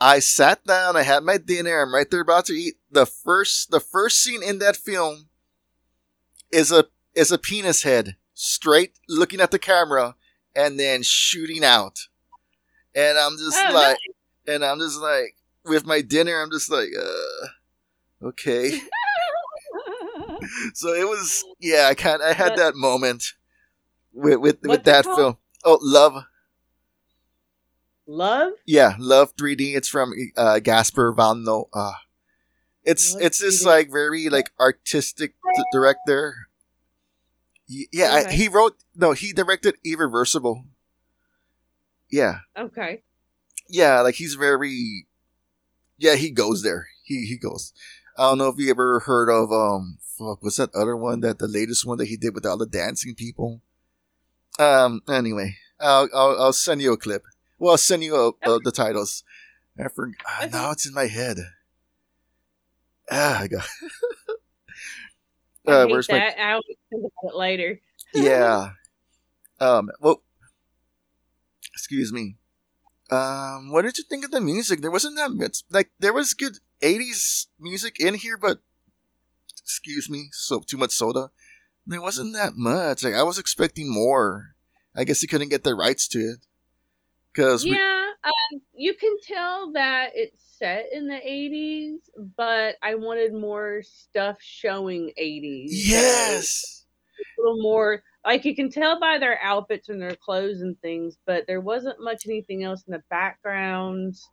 I 0.00 0.18
sat 0.20 0.64
down. 0.64 0.96
I 0.96 1.02
had 1.02 1.22
my 1.22 1.36
dinner. 1.36 1.82
I'm 1.82 1.94
right 1.94 2.10
there 2.10 2.22
about 2.22 2.46
to 2.46 2.54
eat. 2.54 2.74
The 2.90 3.06
first, 3.06 3.70
the 3.70 3.80
first 3.80 4.22
scene 4.22 4.42
in 4.42 4.58
that 4.60 4.76
film 4.76 5.28
is 6.50 6.70
a 6.72 6.86
is 7.14 7.30
a 7.30 7.38
penis 7.38 7.82
head 7.82 8.16
straight 8.34 8.92
looking 9.08 9.40
at 9.40 9.50
the 9.50 9.58
camera 9.58 10.14
and 10.54 10.78
then 10.78 11.02
shooting 11.02 11.64
out. 11.64 12.00
And 12.94 13.18
I'm 13.18 13.36
just 13.38 13.58
Oh, 13.68 13.72
like, 13.74 13.98
and 14.46 14.64
I'm 14.64 14.78
just 14.78 15.00
like, 15.00 15.36
with 15.64 15.86
my 15.86 16.00
dinner, 16.00 16.40
I'm 16.42 16.50
just 16.50 16.70
like, 16.70 16.90
uh, 16.98 17.46
okay. 18.28 18.70
so 20.74 20.92
it 20.92 21.08
was, 21.08 21.44
yeah, 21.60 21.88
I 21.90 21.94
kind, 21.94 22.22
I 22.22 22.32
had 22.34 22.50
What- 22.50 22.56
that 22.58 22.74
moment 22.76 23.32
with 24.12 24.38
with, 24.38 24.60
with 24.62 24.68
What's 24.70 24.84
that 24.84 25.04
film. 25.04 25.38
Oh, 25.64 25.78
love, 25.82 26.24
Love? 28.06 28.52
yeah, 28.66 28.94
Love 28.98 29.34
3D. 29.36 29.74
It's 29.74 29.88
from 29.88 30.12
uh, 30.36 30.58
Gaspar 30.60 31.12
Van 31.12 31.42
Noe. 31.42 31.68
Uh, 31.72 31.92
it's 32.84 33.14
it's 33.16 33.40
this 33.40 33.64
3D. 33.64 33.66
like 33.66 33.90
very 33.90 34.28
like 34.28 34.50
artistic 34.60 35.34
d- 35.56 35.62
director. 35.72 36.48
Yeah, 37.92 38.24
I, 38.28 38.32
he 38.32 38.48
wrote 38.48 38.76
no, 38.94 39.12
he 39.12 39.32
directed 39.32 39.76
Irreversible. 39.84 40.64
Yeah, 42.10 42.40
Okay. 42.56 43.02
yeah, 43.68 44.00
like 44.02 44.14
he's 44.16 44.34
very, 44.34 45.06
yeah, 45.98 46.14
he 46.14 46.30
goes 46.30 46.62
there. 46.62 46.88
He 47.02 47.26
he 47.26 47.36
goes. 47.36 47.72
I 48.16 48.28
don't 48.30 48.38
know 48.38 48.48
if 48.48 48.58
you 48.58 48.70
ever 48.70 49.00
heard 49.00 49.28
of 49.28 49.50
um, 49.50 49.98
fuck, 50.00 50.42
what's 50.42 50.58
that 50.58 50.74
other 50.74 50.96
one 50.96 51.20
that 51.20 51.38
the 51.38 51.48
latest 51.48 51.84
one 51.84 51.98
that 51.98 52.06
he 52.06 52.16
did 52.16 52.34
with 52.34 52.46
all 52.46 52.56
the 52.56 52.66
dancing 52.66 53.14
people. 53.14 53.60
Um. 54.58 55.02
Anyway, 55.08 55.56
I'll 55.80 56.08
I'll, 56.14 56.42
I'll 56.42 56.52
send 56.52 56.80
you 56.82 56.92
a 56.92 56.96
clip. 56.96 57.24
Well, 57.58 57.72
I'll 57.72 57.78
send 57.78 58.04
you 58.04 58.14
uh, 58.16 58.48
uh, 58.48 58.60
the 58.62 58.70
titles. 58.72 59.24
I 59.78 59.88
forgot. 59.88 60.16
Ah, 60.26 60.46
now 60.52 60.70
it's 60.70 60.86
in 60.86 60.94
my 60.94 61.06
head. 61.06 61.38
Ah, 63.10 63.40
I 63.40 63.48
got. 63.48 63.64
Uh, 65.66 65.86
where's 65.86 66.08
my 66.08 66.18
that. 66.18 66.40
I'll 66.40 66.62
think 66.90 67.04
about 67.04 67.32
it 67.32 67.36
later. 67.36 67.80
yeah. 68.14 68.70
Um. 69.60 69.90
Well. 70.00 70.22
Excuse 71.72 72.12
me. 72.12 72.36
Um. 73.10 73.72
What 73.72 73.82
did 73.82 73.98
you 73.98 74.04
think 74.04 74.24
of 74.24 74.30
the 74.30 74.40
music? 74.40 74.80
There 74.80 74.90
wasn't 74.90 75.16
that 75.16 75.30
much. 75.30 75.62
Like 75.70 75.90
there 75.98 76.12
was 76.12 76.34
good 76.34 76.58
'80s 76.82 77.46
music 77.58 77.98
in 77.98 78.14
here, 78.14 78.36
but 78.36 78.58
excuse 79.62 80.10
me, 80.10 80.28
so 80.32 80.60
too 80.60 80.76
much 80.76 80.92
soda. 80.92 81.30
There 81.86 82.02
wasn't 82.02 82.34
that 82.34 82.54
much. 82.56 83.02
Like 83.02 83.14
I 83.14 83.22
was 83.22 83.38
expecting 83.38 83.92
more. 83.92 84.54
I 84.96 85.04
guess 85.04 85.20
he 85.20 85.26
couldn't 85.26 85.48
get 85.48 85.64
the 85.64 85.74
rights 85.74 86.06
to 86.08 86.18
it. 86.18 86.46
Cause 87.34 87.64
we, 87.64 87.72
Yeah, 87.72 87.93
you 88.74 88.94
can 88.94 89.16
tell 89.22 89.72
that 89.72 90.12
it's 90.14 90.42
set 90.58 90.86
in 90.92 91.06
the 91.08 91.14
80s, 91.14 92.10
but 92.36 92.76
I 92.82 92.94
wanted 92.94 93.32
more 93.34 93.82
stuff 93.82 94.38
showing 94.40 95.12
80s. 95.18 95.70
yes, 95.70 96.86
A 97.38 97.42
little 97.42 97.62
more, 97.62 98.02
like 98.24 98.44
you 98.44 98.54
can 98.54 98.70
tell 98.70 98.98
by 99.00 99.18
their 99.18 99.40
outfits 99.42 99.88
and 99.88 100.00
their 100.00 100.16
clothes 100.16 100.60
and 100.62 100.80
things, 100.80 101.16
but 101.26 101.46
there 101.46 101.60
wasn't 101.60 102.00
much 102.00 102.26
anything 102.26 102.64
else 102.64 102.84
in 102.86 102.92
the 102.92 103.02
backgrounds 103.10 104.28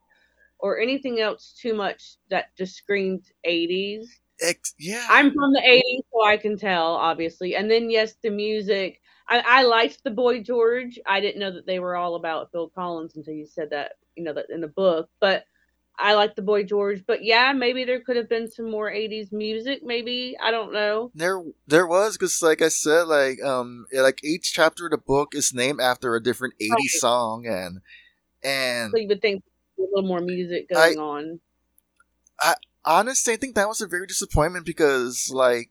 or 0.59 0.79
anything 0.79 1.19
else 1.19 1.57
too 1.59 1.73
much 1.73 2.17
that 2.29 2.55
just 2.57 2.75
screamed 2.75 3.25
80s. 3.45 4.07
ex- 4.41 4.75
yeah. 4.79 5.05
I'm 5.09 5.31
from 5.33 5.53
the 5.53 5.61
80s, 5.61 6.03
so 6.13 6.23
I 6.23 6.37
can 6.37 6.57
tell, 6.57 6.93
obviously. 6.95 7.55
And 7.55 7.69
then, 7.69 7.89
yes, 7.89 8.15
the 8.21 8.29
music. 8.29 9.01
I, 9.27 9.39
I 9.45 9.63
liked 9.63 10.03
the 10.03 10.11
Boy 10.11 10.41
George. 10.41 10.99
I 11.05 11.19
didn't 11.21 11.39
know 11.39 11.51
that 11.51 11.65
they 11.65 11.79
were 11.79 11.95
all 11.95 12.15
about 12.15 12.51
Phil 12.51 12.69
Collins 12.69 13.15
until 13.15 13.33
you 13.33 13.45
said 13.45 13.69
that, 13.71 13.93
you 14.15 14.23
know, 14.23 14.33
that 14.33 14.47
in 14.49 14.61
the 14.61 14.67
book. 14.67 15.09
But 15.19 15.45
I 15.97 16.15
like 16.15 16.35
the 16.35 16.41
Boy 16.41 16.63
George. 16.63 17.03
But 17.05 17.23
yeah, 17.23 17.53
maybe 17.53 17.83
there 17.85 18.01
could 18.01 18.17
have 18.17 18.29
been 18.29 18.49
some 18.49 18.69
more 18.69 18.89
80s 18.89 19.31
music. 19.31 19.81
Maybe 19.83 20.37
I 20.41 20.51
don't 20.51 20.73
know. 20.73 21.11
There, 21.13 21.43
there 21.67 21.87
was 21.87 22.17
because, 22.17 22.41
like 22.41 22.61
I 22.61 22.69
said, 22.69 23.03
like 23.03 23.43
um, 23.43 23.85
like 23.93 24.23
each 24.23 24.53
chapter 24.53 24.85
of 24.85 24.91
the 24.91 24.97
book 24.97 25.29
is 25.35 25.53
named 25.53 25.81
after 25.81 26.15
a 26.15 26.23
different 26.23 26.53
'80s 26.59 26.93
Right. 26.93 27.01
song, 27.01 27.45
and 27.47 27.81
and 28.43 28.91
So 28.93 28.97
you 28.99 29.07
would 29.09 29.21
think 29.21 29.43
a 29.77 29.81
little 29.81 30.07
more 30.07 30.21
music 30.21 30.69
I- 30.73 30.95
going 30.95 30.99
on. 30.99 31.39
I 32.39 32.55
honestly, 32.85 33.33
I 33.33 33.37
think 33.37 33.55
that 33.55 33.67
was 33.67 33.81
a 33.81 33.87
very 33.87 34.07
disappointment 34.07 34.65
because, 34.65 35.29
like, 35.31 35.69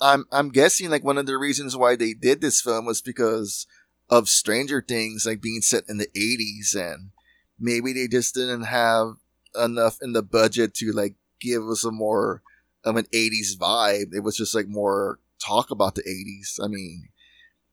I'm 0.00 0.26
I'm 0.32 0.50
guessing 0.50 0.90
like 0.90 1.04
one 1.04 1.18
of 1.18 1.26
the 1.26 1.38
reasons 1.38 1.76
why 1.76 1.96
they 1.96 2.14
did 2.14 2.40
this 2.40 2.60
film 2.60 2.86
was 2.86 3.02
because 3.02 3.66
of 4.10 4.28
Stranger 4.28 4.82
Things, 4.86 5.26
like 5.26 5.40
being 5.40 5.62
set 5.62 5.84
in 5.88 5.98
the 5.98 6.08
'80s, 6.16 6.74
and 6.74 7.10
maybe 7.58 7.92
they 7.92 8.08
just 8.08 8.34
didn't 8.34 8.64
have 8.64 9.14
enough 9.60 9.98
in 10.02 10.12
the 10.12 10.22
budget 10.22 10.74
to 10.74 10.92
like 10.92 11.14
give 11.40 11.62
us 11.68 11.84
a 11.84 11.90
more 11.90 12.42
of 12.84 12.96
an 12.96 13.06
80s 13.12 13.56
vibe. 13.56 14.14
It 14.14 14.20
was 14.20 14.36
just 14.36 14.54
like 14.54 14.68
more 14.68 15.18
talk 15.44 15.70
about 15.70 15.94
the 15.94 16.02
80s. 16.02 16.58
I 16.62 16.68
mean, 16.68 17.08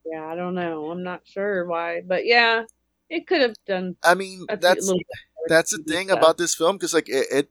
Yeah, 0.06 0.26
I 0.26 0.36
don't 0.36 0.56
know. 0.56 0.92
I'm 0.92 1.04
not 1.04 1.22
sure 1.26 1.66
why, 1.66 2.02
but 2.06 2.26
yeah, 2.26 2.64
it 3.10 3.28
could 3.28 3.42
have 3.42 3.56
done. 3.68 3.96
I 4.04 4.16
mean, 4.16 4.46
that's 4.60 4.92
that's 5.48 5.72
the 5.72 5.84
thing 5.84 6.08
stuff. 6.08 6.18
about 6.18 6.38
this 6.38 6.56
film 6.56 6.78
because 6.78 6.94
like 6.94 7.10
it, 7.10 7.28
it 7.32 7.50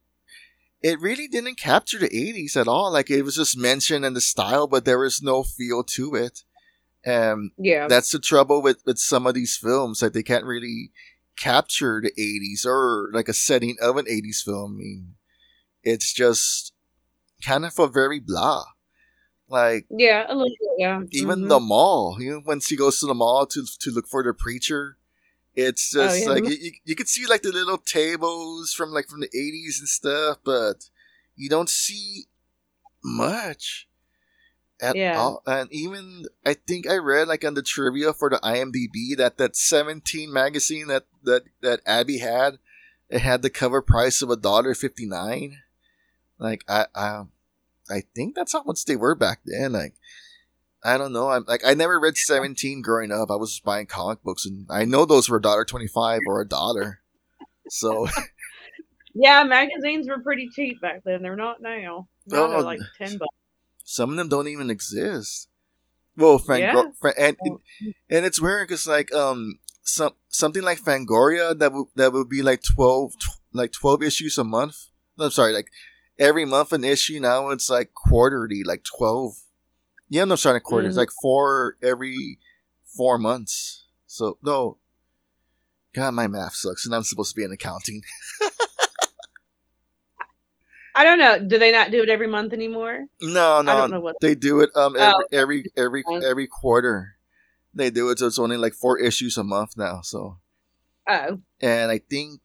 it 0.83 1.01
really 1.01 1.29
didn't 1.29 1.57
capture 1.59 1.99
the 1.99 2.09
80s 2.09 2.57
at 2.57 2.67
all 2.69 2.91
like 2.93 3.11
it 3.11 3.23
was 3.23 3.37
just 3.37 3.57
mentioned 3.57 4.05
in 4.05 4.15
the 4.15 4.21
style 4.21 4.67
but 4.67 4.85
there 4.85 4.99
was 4.99 5.23
no 5.23 5.43
feel 5.43 5.85
to 5.85 6.15
it 6.15 6.43
um 7.07 7.53
Yeah. 7.59 7.87
that's 7.89 8.11
the 8.11 8.19
trouble 8.19 8.63
with 8.63 8.79
with 8.87 8.99
some 8.99 9.27
of 9.27 9.35
these 9.35 9.57
films 9.57 10.01
that 10.01 10.13
they 10.15 10.23
can't 10.23 10.45
really 10.45 10.91
capture 11.37 12.01
the 12.03 12.13
80s 12.21 12.65
or 12.67 13.11
like 13.13 13.29
a 13.29 13.33
setting 13.33 13.77
of 13.81 13.97
an 13.97 14.07
80s 14.09 14.43
film 14.43 14.75
i 14.75 14.79
mean 14.79 15.15
it's 15.83 16.13
just 16.13 16.73
kind 17.45 17.65
of 17.65 17.79
a 17.79 17.89
very 17.89 18.21
blah 18.21 18.65
like 19.49 19.87
Yeah, 19.91 20.25
a 20.29 20.35
little 20.35 20.49
bit. 20.49 20.71
Yeah. 20.79 21.01
even 21.11 21.41
Mhm. 21.41 21.49
the 21.49 21.61
mall 21.61 22.17
you 22.21 22.31
know 22.31 22.41
when 22.45 22.61
she 22.61 22.77
goes 22.77 23.01
to 23.01 23.07
the 23.07 23.15
mall 23.15 23.47
to 23.47 23.65
to 23.81 23.91
look 23.91 24.07
for 24.07 24.23
the 24.23 24.33
preacher 24.33 24.97
it's 25.55 25.95
Oh, 25.95 26.05
just 26.05 26.27
yeah. 26.27 26.33
like 26.33 26.47
you, 26.47 26.73
you, 26.85 26.95
could 26.95 27.09
see 27.09 27.27
like 27.27 27.43
the 27.43 27.53
little 27.53 27.77
tables 27.77 28.73
from 28.73 28.91
like 28.91 29.07
from 29.09 29.21
the 29.21 29.29
80s 29.29 29.81
and 29.81 29.89
stuff 29.89 30.39
but 30.45 30.89
you 31.37 31.49
don't 31.49 31.69
see 31.69 32.25
much 33.05 33.89
at 34.81 34.97
Yeah. 34.97 35.19
all 35.19 35.43
and 35.47 35.69
even 35.73 36.25
i 36.47 36.55
think 36.55 36.89
i 36.89 36.97
read 36.97 37.29
like 37.29 37.45
on 37.45 37.55
the 37.55 37.63
trivia 37.63 38.13
for 38.13 38.31
the 38.31 38.39
imdb 38.39 39.17
that 39.17 39.39
that 39.39 39.57
17 39.57 40.33
magazine 40.33 40.89
that 40.89 41.05
that 41.25 41.43
that 41.61 41.81
abby 41.87 42.19
had 42.19 42.59
it 43.09 43.21
had 43.21 43.43
the 43.43 43.51
cover 43.51 43.83
price 43.83 44.23
of 44.23 44.31
a 44.31 44.37
dollar 44.37 44.75
59 44.75 45.59
like 46.39 46.65
i 46.69 46.87
i 46.95 47.23
i 47.91 48.03
think 48.15 48.35
that's 48.35 48.53
how 48.53 48.63
much 48.65 48.85
they 48.85 48.97
were 48.97 49.15
back 49.15 49.41
then 49.45 49.73
like 49.73 49.95
I 50.85 50.99
don't 50.99 51.13
know. 51.13 51.29
I'm 51.31 51.45
like 51.47 51.65
I 51.65 51.75
never 51.75 52.01
read 52.01 52.17
Seventeen 52.17 52.83
growing 52.83 53.13
up. 53.13 53.31
I 53.31 53.37
was 53.37 53.53
just 53.53 53.63
buying 53.63 53.87
comic 53.87 54.21
books, 54.25 54.45
and 54.45 54.67
I 54.69 54.85
know 54.85 55.05
those 55.05 55.29
were 55.29 55.37
a 55.37 55.41
dollar 55.41 55.65
twenty 55.65 55.87
five 55.87 56.23
or 56.27 56.41
a 56.41 56.49
dollar. 56.49 56.99
So 57.69 58.09
Yeah, 59.15 59.45
magazines 59.45 60.09
were 60.09 60.19
pretty 60.21 60.49
cheap 60.53 60.81
back 60.81 61.03
then. 61.05 61.23
They're 61.23 61.37
not 61.37 61.63
now. 61.63 62.09
Now 62.27 62.49
they're 62.49 62.57
Oh, 62.59 62.63
like 62.63 62.81
ten 62.99 63.17
bucks. 63.17 63.31
some 63.85 64.11
of 64.11 64.17
them 64.17 64.29
don't 64.29 64.49
even 64.49 64.71
exist. 64.71 65.49
Well, 66.17 66.39
Frank, 66.39 66.63
Yeah. 66.63 66.83
Fran- 67.01 67.15
and 67.17 67.37
and 68.11 68.27
it's 68.27 68.41
weird 68.41 68.67
because 68.67 68.85
like 68.85 69.15
um 69.15 69.61
some 69.83 70.13
something 70.29 70.63
like 70.63 70.81
Fangoria 70.81 71.59
that 71.59 71.73
would 71.73 71.87
that 71.97 72.13
would 72.13 72.29
be 72.29 72.43
like 72.43 72.63
twelve 72.63 73.13
tw- 73.19 73.41
like 73.53 73.73
twelve 73.73 74.03
issues 74.03 74.39
a 74.39 74.45
month. 74.45 74.77
I'm 75.19 75.31
sorry, 75.31 75.53
like 75.53 75.69
every 76.19 76.45
month 76.45 76.73
an 76.73 76.85
issue. 76.85 77.21
Now 77.21 77.51
it's 77.51 77.69
like 77.69 77.93
quarterly, 77.95 78.63
like 78.65 78.85
twelve. 78.85 79.35
Yeah, 80.09 80.25
no, 80.25 80.37
sorry, 80.37 80.57
not 80.57 80.63
quarter. 80.65 80.87
It's 80.87 80.95
Mhm. 80.97 81.01
like 81.01 81.11
four 81.21 81.77
every 81.83 82.39
four 82.97 83.19
months. 83.19 83.85
So 84.07 84.39
no, 84.43 84.79
God, 85.95 86.13
my 86.15 86.27
math 86.27 86.55
sucks, 86.55 86.85
and 86.87 86.95
I'm 86.95 87.03
supposed 87.03 87.31
to 87.35 87.37
be 87.37 87.45
in 87.45 87.53
accounting. 87.53 88.03
I 90.95 91.05
don't 91.05 91.19
know. 91.19 91.39
Do 91.39 91.59
they 91.59 91.73
not 91.73 91.91
do 91.91 92.03
it 92.03 92.11
every 92.11 92.27
month 92.27 92.53
anymore? 92.53 93.07
No, 93.23 93.59
I 93.59 93.63
no, 93.63 93.77
don't 93.79 93.91
know 93.91 94.01
what- 94.01 94.17
they 94.21 94.35
do 94.35 94.61
it 94.61 94.71
um 94.77 94.95
every 94.97 95.15
Oh. 95.15 95.25
every 95.33 95.65
every, 95.77 96.05
every 96.23 96.47
quarter. 96.47 97.17
They 97.75 97.91
do 97.91 98.11
it, 98.11 98.19
so 98.19 98.27
it's 98.27 98.39
only 98.39 98.57
like 98.57 98.75
four 98.75 98.99
issues 98.99 99.39
a 99.39 99.45
month 99.45 99.77
now. 99.77 100.01
So, 100.03 100.39
Oh, 101.09 101.41
and 101.61 101.91
I 101.91 101.99
think 101.99 102.41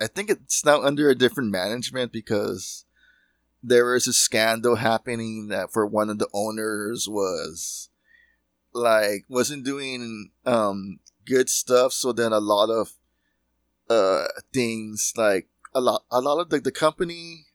I 0.00 0.06
think 0.06 0.30
it's 0.30 0.64
now 0.64 0.82
under 0.82 1.08
a 1.08 1.14
different 1.14 1.50
management 1.50 2.12
because 2.12 2.84
there 3.62 3.84
was 3.84 4.06
a 4.06 4.12
scandal 4.12 4.76
happening 4.76 5.48
that 5.48 5.72
for 5.72 5.86
one 5.86 6.08
of 6.08 6.18
the 6.18 6.28
owners 6.32 7.08
was 7.08 7.90
like 8.72 9.24
wasn't 9.28 9.64
doing 9.64 10.30
um 10.46 11.00
good 11.26 11.48
stuff. 11.48 11.92
So 11.92 12.12
then 12.12 12.32
a 12.32 12.40
lot 12.40 12.70
of 12.70 12.92
uh 13.88 14.28
things 14.52 15.12
like 15.16 15.48
a 15.74 15.80
lot 15.80 16.04
a 16.10 16.20
lot 16.20 16.40
of 16.40 16.50
the, 16.50 16.60
the 16.60 16.72
company 16.72 17.46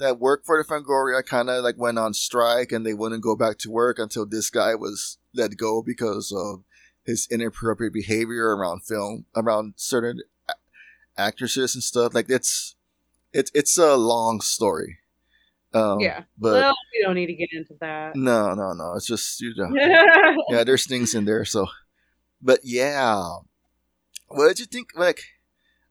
that 0.00 0.18
worked 0.18 0.46
for 0.46 0.60
the 0.60 0.68
Fangoria 0.68 1.24
kind 1.24 1.48
of 1.48 1.62
like 1.62 1.78
went 1.78 1.98
on 1.98 2.14
strike 2.14 2.72
and 2.72 2.84
they 2.84 2.94
wouldn't 2.94 3.22
go 3.22 3.36
back 3.36 3.58
to 3.58 3.70
work 3.70 3.98
until 3.98 4.26
this 4.26 4.50
guy 4.50 4.74
was 4.74 5.18
let 5.34 5.56
go 5.56 5.82
because 5.82 6.32
of 6.32 6.64
his 7.04 7.28
inappropriate 7.30 7.92
behavior 7.92 8.56
around 8.56 8.80
film 8.84 9.26
around 9.36 9.74
certain 9.76 10.20
a- 10.48 11.20
actresses 11.20 11.74
and 11.74 11.84
stuff. 11.84 12.14
Like 12.14 12.28
it's 12.28 12.74
it's 13.32 13.50
it's 13.54 13.76
a 13.78 13.96
long 13.96 14.40
story. 14.40 14.98
Um 15.72 16.00
yeah. 16.00 16.24
but 16.36 16.54
well, 16.54 16.76
we 16.92 17.04
don't 17.04 17.14
need 17.14 17.26
to 17.26 17.34
get 17.34 17.50
into 17.52 17.74
that. 17.80 18.16
no 18.16 18.54
no 18.54 18.72
no. 18.72 18.94
It's 18.96 19.06
just 19.06 19.40
you 19.40 19.52
know. 19.56 19.70
Yeah 20.50 20.64
there's 20.64 20.86
things 20.86 21.14
in 21.14 21.26
there 21.26 21.44
so. 21.44 21.66
But 22.42 22.60
yeah. 22.64 23.36
What 24.28 24.48
did 24.48 24.60
you 24.60 24.66
think 24.66 24.92
like 24.96 25.22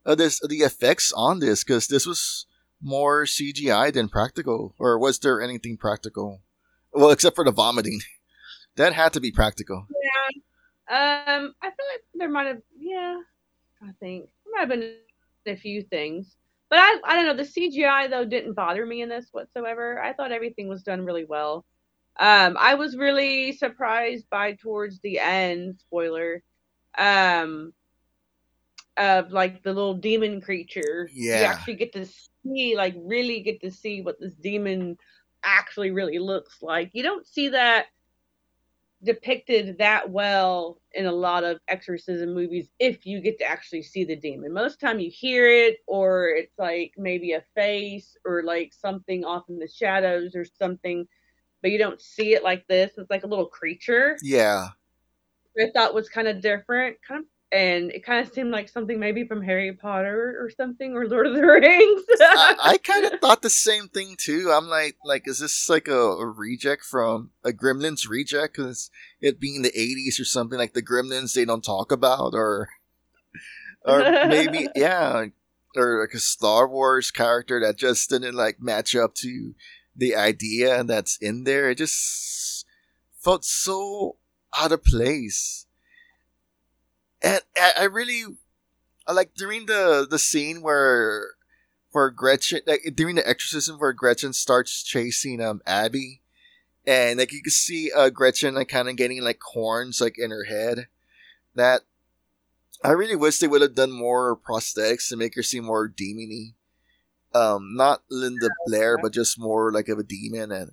of 0.03 0.17
this 0.17 0.39
the 0.39 0.57
effects 0.57 1.13
on 1.15 1.39
this? 1.39 1.63
Because 1.63 1.87
this 1.87 2.07
was 2.07 2.47
more 2.81 3.25
cgi 3.25 3.93
than 3.93 4.07
practical 4.09 4.73
or 4.79 4.97
was 4.97 5.19
there 5.19 5.41
anything 5.41 5.77
practical 5.77 6.41
well 6.93 7.11
except 7.11 7.35
for 7.35 7.45
the 7.45 7.51
vomiting 7.51 7.99
that 8.75 8.93
had 8.93 9.13
to 9.13 9.19
be 9.19 9.31
practical 9.31 9.85
Yeah. 9.89 10.41
Um, 10.89 11.53
I 11.61 11.67
feel 11.67 11.85
like 11.93 12.01
there 12.15 12.29
might 12.29 12.47
have, 12.47 12.61
yeah, 12.75 13.19
I 13.83 13.91
think 13.99 14.27
there 14.43 14.53
might 14.53 14.61
have 14.61 14.69
been 14.69 14.95
a 15.45 15.55
few 15.55 15.83
things, 15.83 16.35
but 16.67 16.79
I, 16.79 16.99
I 17.05 17.15
don't 17.15 17.27
know. 17.27 17.43
The 17.43 17.47
CGI 17.47 18.09
though 18.09 18.25
didn't 18.25 18.55
bother 18.55 18.87
me 18.87 19.03
in 19.03 19.09
this 19.09 19.27
whatsoever. 19.31 20.01
I 20.01 20.13
thought 20.13 20.31
everything 20.31 20.67
was 20.67 20.81
done 20.81 21.05
really 21.05 21.25
well. 21.25 21.63
Um, 22.19 22.57
I 22.59 22.73
was 22.73 22.97
really 22.97 23.51
surprised 23.53 24.25
by 24.31 24.53
towards 24.53 24.99
the 25.01 25.19
end, 25.19 25.75
spoiler, 25.77 26.41
um, 26.97 27.71
of 28.97 29.31
like 29.31 29.63
the 29.63 29.73
little 29.73 29.93
demon 29.93 30.41
creature. 30.41 31.09
Yeah. 31.13 31.39
You 31.39 31.45
actually 31.45 31.75
get 31.75 31.93
to 31.93 32.05
see, 32.45 32.75
like, 32.75 32.95
really 32.97 33.41
get 33.41 33.61
to 33.61 33.71
see 33.71 34.01
what 34.01 34.19
this 34.19 34.33
demon 34.33 34.97
actually 35.43 35.91
really 35.91 36.19
looks 36.19 36.61
like. 36.61 36.91
You 36.93 37.03
don't 37.03 37.25
see 37.25 37.49
that 37.49 37.87
depicted 39.01 39.77
that 39.77 40.09
well 40.09 40.81
in 40.91 41.05
a 41.05 41.11
lot 41.11 41.45
of 41.45 41.59
exorcism 41.69 42.33
movies 42.33 42.67
if 42.79 43.05
you 43.05 43.21
get 43.21 43.39
to 43.39 43.45
actually 43.45 43.81
see 43.81 44.03
the 44.03 44.15
demon. 44.15 44.51
Most 44.51 44.79
time 44.79 44.99
you 44.99 45.09
hear 45.09 45.49
it 45.49 45.77
or 45.87 46.27
it's 46.29 46.57
like 46.57 46.93
maybe 46.97 47.31
a 47.31 47.43
face 47.55 48.17
or 48.25 48.43
like 48.43 48.73
something 48.73 49.23
off 49.23 49.45
in 49.47 49.57
the 49.57 49.69
shadows 49.69 50.35
or 50.35 50.43
something, 50.43 51.07
but 51.61 51.71
you 51.71 51.77
don't 51.77 52.01
see 52.01 52.33
it 52.33 52.43
like 52.43 52.67
this. 52.67 52.91
It's 52.97 53.09
like 53.09 53.23
a 53.23 53.27
little 53.27 53.45
creature. 53.45 54.17
yeah 54.21 54.69
I 55.57 55.69
thought 55.73 55.93
was 55.93 56.09
kind 56.09 56.27
of 56.27 56.41
different, 56.41 56.97
kind 57.05 57.21
of, 57.21 57.25
and 57.51 57.91
it 57.91 58.05
kind 58.05 58.25
of 58.25 58.31
seemed 58.31 58.51
like 58.51 58.69
something 58.69 58.99
maybe 58.99 59.25
from 59.25 59.41
Harry 59.41 59.73
Potter 59.73 60.37
or 60.39 60.51
something 60.51 60.93
or 60.93 61.07
Lord 61.07 61.27
of 61.27 61.33
the 61.33 61.41
Rings. 61.41 62.03
I, 62.19 62.55
I 62.59 62.77
kind 62.83 63.05
of 63.05 63.19
thought 63.19 63.41
the 63.41 63.49
same 63.49 63.87
thing 63.87 64.15
too. 64.17 64.51
I'm 64.53 64.67
like, 64.67 64.97
like, 65.03 65.27
is 65.27 65.39
this 65.39 65.69
like 65.69 65.87
a, 65.87 65.99
a 65.99 66.25
reject 66.27 66.83
from 66.83 67.31
a 67.43 67.51
Gremlins 67.51 68.07
reject? 68.07 68.55
Because 68.55 68.91
it 69.19 69.39
being 69.39 69.63
the 69.63 69.71
'80s 69.71 70.19
or 70.19 70.25
something 70.25 70.59
like 70.59 70.73
the 70.73 70.83
Gremlins 70.83 71.33
they 71.33 71.45
don't 71.45 71.63
talk 71.63 71.91
about, 71.91 72.33
or 72.33 72.69
or 73.83 73.99
maybe 74.27 74.67
yeah, 74.75 75.25
or 75.75 76.01
like 76.01 76.13
a 76.13 76.19
Star 76.19 76.67
Wars 76.67 77.09
character 77.09 77.59
that 77.61 77.77
just 77.77 78.09
didn't 78.09 78.35
like 78.35 78.61
match 78.61 78.95
up 78.95 79.15
to 79.15 79.55
the 79.95 80.15
idea 80.15 80.83
that's 80.83 81.17
in 81.17 81.45
there. 81.45 81.71
It 81.71 81.79
just 81.79 82.65
felt 83.19 83.43
so 83.43 84.17
out 84.57 84.71
of 84.71 84.83
place, 84.83 85.65
and 87.21 87.41
I, 87.57 87.71
I 87.79 87.83
really 87.85 88.23
like 89.11 89.33
during 89.35 89.65
the 89.65 90.07
the 90.09 90.19
scene 90.19 90.61
where 90.61 91.31
where 91.91 92.09
Gretchen 92.09 92.61
like 92.67 92.81
during 92.95 93.15
the 93.15 93.27
exorcism 93.27 93.77
where 93.79 93.93
Gretchen 93.93 94.33
starts 94.33 94.83
chasing 94.83 95.41
um 95.41 95.61
Abby 95.65 96.21
and 96.85 97.19
like 97.19 97.31
you 97.31 97.41
can 97.41 97.51
see 97.51 97.91
uh 97.95 98.09
Gretchen 98.09 98.55
like 98.55 98.69
kind 98.69 98.89
of 98.89 98.95
getting 98.95 99.21
like 99.21 99.41
horns 99.41 99.99
like 100.01 100.17
in 100.17 100.31
her 100.31 100.45
head 100.45 100.87
that 101.55 101.81
I 102.83 102.91
really 102.91 103.15
wish 103.15 103.39
they 103.39 103.47
would 103.47 103.61
have 103.61 103.75
done 103.75 103.91
more 103.91 104.37
prosthetics 104.37 105.09
to 105.09 105.17
make 105.17 105.35
her 105.35 105.43
seem 105.43 105.65
more 105.65 105.89
demony. 105.89 106.53
Um 107.33 107.75
not 107.75 108.03
Linda 108.09 108.49
Blair 108.65 108.97
but 108.97 109.13
just 109.13 109.39
more 109.39 109.71
like 109.71 109.89
of 109.89 109.99
a 109.99 110.03
demon 110.03 110.51
and 110.51 110.71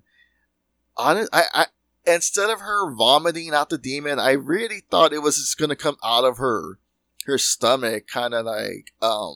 honest 0.96 1.30
I 1.32 1.44
I 1.52 1.66
instead 2.06 2.50
of 2.50 2.60
her 2.60 2.92
vomiting 2.92 3.52
out 3.54 3.70
the 3.70 3.78
demon 3.78 4.18
I 4.18 4.32
really 4.32 4.82
thought 4.90 5.12
it 5.12 5.22
was 5.22 5.36
just 5.36 5.58
gonna 5.58 5.76
come 5.76 5.96
out 6.04 6.24
of 6.24 6.38
her 6.38 6.78
her 7.26 7.38
stomach 7.38 8.06
kind 8.06 8.34
of 8.34 8.46
like 8.46 8.92
um 9.02 9.34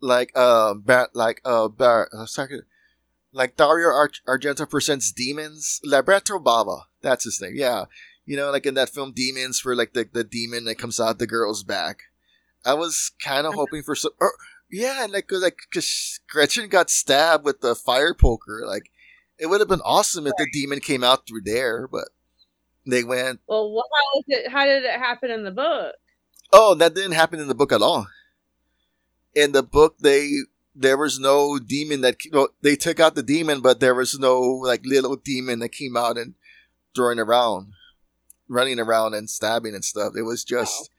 like 0.00 0.32
uh 0.34 0.74
ba- 0.74 1.10
like 1.12 1.40
uh 1.44 1.68
bar 1.68 2.08
uh, 2.16 2.26
sorry, 2.26 2.62
like 3.32 3.56
Dario 3.56 3.88
Ar- 3.88 4.10
Argento 4.26 4.68
presents 4.68 5.12
demons 5.12 5.80
Lamberto 5.84 6.42
Bava 6.42 6.82
that's 7.02 7.24
his 7.24 7.40
name 7.40 7.54
yeah 7.54 7.84
you 8.24 8.36
know 8.36 8.50
like 8.50 8.66
in 8.66 8.74
that 8.74 8.90
film 8.90 9.12
Demons 9.12 9.64
where 9.64 9.76
like 9.76 9.92
the, 9.92 10.08
the 10.10 10.24
demon 10.24 10.64
that 10.64 10.78
comes 10.78 10.98
out 10.98 11.18
the 11.18 11.26
girl's 11.26 11.62
back 11.62 12.04
I 12.64 12.74
was 12.74 13.12
kind 13.22 13.46
of 13.46 13.54
hoping 13.54 13.82
for 13.82 13.94
some. 13.94 14.12
Or, 14.20 14.32
yeah, 14.70 15.06
like 15.08 15.28
cause, 15.28 15.42
like 15.42 15.58
cause 15.72 16.20
Gretchen 16.28 16.68
got 16.68 16.90
stabbed 16.90 17.44
with 17.44 17.60
the 17.60 17.74
fire 17.74 18.14
poker. 18.14 18.62
Like 18.66 18.90
it 19.38 19.46
would 19.46 19.60
have 19.60 19.68
been 19.68 19.80
awesome 19.80 20.26
if 20.26 20.34
the 20.38 20.46
demon 20.52 20.80
came 20.80 21.04
out 21.04 21.26
through 21.26 21.42
there, 21.42 21.88
but 21.88 22.08
they 22.86 23.04
went. 23.04 23.40
Well, 23.46 23.74
wh- 23.74 23.90
how 23.90 24.22
it? 24.28 24.50
How 24.50 24.64
did 24.64 24.84
it 24.84 24.98
happen 24.98 25.30
in 25.30 25.44
the 25.44 25.50
book? 25.50 25.94
Oh, 26.52 26.74
that 26.74 26.94
didn't 26.94 27.12
happen 27.12 27.40
in 27.40 27.48
the 27.48 27.54
book 27.54 27.72
at 27.72 27.82
all. 27.82 28.06
In 29.34 29.52
the 29.52 29.62
book, 29.62 29.98
they 29.98 30.30
there 30.74 30.96
was 30.96 31.18
no 31.18 31.58
demon 31.58 32.00
that 32.02 32.16
well, 32.32 32.48
they 32.62 32.76
took 32.76 33.00
out 33.00 33.14
the 33.14 33.22
demon, 33.22 33.60
but 33.60 33.80
there 33.80 33.94
was 33.94 34.18
no 34.18 34.40
like 34.40 34.84
little 34.84 35.16
demon 35.16 35.60
that 35.60 35.70
came 35.70 35.96
out 35.96 36.16
and 36.18 36.34
throwing 36.94 37.18
around, 37.18 37.72
running 38.48 38.78
around 38.78 39.14
and 39.14 39.28
stabbing 39.28 39.74
and 39.74 39.84
stuff. 39.84 40.14
It 40.16 40.22
was 40.22 40.44
just, 40.44 40.90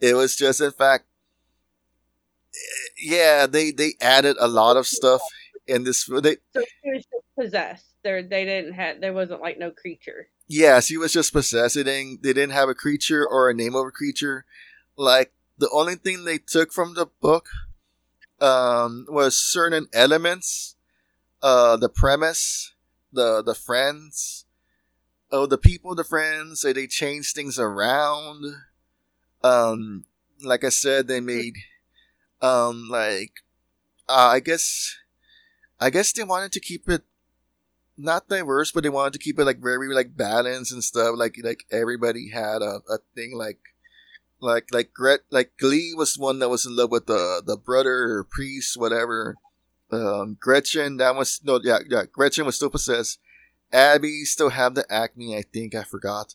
it 0.00 0.14
was 0.14 0.36
just 0.36 0.60
in 0.60 0.72
fact, 0.72 1.04
eh, 2.54 2.88
yeah, 2.98 3.46
they 3.46 3.70
they 3.70 3.94
added 4.00 4.36
a 4.40 4.48
lot 4.48 4.76
of 4.76 4.86
stuff 4.86 5.20
in 5.66 5.84
this. 5.84 6.04
They 6.06 6.36
So 6.54 6.62
she 6.82 6.90
was 6.90 7.04
just 7.04 7.24
possessed. 7.38 7.86
There, 8.02 8.22
they 8.22 8.44
didn't 8.44 8.74
have. 8.74 9.00
There 9.00 9.12
wasn't 9.12 9.40
like 9.40 9.58
no 9.58 9.70
creature. 9.70 10.28
yeah, 10.48 10.80
she 10.80 10.96
was 10.96 11.12
just 11.12 11.32
possessed. 11.32 11.74
They 11.74 11.82
didn't 11.82 12.22
they 12.22 12.32
didn't 12.32 12.52
have 12.52 12.68
a 12.68 12.74
creature 12.74 13.26
or 13.26 13.50
a 13.50 13.54
name 13.54 13.74
of 13.74 13.86
a 13.86 13.90
creature. 13.90 14.44
Like 14.96 15.32
the 15.58 15.68
only 15.72 15.96
thing 15.96 16.24
they 16.24 16.38
took 16.38 16.72
from 16.72 16.94
the 16.94 17.06
book 17.20 17.48
um, 18.40 19.06
was 19.08 19.36
certain 19.36 19.88
elements, 19.92 20.76
uh, 21.42 21.76
the 21.76 21.88
premise, 21.88 22.74
the 23.12 23.42
the 23.42 23.54
friends, 23.54 24.44
oh 25.32 25.46
the 25.46 25.58
people, 25.58 25.94
the 25.94 26.04
friends. 26.04 26.62
They 26.62 26.72
they 26.72 26.86
changed 26.86 27.34
things 27.34 27.58
around. 27.58 28.44
Um, 29.42 30.04
like 30.42 30.64
I 30.64 30.68
said, 30.70 31.06
they 31.08 31.20
made 31.20 31.54
um 32.42 32.88
like 32.90 33.32
uh, 34.08 34.30
I 34.34 34.40
guess 34.40 34.96
I 35.80 35.90
guess 35.90 36.12
they 36.12 36.24
wanted 36.24 36.52
to 36.52 36.60
keep 36.60 36.88
it 36.88 37.02
not 37.96 38.28
diverse, 38.28 38.72
but 38.72 38.82
they 38.82 38.88
wanted 38.88 39.14
to 39.14 39.18
keep 39.18 39.38
it 39.38 39.44
like 39.44 39.58
very 39.58 39.92
like 39.94 40.16
balanced 40.16 40.72
and 40.72 40.84
stuff. 40.84 41.14
Like 41.16 41.36
like 41.42 41.64
everybody 41.70 42.30
had 42.30 42.62
a, 42.62 42.80
a 42.88 42.98
thing 43.14 43.36
like 43.36 43.58
like 44.40 44.68
like 44.72 44.92
Gret 44.92 45.20
like 45.30 45.52
Glee 45.58 45.94
was 45.96 46.18
one 46.18 46.38
that 46.40 46.48
was 46.48 46.66
in 46.66 46.76
love 46.76 46.90
with 46.90 47.06
the 47.06 47.42
the 47.44 47.56
brother 47.56 48.18
or 48.18 48.24
priest 48.24 48.76
whatever. 48.76 49.36
Um, 49.90 50.36
Gretchen 50.40 50.96
that 50.98 51.14
was 51.14 51.40
no 51.44 51.60
yeah 51.62 51.78
yeah 51.88 52.04
Gretchen 52.10 52.46
was 52.46 52.56
still 52.56 52.70
possessed. 52.70 53.18
Abby 53.72 54.24
still 54.24 54.50
had 54.50 54.74
the 54.74 54.84
acne. 54.90 55.36
I 55.36 55.42
think 55.42 55.74
I 55.74 55.82
forgot. 55.82 56.34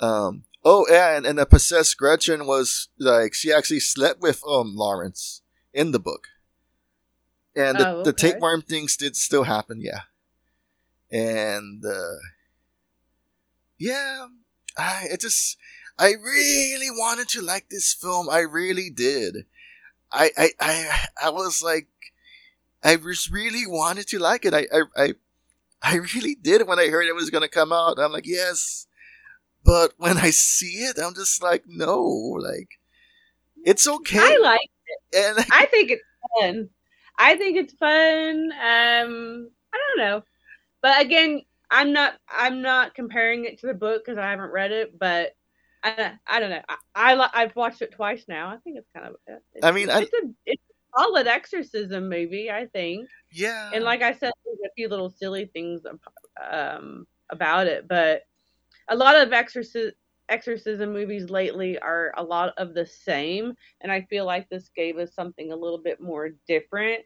Um, 0.00 0.44
oh 0.64 0.86
yeah, 0.88 1.16
and, 1.16 1.26
and 1.26 1.38
the 1.38 1.46
possessed 1.46 1.96
Gretchen 1.96 2.46
was 2.46 2.88
like 2.98 3.34
she 3.34 3.52
actually 3.52 3.80
slept 3.80 4.20
with 4.20 4.42
um 4.46 4.74
Lawrence 4.76 5.42
in 5.72 5.92
the 5.92 6.00
book. 6.00 6.28
And 7.54 7.78
the, 7.78 7.88
Oh, 7.88 8.02
the 8.02 8.12
tapeworm 8.12 8.62
things 8.62 8.96
did 8.96 9.16
still 9.16 9.44
happen, 9.44 9.80
yeah. 9.80 10.02
And 11.10 11.84
uh 11.84 12.16
yeah, 13.78 14.26
I 14.76 15.08
it 15.10 15.20
just 15.20 15.56
I 15.98 16.12
really 16.12 16.90
wanted 16.90 17.28
to 17.30 17.42
like 17.42 17.68
this 17.68 17.92
film. 17.92 18.28
I 18.30 18.40
really 18.40 18.88
did. 18.90 19.44
I 20.10 20.30
I 20.36 20.50
I, 20.60 21.06
I 21.24 21.30
was 21.30 21.62
like 21.62 21.88
I 22.82 22.96
just 22.96 23.30
really 23.30 23.66
wanted 23.66 24.06
to 24.08 24.18
like 24.18 24.44
it. 24.44 24.54
I 24.54 24.66
I 24.72 24.82
I, 24.96 25.14
I 25.82 25.96
really 26.14 26.34
did 26.34 26.66
when 26.66 26.78
I 26.78 26.88
heard 26.88 27.06
it 27.06 27.14
was 27.14 27.30
gonna 27.30 27.48
come 27.48 27.72
out. 27.72 27.98
I'm 27.98 28.12
like, 28.12 28.26
yes. 28.26 28.86
But 29.64 29.92
when 29.96 30.16
I 30.16 30.30
see 30.30 30.84
it, 30.84 30.98
I'm 30.98 31.14
just 31.14 31.42
like, 31.42 31.64
no, 31.66 32.02
like 32.02 32.78
it's 33.64 33.86
okay. 33.86 34.18
I 34.18 34.38
like 34.42 34.70
it. 34.86 35.38
And 35.38 35.46
I 35.52 35.66
think 35.66 35.90
it's 35.90 36.02
fun. 36.40 36.70
I 37.18 37.36
think 37.36 37.56
it's 37.56 37.74
fun. 37.74 38.52
Um, 38.52 39.50
I 39.72 39.78
don't 39.78 39.98
know, 39.98 40.22
but 40.82 41.00
again, 41.00 41.42
I'm 41.70 41.92
not. 41.92 42.14
I'm 42.28 42.62
not 42.62 42.94
comparing 42.94 43.44
it 43.44 43.60
to 43.60 43.66
the 43.66 43.74
book 43.74 44.04
because 44.04 44.18
I 44.18 44.30
haven't 44.30 44.50
read 44.50 44.72
it. 44.72 44.98
But 44.98 45.36
I, 45.84 46.12
I 46.26 46.40
don't 46.40 46.50
know. 46.50 46.62
I, 46.94 47.14
I 47.14 47.30
I've 47.34 47.56
watched 47.56 47.82
it 47.82 47.92
twice 47.92 48.24
now. 48.28 48.48
I 48.48 48.56
think 48.58 48.76
it's 48.78 48.88
kind 48.94 49.06
of. 49.08 49.16
It's, 49.54 49.64
I 49.64 49.70
mean, 49.72 49.88
I- 49.90 50.02
it's 50.02 50.12
a 50.12 50.28
it's 50.46 50.62
a 50.62 51.00
solid 51.00 51.26
exorcism 51.26 52.08
movie. 52.08 52.50
I 52.50 52.66
think. 52.66 53.08
yeah. 53.30 53.70
And 53.72 53.84
like 53.84 54.02
I 54.02 54.12
said, 54.12 54.32
there's 54.44 54.58
a 54.66 54.74
few 54.76 54.88
little 54.88 55.10
silly 55.10 55.46
things 55.46 55.82
um, 56.50 57.06
about 57.30 57.66
it, 57.66 57.88
but 57.88 58.22
a 58.88 58.96
lot 58.96 59.16
of 59.16 59.32
exorcism 59.32 59.92
exorcism 60.28 60.92
movies 60.92 61.30
lately 61.30 61.78
are 61.78 62.12
a 62.16 62.22
lot 62.22 62.54
of 62.58 62.74
the 62.74 62.86
same, 62.86 63.54
and 63.80 63.92
I 63.92 64.02
feel 64.02 64.24
like 64.26 64.48
this 64.48 64.70
gave 64.74 64.98
us 64.98 65.14
something 65.14 65.52
a 65.52 65.56
little 65.56 65.78
bit 65.82 66.00
more 66.00 66.30
different. 66.46 67.02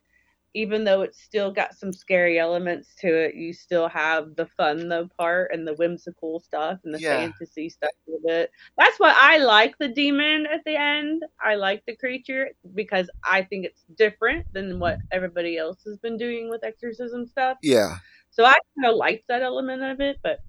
Even 0.55 0.85
though 0.85 1.03
it's 1.03 1.21
still 1.23 1.53
got 1.53 1.75
some 1.75 1.93
scary 1.93 2.39
elements 2.39 2.95
to 2.97 3.09
it, 3.09 3.35
you 3.35 3.53
still 3.53 3.89
have 3.89 4.35
the 4.37 4.47
fun 4.47 4.89
though 4.89 5.07
part 5.19 5.53
and 5.53 5.69
the 5.69 5.75
whimsical 5.75 6.41
stuff 6.41 6.81
and 6.85 6.95
the 6.95 7.01
Yeah. 7.01 7.11
fantasy 7.11 7.69
stuff 7.69 7.91
with 8.07 8.23
it. 8.33 8.51
That's 8.79 8.99
why 8.99 9.13
I 9.15 9.37
like 9.39 9.77
the 9.79 9.89
demon 9.89 10.47
at 10.47 10.63
the 10.65 10.77
end. 10.77 11.25
I 11.43 11.57
like 11.57 11.83
the 11.87 11.97
creature 11.97 12.51
because 12.75 13.11
I 13.23 13.43
think 13.43 13.67
it's 13.67 13.85
different 13.97 14.47
than 14.53 14.79
what 14.81 15.01
everybody 15.13 15.59
else 15.59 15.83
has 15.85 15.99
been 15.99 16.17
doing 16.17 16.49
with 16.49 16.65
exorcism 16.65 17.27
stuff. 17.27 17.59
yeah. 17.63 17.99
So 18.31 18.45
I 18.45 18.55
kind 18.79 18.91
of 18.93 18.97
liked 18.97 19.25
that 19.29 19.43
element 19.43 19.83
of 19.83 20.01
it, 20.01 20.19
but 20.23 20.41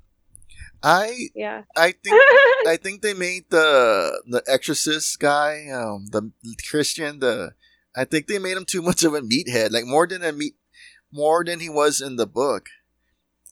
I 0.84 1.30
yeah. 1.36 1.64
I 1.76 1.92
think 1.92 2.16
I 2.68 2.78
think 2.82 3.02
they 3.02 3.14
made 3.14 3.46
the 3.50 4.22
the 4.28 4.44
exorcist 4.48 5.20
guy, 5.20 5.68
um, 5.70 6.08
the 6.12 6.32
Christian, 6.70 7.20
the 7.20 7.52
I 7.96 8.06
think 8.06 8.28
they 8.28 8.40
made 8.40 8.58
him 8.58 8.66
too 8.66 8.82
much 8.82 9.04
of 9.04 9.14
a 9.14 9.22
meathead, 9.22 9.72
like 9.72 9.86
more 9.86 10.06
than 10.08 10.24
a 10.24 10.32
meat, 10.32 10.56
more 11.12 11.44
than 11.44 11.60
he 11.60 11.70
was 11.70 12.00
in 12.02 12.16
the 12.16 12.28
book. 12.28 12.68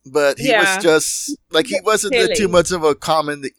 But 0.05 0.37
he 0.37 0.49
Yeah. 0.49 0.75
was 0.75 0.83
just 0.83 1.37
like 1.51 1.67
he 1.67 1.79
wasn't 1.83 2.13
the- 2.13 2.35
too 2.35 2.47
much 2.47 2.71
of 2.71 2.83
a 2.83 2.93
comedy. 2.95 3.51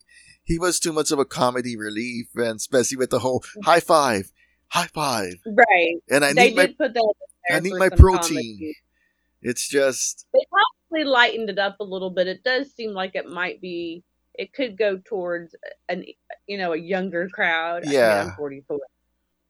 He 0.45 0.59
was 0.61 0.79
too 0.79 0.93
much 0.93 1.11
of 1.11 1.19
a 1.19 1.25
comedy 1.25 1.77
relief, 1.77 2.29
and 2.37 2.57
especially 2.57 2.99
with 2.99 3.11
the 3.11 3.19
whole 3.19 3.43
high 3.64 3.81
five, 3.81 4.31
high 4.69 4.87
five, 4.95 5.35
Right. 5.45 5.97
and 6.09 6.25
I 6.25 6.33
they 6.35 6.49
need 6.51 6.57
my 6.57 6.67
put 6.69 6.95
that 6.95 7.14
there 7.49 7.57
I 7.57 7.61
need 7.61 7.75
my 7.75 7.89
protein. 7.89 8.37
comedy. 8.37 8.77
It's 9.43 9.68
just 9.68 10.26
They 10.32 10.41
probably 10.51 11.05
lightened 11.05 11.51
it 11.51 11.59
up 11.59 11.76
a 11.80 11.84
little 11.84 12.11
bit. 12.11 12.26
It 12.26 12.43
does 12.45 12.72
seem 12.74 12.93
like 12.93 13.14
it 13.14 13.28
might 13.28 13.61
be. 13.61 14.03
It 14.34 14.53
could 14.53 14.76
go 14.76 14.99
towards 14.99 15.55
an 15.89 16.05
you 16.47 16.59
know 16.59 16.72
a 16.72 16.76
younger 16.78 17.28
crowd. 17.28 17.82
I 17.84 17.87
mean, 17.87 17.95
Yeah. 17.95 18.24
I'm 18.30 18.37
44, 18.37 18.78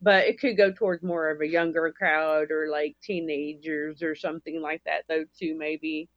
but 0.03 0.27
it 0.27 0.39
could 0.39 0.57
go 0.57 0.73
towards 0.73 1.03
more 1.03 1.31
of 1.31 1.41
a 1.41 1.47
younger 1.47 1.93
crowd 1.97 2.51
or 2.51 2.69
like 2.71 2.97
teenagers 3.03 4.03
or 4.03 4.15
something 4.15 4.61
like 4.61 4.83
that. 4.85 5.05
Though 5.09 5.25
too 5.39 5.57
maybe. 5.59 6.09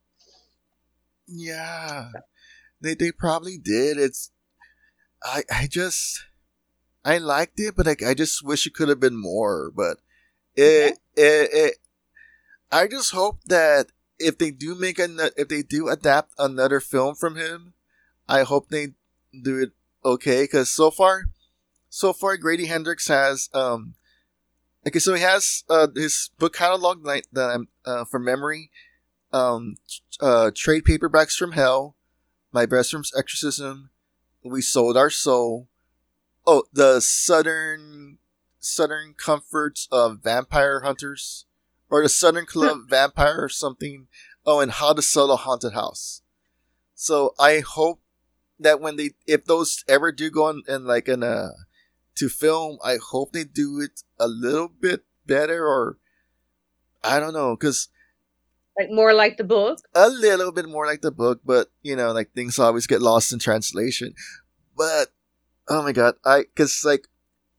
Yeah. 1.28 2.10
They 2.82 2.96
they 2.96 3.12
probably 3.12 3.58
did. 3.58 3.98
It's 3.98 4.32
I 5.24 5.44
I 5.52 5.68
just 5.68 6.24
I 7.06 7.18
liked 7.18 7.60
it, 7.60 7.76
but 7.76 7.86
like 7.86 8.04
I 8.04 8.14
just 8.14 8.44
wish 8.44 8.66
it 8.68 8.74
could 8.74 8.90
have 8.90 9.00
been 9.00 9.20
more. 9.20 9.72
But 9.76 9.98
it 10.56 10.98
it, 11.16 11.50
it 11.54 11.78
I 12.72 12.88
just 12.88 13.12
hope 13.12 13.44
that 13.46 13.88
if 14.18 14.38
they 14.38 14.52
do 14.52 14.76
make 14.76 15.00
an 15.00 15.20
if 15.38 15.48
they 15.48 15.62
do 15.62 15.90
adapt 15.90 16.34
another 16.38 16.80
film 16.80 17.16
from 17.16 17.36
him, 17.36 17.74
I 18.28 18.44
hope 18.44 18.70
they 18.70 18.90
do 19.34 19.60
it 19.60 19.72
okay. 20.04 20.44
Because 20.44 20.70
so 20.70 20.92
far, 20.92 21.26
so 21.90 22.14
far 22.14 22.38
Grady 22.38 22.66
Hendrix 22.66 23.08
has 23.08 23.50
um 23.54 23.96
okay, 24.86 25.00
so 25.00 25.14
he 25.14 25.22
has 25.22 25.64
uh 25.70 25.88
his 25.96 26.30
book 26.38 26.54
catalog 26.56 27.06
like 27.06 27.26
that 27.32 27.50
I'm 27.50 27.68
uh, 27.86 28.06
from 28.06 28.26
memory 28.26 28.70
um, 29.32 29.76
uh, 30.20 30.52
trade 30.54 30.84
paperbacks 30.84 31.36
from 31.36 31.54
hell, 31.54 31.96
my 32.52 32.66
best 32.66 32.94
exorcism, 33.18 33.90
we 34.44 34.62
sold 34.62 34.98
our 34.98 35.10
soul. 35.10 35.68
Oh, 36.46 36.64
the 36.74 37.00
southern 37.00 38.18
southern 38.60 39.14
comforts 39.14 39.88
of 39.92 40.20
vampire 40.24 40.82
hunters, 40.82 41.46
or 41.90 42.02
the 42.04 42.10
Southern 42.10 42.46
Club 42.48 42.90
Vampire 42.90 43.38
or 43.44 43.50
something. 43.50 44.08
Oh, 44.46 44.60
and 44.60 44.72
how 44.72 44.94
to 44.94 45.02
sell 45.02 45.32
a 45.32 45.36
haunted 45.36 45.74
house. 45.74 46.22
So 46.96 47.34
I 47.40 47.60
hope 47.60 48.02
that 48.60 48.82
when 48.82 48.96
they, 48.96 49.12
if 49.28 49.46
those 49.46 49.84
ever 49.88 50.12
do 50.12 50.30
go 50.30 50.46
on 50.46 50.64
and 50.68 50.86
like 50.86 51.08
in 51.08 51.24
a 51.24 51.52
to 52.16 52.30
film, 52.30 52.78
I 52.84 52.98
hope 52.98 53.32
they 53.32 53.44
do 53.44 53.80
it 53.80 54.02
a 54.20 54.28
little 54.28 54.68
bit 54.68 55.04
better, 55.26 55.66
or 55.66 55.98
I 57.04 57.20
don't 57.20 57.34
know, 57.34 57.56
because 57.56 57.88
Like 58.78 58.90
more 58.92 59.14
like 59.14 59.38
the 59.38 59.44
book. 59.44 59.80
a 59.96 60.10
little 60.10 60.52
bit 60.52 60.68
more 60.68 60.86
like 60.86 61.02
the 61.02 61.12
book, 61.12 61.42
but 61.46 61.68
you 61.82 61.96
know, 61.96 62.12
like 62.12 62.34
things 62.34 62.60
always 62.60 62.88
get 62.88 63.02
lost 63.02 63.32
in 63.34 63.40
translation. 63.40 64.14
But 64.78 65.10
oh 65.70 65.84
my 65.84 65.92
god, 65.92 66.16
I 66.26 66.42
because 66.42 66.84
like 66.86 67.08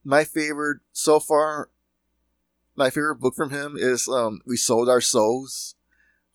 my 0.05 0.24
favorite 0.24 0.81
so 0.93 1.20
far, 1.20 1.70
my 2.81 2.89
favorite 2.91 3.16
book 3.20 3.35
from 3.37 3.51
him 3.51 3.76
is 3.78 4.09
um 4.09 4.41
"We 4.47 4.57
Sold 4.57 4.89
Our 4.89 5.03
Souls," 5.03 5.74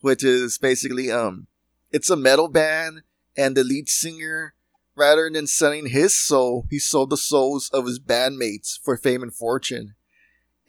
which 0.01 0.23
is 0.23 0.57
basically 0.59 1.11
um 1.11 1.47
it's 1.91 2.09
a 2.11 2.15
metal 2.15 2.47
band 2.47 3.01
and 3.35 3.57
the 3.57 3.63
lead 3.63 3.89
singer 3.89 4.53
rather 4.95 5.29
than 5.29 5.47
selling 5.47 5.87
his 5.87 6.15
soul, 6.15 6.65
he 6.69 6.79
sold 6.79 7.09
the 7.09 7.17
souls 7.17 7.69
of 7.73 7.85
his 7.85 7.99
bandmates 7.99 8.79
for 8.81 8.95
fame 8.95 9.23
and 9.23 9.33
fortune. 9.33 9.95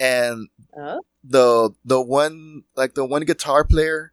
And 0.01 0.49
Oh. 0.77 1.01
the 1.23 1.71
the 1.85 2.01
one 2.01 2.65
like 2.75 2.95
the 2.95 3.05
one 3.05 3.25
guitar 3.25 3.63
player 3.65 4.13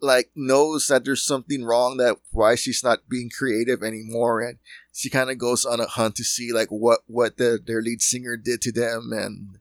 like 0.00 0.30
knows 0.34 0.88
that 0.88 1.04
there's 1.04 1.24
something 1.24 1.64
wrong 1.64 1.96
that 1.98 2.16
why 2.32 2.56
she's 2.56 2.82
not 2.82 3.08
being 3.08 3.30
creative 3.30 3.82
anymore 3.84 4.40
and 4.40 4.58
she 4.92 5.08
kind 5.08 5.30
of 5.30 5.38
goes 5.38 5.64
on 5.64 5.78
a 5.80 5.86
hunt 5.86 6.16
to 6.16 6.24
see 6.24 6.52
like 6.52 6.68
what 6.68 7.00
what 7.06 7.36
the, 7.36 7.60
their 7.64 7.80
lead 7.80 8.02
singer 8.02 8.36
did 8.36 8.60
to 8.62 8.72
them 8.72 9.12
and 9.12 9.58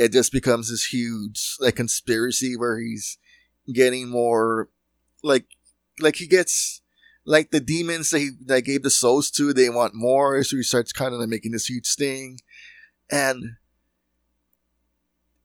it 0.00 0.12
just 0.12 0.32
becomes 0.32 0.70
this 0.70 0.86
huge 0.86 1.56
like 1.60 1.76
conspiracy 1.76 2.56
where 2.56 2.80
he's 2.80 3.18
getting 3.70 4.08
more 4.08 4.70
like 5.22 5.44
like 6.00 6.16
he 6.16 6.26
gets 6.26 6.80
like 7.26 7.50
the 7.50 7.60
demons 7.60 8.08
that 8.08 8.20
he 8.20 8.30
that 8.46 8.62
gave 8.62 8.82
the 8.82 8.88
souls 8.88 9.30
to 9.30 9.52
they 9.52 9.68
want 9.68 9.94
more 9.94 10.42
so 10.42 10.56
he 10.56 10.62
starts 10.62 10.90
kind 10.90 11.12
of 11.12 11.20
like 11.20 11.28
making 11.28 11.52
this 11.52 11.66
huge 11.66 11.94
thing. 11.94 12.40
And 13.10 13.56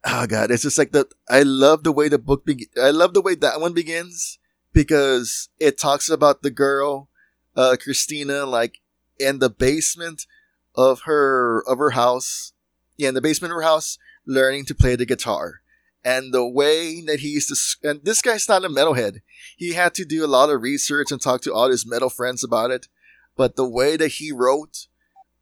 oh 0.06 0.26
god 0.26 0.52
it's 0.52 0.64
just 0.64 0.78
like 0.78 0.92
the 0.92 1.06
i 1.30 1.42
love 1.42 1.84
the 1.84 1.92
way 1.92 2.08
the 2.08 2.20
book 2.20 2.46
be- 2.46 2.70
i 2.82 2.92
love 2.92 3.14
the 3.14 3.22
way 3.22 3.36
that 3.36 3.60
one 3.60 3.74
begins 3.74 4.38
because 4.72 5.50
it 5.60 5.80
talks 5.80 6.10
about 6.10 6.44
the 6.44 6.52
girl 6.52 7.10
uh 7.56 7.76
christina 7.82 8.46
like 8.46 8.82
in 9.20 9.40
the 9.40 9.50
basement 9.50 10.28
of 10.76 11.02
her 11.06 11.64
of 11.68 11.80
her 11.80 11.90
house 11.90 12.54
yeah 12.98 13.10
in 13.10 13.16
the 13.16 13.22
basement 13.22 13.52
of 13.52 13.56
her 13.56 13.64
house 13.64 13.98
learning 14.26 14.66
to 14.66 14.76
play 14.76 14.96
the 14.96 15.06
guitar. 15.06 15.62
And 16.04 16.34
the 16.34 16.48
way 16.48 17.02
that 17.02 17.22
he 17.22 17.30
used 17.30 17.50
to 17.50 17.90
and 17.90 18.04
this 18.04 18.22
guy's 18.22 18.48
not 18.48 18.64
a 18.64 18.70
metalhead. 18.70 19.22
He 19.58 19.74
had 19.74 19.96
to 19.96 20.06
do 20.06 20.24
a 20.24 20.28
lot 20.28 20.52
of 20.52 20.62
research 20.62 21.12
and 21.12 21.20
talk 21.20 21.42
to 21.42 21.54
all 21.54 21.72
his 21.72 21.86
metal 21.86 22.10
friends 22.10 22.44
about 22.44 22.70
it. 22.70 22.88
But 23.36 23.56
the 23.56 23.68
way 23.68 23.98
that 23.98 24.14
he 24.14 24.32
wrote 24.32 24.88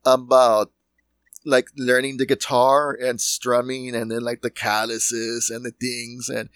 about 0.06 0.72
like 1.46 1.68
learning 1.78 2.18
the 2.18 2.26
guitar 2.26 2.92
and 2.94 3.20
strumming 3.20 3.96
and 3.96 4.12
then 4.12 4.22
like 4.22 4.42
the 4.42 4.50
calluses 4.50 5.50
and 5.50 5.66
the 5.66 5.72
things 5.72 6.30
and 6.30 6.50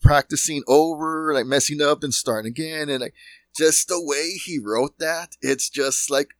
practicing 0.00 0.62
over 0.66 1.32
like 1.34 1.46
messing 1.46 1.80
up 1.80 2.02
and 2.02 2.14
starting 2.14 2.50
again 2.50 2.88
and 2.88 3.00
like 3.00 3.14
just 3.56 3.88
the 3.88 4.02
way 4.02 4.32
he 4.32 4.58
wrote 4.58 4.98
that 4.98 5.36
it's 5.40 5.68
just 5.68 6.10
like 6.10 6.30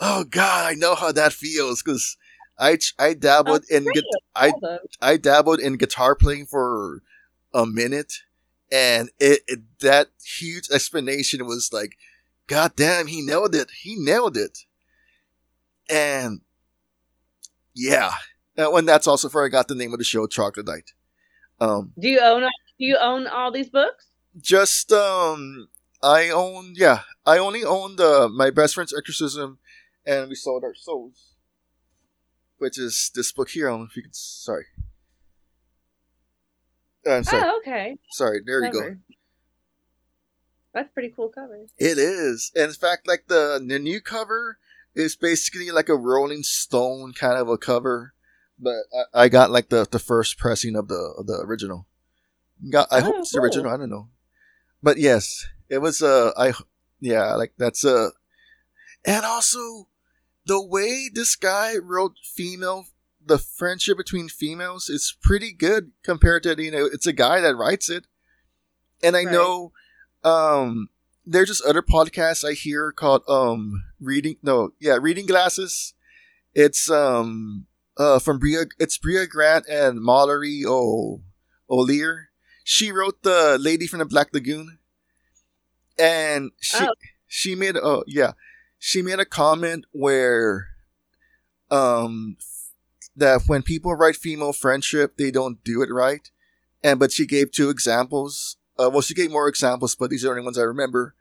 oh 0.00 0.24
god 0.24 0.66
i 0.66 0.74
know 0.74 0.94
how 0.94 1.12
that 1.12 1.32
feels 1.32 1.82
because 1.82 2.16
i 2.58 2.78
i 2.98 3.14
dabbled 3.14 3.64
in 3.70 3.84
gu- 3.84 4.02
i 4.34 4.52
i 5.00 5.16
dabbled 5.16 5.60
in 5.60 5.76
guitar 5.76 6.14
playing 6.14 6.46
for 6.46 7.02
a 7.54 7.64
minute 7.64 8.12
and 8.70 9.10
it, 9.18 9.40
it 9.46 9.60
that 9.80 10.08
huge 10.24 10.68
explanation 10.70 11.46
was 11.46 11.70
like 11.72 11.96
god 12.46 12.72
damn 12.76 13.06
he 13.06 13.22
nailed 13.22 13.54
it. 13.54 13.70
He 13.82 13.96
nailed 13.96 14.36
it. 14.36 14.60
And 15.90 16.40
yeah. 17.74 18.12
That 18.56 18.72
one 18.72 18.84
that's 18.86 19.06
also 19.06 19.28
where 19.28 19.46
i 19.46 19.48
got 19.48 19.68
the 19.68 19.74
name 19.74 19.92
of 19.92 19.98
the 19.98 20.04
show 20.04 20.26
troglodyte 20.26 20.92
um 21.60 21.92
Do 21.98 22.08
you 22.08 22.20
own? 22.20 22.42
Do 22.42 22.84
you 22.84 22.98
own 23.00 23.26
all 23.26 23.52
these 23.52 23.70
books? 23.70 24.06
just 24.40 24.92
um 24.92 25.68
i 26.02 26.28
own 26.28 26.72
yeah 26.76 27.00
i 27.26 27.38
only 27.38 27.64
owned 27.64 28.00
uh, 28.00 28.28
my 28.28 28.50
best 28.50 28.74
friend's 28.74 28.94
exorcism 28.96 29.58
and 30.06 30.28
we 30.28 30.34
sold 30.34 30.62
our 30.62 30.74
souls 30.74 31.34
which 32.58 32.78
is 32.78 33.10
this 33.14 33.32
book 33.32 33.50
here 33.50 33.68
i 33.68 33.72
don't 33.72 33.80
know 33.80 33.86
if 33.90 33.96
you 33.96 34.02
can 34.02 34.12
sorry 34.12 34.66
Uh, 37.06 37.12
i'm 37.14 37.24
sorry 37.24 37.42
Oh, 37.44 37.58
okay. 37.58 37.96
sorry 38.12 38.40
there 38.44 38.64
you 38.64 38.72
go. 38.72 38.96
That's 40.74 40.92
pretty 40.92 41.12
cool 41.16 41.28
cover. 41.30 41.58
It 41.78 41.98
is. 41.98 42.52
And 42.54 42.66
in 42.66 42.72
fact, 42.74 43.08
like 43.08 43.24
the, 43.26 43.60
the 43.66 43.78
new 43.78 44.00
cover 44.00 44.58
is 44.94 45.16
basically 45.16 45.70
like 45.70 45.88
a 45.88 45.96
Rolling 45.96 46.42
Stone 46.42 47.14
kind 47.14 47.38
of 47.38 47.48
a 47.48 47.56
cover. 47.58 48.12
But 48.60 48.74
I, 49.14 49.24
I 49.24 49.28
got 49.28 49.50
like 49.50 49.70
the, 49.70 49.88
the 49.90 49.98
first 49.98 50.38
pressing 50.38 50.76
of 50.76 50.86
the 50.88 51.14
of 51.18 51.26
the 51.26 51.40
original. 51.42 51.86
Got 52.70 52.88
I 52.92 53.00
hope 53.00 53.14
Oh, 53.16 53.20
it's 53.20 53.30
the 53.32 53.38
cool. 53.38 53.44
original. 53.46 53.72
I 53.72 53.76
don't 53.78 53.90
know. 53.90 54.08
But 54.82 54.98
yes, 54.98 55.46
it 55.68 55.78
was 55.78 56.02
uh 56.02 56.32
I 56.36 56.52
yeah 57.00 57.34
like 57.34 57.54
that's 57.56 57.84
uh 57.84 58.10
and 59.04 59.24
also 59.24 59.88
the 60.48 60.60
way 60.64 61.08
this 61.12 61.36
guy 61.36 61.76
wrote 61.76 62.14
female 62.24 62.86
the 63.24 63.38
friendship 63.38 63.98
between 63.98 64.28
females 64.28 64.88
is 64.88 65.14
pretty 65.22 65.52
good 65.52 65.92
compared 66.02 66.42
to 66.44 66.56
you 66.62 66.70
know 66.72 66.86
it's 66.86 67.06
a 67.06 67.12
guy 67.12 67.40
that 67.40 67.54
writes 67.56 67.88
it. 67.90 68.06
And 69.02 69.16
i 69.16 69.24
Right. 69.24 69.32
know 69.32 69.72
um 70.24 70.88
there's 71.26 71.48
just 71.48 71.64
other 71.64 71.82
podcasts 71.82 72.42
i 72.48 72.54
hear 72.54 72.90
called 72.92 73.22
um 73.28 73.84
reading 74.00 74.36
no 74.42 74.72
yeah 74.80 74.98
reading 75.00 75.26
glasses. 75.26 75.94
It's 76.54 76.90
um 76.90 77.66
uh 77.98 78.18
from 78.18 78.38
brea 78.38 78.64
it's 78.78 78.98
brea 78.98 79.26
grant 79.26 79.66
and 79.68 80.00
mallory 80.00 80.62
o 80.66 81.20
o'meara 81.70 82.28
she 82.64 82.90
wrote 82.92 83.22
the 83.22 83.58
lady 83.60 83.86
from 83.86 84.00
the 84.00 84.06
black 84.06 84.28
lagoon. 84.32 84.78
And 85.98 86.52
she 86.60 86.84
Oh. 86.86 86.94
she 87.26 87.54
made 87.54 87.76
oh 87.76 88.04
yeah 88.06 88.32
she 88.78 89.02
made 89.02 89.18
a 89.18 89.24
comment 89.24 89.84
where 89.92 90.68
um 91.70 92.36
that 93.16 93.42
when 93.46 93.62
people 93.62 93.94
write 93.94 94.16
female 94.16 94.52
friendship 94.52 95.16
they 95.16 95.30
don't 95.30 95.62
do 95.64 95.82
it 95.82 95.90
right. 95.92 96.30
And 96.82 96.98
but 96.98 97.12
she 97.12 97.26
gave 97.26 97.50
two 97.50 97.70
examples 97.70 98.56
uh, 98.78 98.88
well 98.90 99.00
she 99.02 99.14
gave 99.14 99.30
more 99.30 99.48
examples 99.48 99.94
but 99.94 100.10
these 100.10 100.24
are 100.24 100.28
the 100.28 100.32
only 100.32 100.44
ones 100.44 100.58
i 100.58 100.62
remember. 100.62 101.14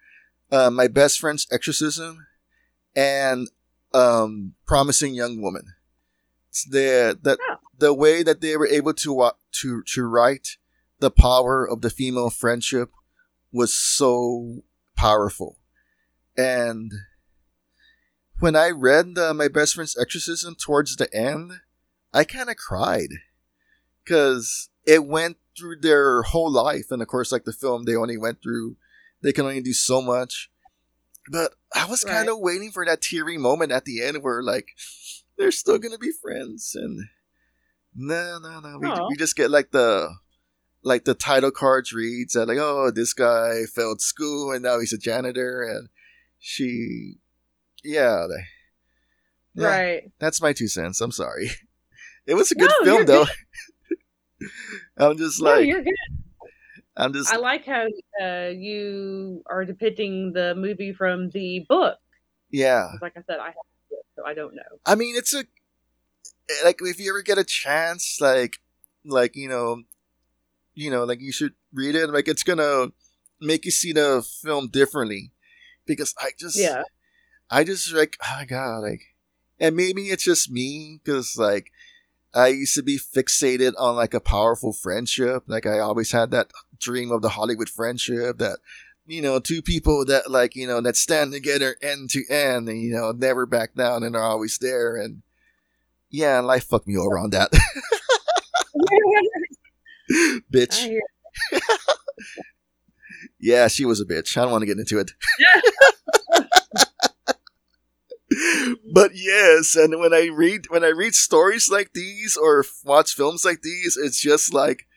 Uh, 0.52 0.70
my 0.70 0.88
best 0.88 1.20
friend's 1.20 1.46
exorcism 1.52 2.28
and 2.96 3.50
um 3.94 4.54
promising 4.66 5.14
young 5.14 5.42
woman. 5.42 5.74
It's 6.50 6.64
the 6.66 7.18
the, 7.22 7.38
the 7.78 7.94
way 7.94 8.24
that 8.24 8.42
they 8.42 8.56
were 8.58 8.68
able 8.68 8.94
to 8.94 9.14
wa- 9.14 9.34
to 9.54 9.84
to 9.84 10.06
write 10.06 10.58
the 11.00 11.12
power 11.12 11.68
of 11.68 11.82
the 11.82 11.90
female 11.90 12.30
friendship 12.30 12.92
was 13.52 13.74
so 13.74 14.64
powerful. 14.96 15.58
And 16.36 16.92
when 18.40 18.56
I 18.56 18.70
read 18.70 19.18
uh, 19.18 19.34
my 19.34 19.48
best 19.48 19.76
friend's 19.76 19.98
exorcism 19.98 20.56
towards 20.56 20.96
the 20.96 21.14
end, 21.14 21.54
I 22.14 22.24
kind 22.24 22.50
of 22.50 22.58
cried. 22.58 23.10
Because 24.04 24.70
it 24.86 25.06
went 25.06 25.38
through 25.58 25.82
their 25.82 26.22
whole 26.22 26.52
life, 26.52 26.92
and 26.92 27.02
of 27.02 27.08
course, 27.08 27.32
like 27.32 27.44
the 27.44 27.54
film, 27.54 27.84
they 27.84 27.96
only 27.96 28.18
went 28.18 28.42
through, 28.42 28.78
they 29.22 29.34
can 29.34 29.46
only 29.46 29.62
do 29.62 29.74
so 29.74 30.02
much. 30.02 30.50
But 31.30 31.54
I 31.76 31.86
was 31.86 32.04
kind 32.06 32.30
of 32.30 32.40
waiting 32.40 32.72
for 32.72 32.86
that 32.86 33.02
teary 33.02 33.38
moment 33.38 33.74
at 33.74 33.84
the 33.84 34.02
end 34.02 34.24
where 34.24 34.42
like 34.42 34.70
they're 35.38 35.52
still 35.52 35.78
gonna 35.78 35.98
be 35.98 36.12
friends, 36.22 36.72
and 36.74 37.08
no, 37.94 38.40
no, 38.42 38.62
no, 38.62 38.78
we, 38.80 38.90
we 39.10 39.18
just 39.18 39.36
get 39.36 39.52
like 39.52 39.72
the 39.72 40.10
like 40.84 41.04
the 41.04 41.14
title 41.14 41.52
cards 41.52 41.92
reads 41.92 42.34
that 42.34 42.48
like 42.48 42.60
oh 42.60 42.92
this 42.92 43.14
guy 43.14 43.64
failed 43.74 44.00
school 44.00 44.54
and 44.54 44.64
now 44.64 44.80
he's 44.80 44.94
a 44.94 44.98
janitor 44.98 45.64
and 45.64 45.90
she 46.40 47.16
yeah, 47.88 48.28
they, 48.30 49.62
yeah, 49.62 49.68
Right. 49.68 50.12
That's 50.20 50.42
my 50.42 50.54
two 50.54 50.68
cents. 50.68 51.02
I'm 51.02 51.12
sorry. 51.12 51.50
It 52.28 52.36
was 52.36 52.52
a 52.52 52.56
good 52.56 52.70
No, 52.82 52.86
film 52.86 53.06
though. 53.06 53.26
I'm 54.98 55.18
just 55.18 55.42
no, 55.42 55.52
like 55.52 55.66
you're 55.66 55.82
good. 55.82 55.96
I'm 56.98 57.14
just 57.14 57.32
I 57.32 57.38
like 57.38 57.66
how 57.66 57.86
uh, 58.22 58.50
you 58.50 59.44
are 59.46 59.64
depicting 59.64 60.34
the 60.34 60.54
movie 60.54 60.92
from 60.92 61.30
the 61.30 61.66
book. 61.70 61.98
Yeah. 62.52 62.92
Like 63.02 63.14
I 63.16 63.22
said, 63.28 63.40
I 63.40 63.46
have 63.46 63.56
it, 63.92 64.06
so 64.18 64.26
I 64.26 64.34
don't 64.34 64.56
know. 64.56 64.62
I 64.86 64.96
mean, 64.96 65.16
it's 65.16 65.34
a 65.34 65.46
like 66.66 66.80
if 66.82 67.00
you 67.00 67.12
ever 67.12 67.22
get 67.22 67.38
a 67.38 67.46
chance, 67.46 68.18
like 68.20 68.58
like 69.06 69.38
you 69.38 69.48
know, 69.48 69.84
you 70.74 70.92
know, 70.92 71.06
like 71.06 71.22
you 71.22 71.32
should 71.32 71.54
read 71.74 71.96
it. 71.96 72.10
Like 72.10 72.28
it's 72.28 72.44
gonna 72.44 72.88
make 73.40 73.64
you 73.64 73.72
see 73.72 73.94
the 73.94 74.22
film 74.44 74.68
differently 74.68 75.32
because 75.86 76.14
I 76.20 76.32
just 76.38 76.58
Yeah. 76.58 76.84
I 77.50 77.64
just 77.64 77.94
like 77.94 78.18
oh 78.24 78.36
my 78.40 78.46
god, 78.46 78.80
like, 78.80 79.02
and 79.60 79.76
maybe 79.76 80.04
it's 80.04 80.24
just 80.24 80.52
me 80.52 81.00
because 81.04 81.38
like 81.38 81.72
I 82.34 82.48
used 82.48 82.76
to 82.76 82.84
be 82.84 83.00
fixated 83.00 83.74
on 83.78 83.96
like 83.96 84.14
a 84.14 84.20
powerful 84.20 84.74
friendship. 84.74 85.44
Like 85.48 85.66
I 85.66 85.80
always 85.80 86.12
had 86.12 86.32
that 86.32 86.52
dream 86.80 87.12
of 87.12 87.22
the 87.22 87.30
Hollywood 87.30 87.70
friendship 87.70 88.38
that 88.38 88.60
you 89.06 89.22
know 89.22 89.40
two 89.40 89.62
people 89.62 90.06
that 90.06 90.30
like 90.30 90.56
you 90.56 90.68
know 90.68 90.82
that 90.82 90.96
stand 90.96 91.32
together 91.32 91.76
end 91.82 92.10
to 92.12 92.24
end 92.30 92.68
and 92.70 92.82
you 92.82 92.92
know 92.92 93.12
never 93.12 93.46
back 93.46 93.76
down 93.76 94.04
and 94.04 94.16
are 94.16 94.24
always 94.24 94.58
there 94.60 94.96
and 94.96 95.22
yeah, 96.10 96.40
life 96.40 96.66
fucked 96.66 96.88
me 96.88 96.98
over 96.98 97.18
on 97.18 97.32
that, 97.32 97.52
bitch. 100.52 100.98
Yeah, 103.40 103.68
she 103.68 103.86
was 103.86 104.02
a 104.02 104.06
bitch. 104.06 104.36
I 104.36 104.42
don't 104.42 104.52
want 104.52 104.64
to 104.64 104.66
get 104.66 104.80
into 104.80 104.98
it. 105.00 105.12
but 108.94 109.12
yes, 109.14 109.76
and 109.76 110.00
when 110.00 110.14
I 110.14 110.28
read 110.28 110.66
when 110.70 110.84
I 110.84 110.90
read 110.90 111.16
stories 111.16 111.70
like 111.70 111.94
these 111.94 112.38
or 112.38 112.66
watch 112.84 113.14
films 113.14 113.46
like 113.46 113.62
these, 113.62 113.98
it's 113.98 114.20
just 114.20 114.54
like, 114.54 114.88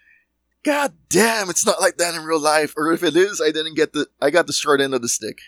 God 0.64 0.94
damn, 1.08 1.50
it's 1.50 1.64
not 1.66 1.80
like 1.80 1.96
that 1.96 2.14
in 2.14 2.24
real 2.24 2.40
life. 2.40 2.74
Or 2.76 2.92
if 2.92 3.02
it 3.02 3.16
is, 3.16 3.40
I 3.40 3.50
didn't 3.50 3.74
get 3.74 3.92
the 3.92 4.06
I 4.20 4.30
got 4.30 4.46
the 4.46 4.52
short 4.52 4.80
end 4.80 4.94
of 4.94 5.02
the 5.02 5.08
stick. 5.08 5.38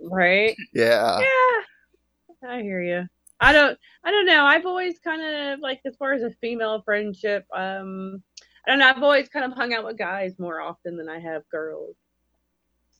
Right? 0.00 0.56
Yeah. 0.74 1.20
Yeah. 1.20 2.48
I 2.48 2.62
hear 2.62 2.82
you. 2.82 3.06
I 3.40 3.52
don't 3.52 3.78
I 4.04 4.10
don't 4.10 4.26
know. 4.26 4.44
I've 4.44 4.66
always 4.66 4.98
kind 4.98 5.22
of 5.22 5.60
like 5.60 5.80
as 5.84 5.96
far 5.96 6.12
as 6.12 6.22
a 6.22 6.30
female 6.40 6.82
friendship, 6.84 7.44
um 7.54 8.22
I 8.66 8.70
don't 8.70 8.78
know, 8.80 8.88
I've 8.88 9.02
always 9.02 9.28
kind 9.28 9.44
of 9.44 9.52
hung 9.56 9.72
out 9.74 9.84
with 9.84 9.98
guys 9.98 10.38
more 10.38 10.60
often 10.60 10.96
than 10.96 11.08
I 11.08 11.20
have 11.20 11.48
girls. 11.50 11.96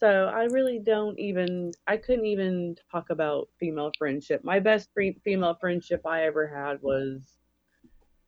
So 0.01 0.30
I 0.34 0.44
really 0.44 0.78
don't 0.78 1.18
even 1.18 1.72
I 1.86 1.97
couldn't 1.97 2.26
even 2.26 2.76
talk 2.92 3.11
about 3.11 3.49
female 3.59 3.90
friendship. 3.99 4.44
My 4.44 4.61
best 4.61 4.90
free, 4.92 5.18
female 5.24 5.57
friendship 5.61 6.07
I 6.07 6.24
ever 6.24 6.47
had 6.47 6.82
was 6.82 7.22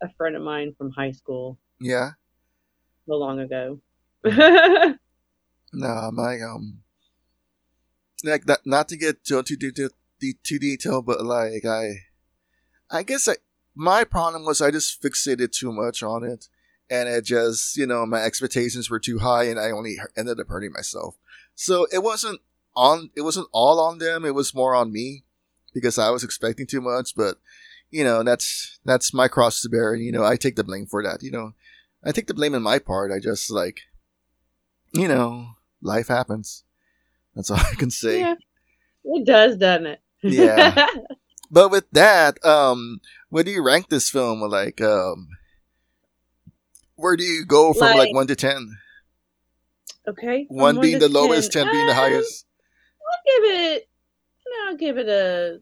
a 0.02 0.08
friend 0.16 0.34
of 0.36 0.42
mine 0.42 0.74
from 0.78 0.90
high 0.90 1.10
school 1.12 1.58
Yeah. 1.80 2.12
so 3.06 3.14
long 3.16 3.40
ago. 3.40 3.80
No, 5.72 6.10
my 6.12 6.40
um, 6.40 6.80
like 8.24 8.46
not 8.46 8.60
not 8.64 8.88
to 8.88 8.96
get 8.96 9.24
too 9.24 9.42
too 9.42 9.56
too 9.56 9.72
too, 9.72 10.58
detailed, 10.58 11.06
but 11.06 11.24
like 11.24 11.64
I, 11.64 12.06
I 12.90 13.02
guess 13.02 13.28
I 13.28 13.36
my 13.74 14.04
problem 14.04 14.44
was 14.44 14.60
I 14.60 14.70
just 14.70 15.02
fixated 15.02 15.52
too 15.52 15.72
much 15.72 16.02
on 16.02 16.24
it, 16.24 16.48
and 16.90 17.08
it 17.08 17.24
just 17.26 17.76
you 17.76 17.86
know 17.86 18.06
my 18.06 18.22
expectations 18.22 18.88
were 18.88 18.98
too 18.98 19.18
high, 19.18 19.44
and 19.44 19.60
I 19.60 19.70
only 19.70 19.98
ended 20.16 20.40
up 20.40 20.48
hurting 20.48 20.72
myself. 20.72 21.16
So 21.61 21.88
it 21.92 22.04
wasn't 22.04 22.40
on 22.76 23.11
it 23.16 23.22
wasn't 23.22 23.48
all 23.52 23.80
on 23.80 23.98
them. 23.98 24.24
It 24.24 24.32
was 24.34 24.54
more 24.54 24.76
on 24.76 24.92
me 24.92 25.24
because 25.74 25.98
I 25.98 26.11
was 26.11 26.22
expecting 26.22 26.68
too 26.68 26.80
much. 26.80 27.16
But 27.16 27.38
you 27.90 28.04
know 28.04 28.22
that's 28.22 28.78
that's 28.84 29.12
my 29.12 29.26
cross 29.26 29.61
to 29.62 29.68
bear, 29.68 29.92
and 29.92 30.04
you 30.04 30.12
know 30.12 30.24
I 30.24 30.36
take 30.36 30.54
the 30.54 30.62
blame 30.62 30.86
for 30.86 31.02
that. 31.02 31.20
You 31.20 31.32
know, 31.32 31.54
I 32.04 32.12
take 32.12 32.28
the 32.28 32.34
blame 32.34 32.54
in 32.54 32.62
my 32.62 32.78
part. 32.78 33.11
I 33.11 33.18
just 33.18 33.50
like, 33.50 33.80
you 34.92 35.09
know, 35.09 35.56
life 35.82 36.06
happens. 36.06 36.62
That's 37.34 37.50
all 37.50 37.59
I 37.59 37.74
can 37.74 37.90
say. 37.90 38.20
yeah. 38.20 38.34
It 39.04 39.26
does, 39.26 39.56
doesn't 39.56 39.86
it? 39.86 40.00
Yeah. 40.22 40.86
But 41.50 41.70
with 41.70 41.90
that, 41.92 42.44
um, 42.44 43.00
where 43.30 43.42
do 43.42 43.50
you 43.50 43.64
rank 43.64 43.88
this 43.88 44.11
film? 44.11 44.42
Like, 44.42 44.82
um, 44.82 45.28
where 46.94 47.16
do 47.16 47.24
you 47.24 47.46
go 47.46 47.72
from 47.72 47.86
like, 47.88 47.96
Like- 47.96 48.14
one 48.14 48.26
to 48.26 48.36
ten? 48.36 48.76
Okay. 50.09 50.46
from 50.46 50.56
One 50.56 50.80
being 50.80 50.98
the 50.98 51.09
lowest, 51.09 51.52
10 51.52 51.70
being 51.70 51.86
the 51.86 51.92
Um, 51.92 51.98
highest. 51.98 52.46
I'll 53.09 53.22
give 53.24 53.50
it. 53.61 53.88
I'll 54.66 54.76
give 54.76 54.98
it 54.98 55.09
a 55.09 55.61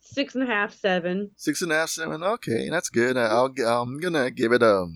six 0.00 0.34
and 0.34 0.44
a 0.44 0.46
half, 0.46 0.74
seven. 0.74 1.30
Six 1.36 1.62
and 1.62 1.72
a 1.72 1.76
half, 1.76 1.90
seven. 1.90 2.22
Okay, 2.22 2.68
that's 2.68 2.88
good. 2.88 3.16
I'll. 3.16 3.52
I'm 3.66 3.98
gonna 4.00 4.30
give 4.30 4.52
it 4.52 4.62
um. 4.62 4.94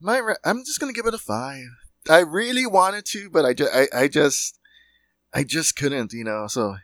My. 0.00 0.20
I'm 0.44 0.64
just 0.64 0.80
gonna 0.80 0.92
give 0.92 1.06
it 1.06 1.14
a 1.14 1.18
five. 1.18 1.64
I 2.08 2.20
really 2.20 2.66
wanted 2.66 3.04
to, 3.06 3.30
but 3.30 3.44
I 3.44 3.54
just. 3.54 3.74
I, 3.74 3.86
I 3.94 4.08
just. 4.08 4.58
I 5.32 5.44
just 5.44 5.76
couldn't. 5.76 6.12
You 6.12 6.24
know. 6.24 6.46
So. 6.46 6.76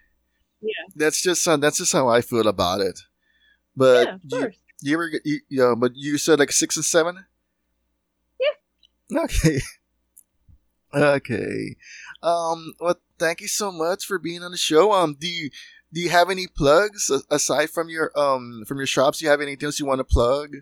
Yeah. 0.61 0.73
That's 0.95 1.21
just. 1.23 1.47
Uh, 1.47 1.57
that's 1.57 1.79
just 1.79 1.93
how 1.93 2.09
I 2.09 2.21
feel 2.21 2.49
about 2.49 2.81
it. 2.81 2.99
But 3.77 4.07
yeah, 4.07 4.15
of 4.15 4.21
you, 4.25 4.39
course. 4.39 4.57
you 4.83 4.95
ever. 4.95 5.11
You, 5.25 5.41
yeah. 5.49 5.75
But 5.77 5.93
you 5.95 6.19
said 6.19 6.39
like 6.39 6.53
six 6.53 6.77
and 6.77 6.85
seven. 6.85 7.25
Yeah. 8.41 9.21
Okay. 9.25 9.61
okay. 10.97 11.77
Um. 12.23 12.75
Well, 12.81 13.01
thank 13.19 13.41
you 13.41 13.49
so 13.49 13.71
much 13.71 14.05
for 14.05 14.19
being 14.19 14.43
on 14.43 14.51
the 14.51 14.57
show. 14.57 14.93
Um. 14.93 15.17
Do 15.19 15.29
you 15.29 15.51
do 15.93 16.01
you 16.01 16.11
have 16.11 16.31
any 16.31 16.47
plugs 16.47 17.11
aside 17.31 17.71
from 17.71 17.89
your 17.89 18.11
um 18.19 18.65
from 18.67 18.79
your 18.79 18.87
shops? 18.87 19.19
Do 19.19 19.25
you 19.25 19.31
have 19.31 19.41
anything 19.41 19.67
else 19.67 19.79
you 19.79 19.87
want 19.87 19.99
to 19.99 20.05
plug? 20.05 20.57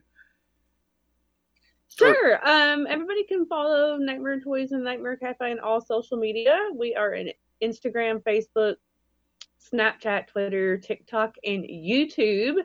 Sure. 1.96 2.48
Um, 2.48 2.86
everybody 2.88 3.24
can 3.24 3.46
follow 3.46 3.96
Nightmare 3.96 4.40
Toys 4.40 4.72
and 4.72 4.82
Nightmare 4.82 5.16
Cafe 5.16 5.52
on 5.52 5.60
all 5.60 5.80
social 5.80 6.16
media. 6.16 6.58
We 6.74 6.96
are 6.96 7.14
in 7.14 7.30
Instagram, 7.62 8.20
Facebook, 8.22 8.76
Snapchat, 9.72 10.26
Twitter, 10.26 10.76
TikTok, 10.76 11.36
and 11.44 11.64
YouTube. 11.64 12.56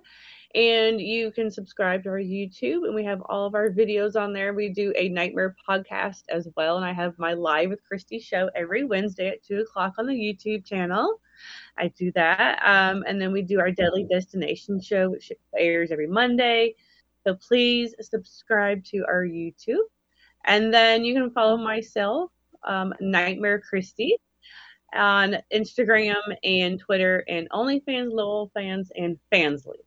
And 0.55 0.99
you 0.99 1.31
can 1.31 1.51
subscribe 1.51 2.03
to 2.03 2.09
our 2.09 2.19
YouTube, 2.19 2.85
and 2.85 2.95
we 2.95 3.03
have 3.03 3.21
all 3.29 3.45
of 3.45 3.53
our 3.53 3.69
videos 3.69 4.19
on 4.19 4.33
there. 4.33 4.53
We 4.53 4.69
do 4.69 4.91
a 4.95 5.07
Nightmare 5.09 5.55
podcast 5.67 6.23
as 6.29 6.47
well, 6.55 6.77
and 6.77 6.85
I 6.85 6.91
have 6.91 7.19
my 7.19 7.33
Live 7.33 7.69
with 7.69 7.81
Kristy 7.87 8.19
show 8.19 8.49
every 8.55 8.83
Wednesday 8.83 9.27
at 9.27 9.43
2 9.43 9.59
o'clock 9.59 9.93
on 9.99 10.07
the 10.07 10.13
YouTube 10.13 10.65
channel. 10.65 11.21
I 11.77 11.89
do 11.89 12.11
that. 12.13 12.59
Um, 12.65 13.03
and 13.07 13.21
then 13.21 13.31
we 13.31 13.43
do 13.43 13.59
our 13.59 13.69
Deadly 13.69 14.07
Destination 14.09 14.81
show, 14.81 15.11
which 15.11 15.31
airs 15.55 15.91
every 15.91 16.07
Monday. 16.07 16.73
So 17.23 17.35
please 17.35 17.93
subscribe 18.01 18.83
to 18.85 19.05
our 19.07 19.23
YouTube. 19.23 19.85
And 20.45 20.73
then 20.73 21.03
you 21.03 21.13
can 21.13 21.29
follow 21.29 21.57
myself, 21.57 22.31
um, 22.63 22.93
Nightmare 22.99 23.61
Kristy, 23.71 24.13
on 24.95 25.37
Instagram 25.53 26.15
and 26.43 26.79
Twitter 26.79 27.23
and 27.27 27.47
OnlyFans, 27.51 28.11
Lowell 28.11 28.49
Fans, 28.55 28.91
and 28.95 29.19
Fansly. 29.31 29.77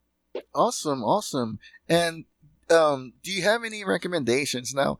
Awesome, 0.54 1.02
awesome. 1.02 1.58
And 1.88 2.24
um, 2.70 3.14
do 3.22 3.32
you 3.32 3.42
have 3.42 3.64
any 3.64 3.84
recommendations 3.84 4.74
now? 4.74 4.98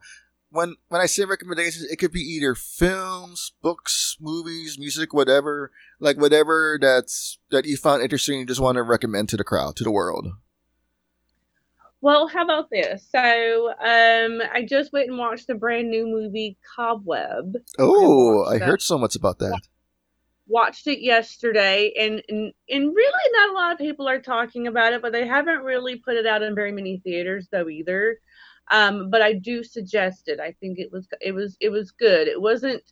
When 0.49 0.75
when 0.89 1.01
I 1.01 1.07
say 1.07 1.25
recommendations, 1.25 1.85
it 1.85 1.97
could 1.97 2.11
be 2.11 2.21
either 2.21 2.53
films, 2.53 3.53
books, 3.63 4.17
movies, 4.19 4.77
music, 4.77 5.13
whatever, 5.13 5.71
like 5.99 6.17
whatever 6.17 6.77
that's 6.79 7.39
that 7.49 7.65
you 7.65 7.75
found 7.75 8.03
interesting. 8.03 8.39
You 8.39 8.45
just 8.45 8.61
want 8.61 8.75
to 8.75 8.83
recommend 8.83 9.29
to 9.29 9.37
the 9.37 9.43
crowd, 9.43 9.75
to 9.77 9.83
the 9.83 9.91
world. 9.91 10.27
Well, 12.01 12.27
how 12.27 12.43
about 12.43 12.69
this? 12.69 13.07
So, 13.11 13.69
um, 13.69 14.41
I 14.53 14.65
just 14.67 14.91
went 14.91 15.07
and 15.07 15.17
watched 15.17 15.47
the 15.47 15.55
brand 15.55 15.89
new 15.89 16.05
movie 16.05 16.57
Cobweb. 16.75 17.55
Oh, 17.79 18.43
watched 18.43 18.61
I 18.61 18.65
heard 18.65 18.81
so 18.81 18.97
much 18.97 19.15
about 19.15 19.39
that. 19.39 19.61
Watched 20.47 20.87
it 20.87 21.01
yesterday 21.01 21.93
and, 21.97 22.21
and 22.29 22.53
and 22.69 22.95
really 22.95 23.31
not 23.33 23.49
a 23.49 23.53
lot 23.53 23.71
of 23.71 23.77
people 23.77 24.07
are 24.09 24.19
talking 24.21 24.67
about 24.67 24.93
it 24.93 25.01
but 25.01 25.11
they 25.13 25.25
haven't 25.25 25.63
really 25.63 25.97
put 25.97 26.15
it 26.15 26.25
out 26.25 26.43
in 26.43 26.53
very 26.55 26.71
many 26.71 26.97
theaters 26.99 27.47
though 27.51 27.69
either. 27.69 28.17
Um 28.71 29.09
but 29.09 29.21
i 29.21 29.33
do 29.33 29.63
suggest 29.63 30.27
it. 30.27 30.39
I 30.39 30.53
think 30.59 30.79
it 30.79 30.91
was 30.91 31.07
it 31.21 31.31
was 31.33 31.57
it 31.61 31.69
was 31.69 31.91
good. 31.91 32.27
It 32.27 32.41
wasn't 32.41 32.83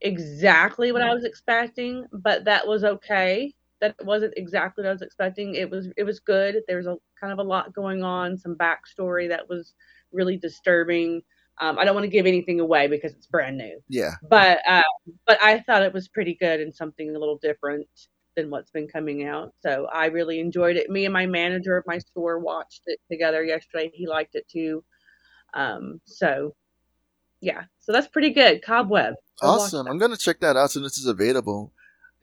exactly 0.00 0.92
what 0.92 1.00
i 1.02 1.14
was 1.14 1.24
expecting 1.24 2.04
but 2.12 2.44
that 2.44 2.66
was 2.66 2.84
okay. 2.84 3.54
That 3.80 3.96
wasn't 4.04 4.34
exactly 4.36 4.82
what 4.84 4.90
i 4.90 4.92
was 4.92 5.02
expecting. 5.02 5.54
It 5.54 5.70
was 5.70 5.88
it 5.96 6.04
was 6.04 6.20
good. 6.20 6.62
There 6.68 6.76
was 6.78 6.86
a 6.86 6.96
kind 7.20 7.32
of 7.32 7.38
a 7.38 7.48
lot 7.48 7.74
going 7.74 8.02
on 8.02 8.36
some 8.36 8.56
backstory 8.56 9.28
that 9.28 9.48
was 9.48 9.74
really 10.12 10.36
disturbing 10.36 11.22
um, 11.60 11.78
i 11.78 11.84
don't 11.84 11.94
want 11.94 12.04
to 12.04 12.10
give 12.10 12.26
anything 12.26 12.60
away 12.60 12.86
because 12.88 13.12
it's 13.12 13.26
brand 13.26 13.56
new 13.58 13.78
Yeah. 13.88 14.12
but 14.28 14.58
uh, 14.68 14.82
but 15.26 15.38
I 15.42 15.60
thought 15.60 15.82
it 15.82 15.92
was 15.92 16.08
pretty 16.08 16.34
good 16.40 16.60
and 16.60 16.74
something 16.74 17.14
a 17.14 17.18
little 17.18 17.38
different 17.38 17.86
than 18.36 18.50
what's 18.50 18.70
been 18.72 18.88
coming 18.88 19.24
out. 19.28 19.52
So 19.60 19.86
I 19.92 20.06
really 20.06 20.40
enjoyed 20.40 20.76
it. 20.76 20.90
Me 20.90 21.04
and 21.04 21.12
my 21.12 21.24
manager 21.26 21.76
of 21.76 21.84
my 21.86 21.98
store 21.98 22.38
watched 22.40 22.82
it 22.86 22.98
together 23.08 23.44
yesterday. 23.44 23.92
He 23.94 24.08
liked 24.08 24.34
it 24.34 24.48
too. 24.48 24.82
Um, 25.54 26.00
so 26.04 26.54
yeah, 27.40 27.64
so 27.78 27.92
that's 27.92 28.08
pretty 28.08 28.30
good. 28.30 28.62
Cobweb. 28.64 29.14
Awesome. 29.42 29.86
I'm 29.86 29.98
gonna 29.98 30.16
check 30.16 30.40
that 30.40 30.56
out 30.56 30.70
soon 30.72 30.84
as 30.84 30.96
it's 30.96 31.06
available. 31.06 31.72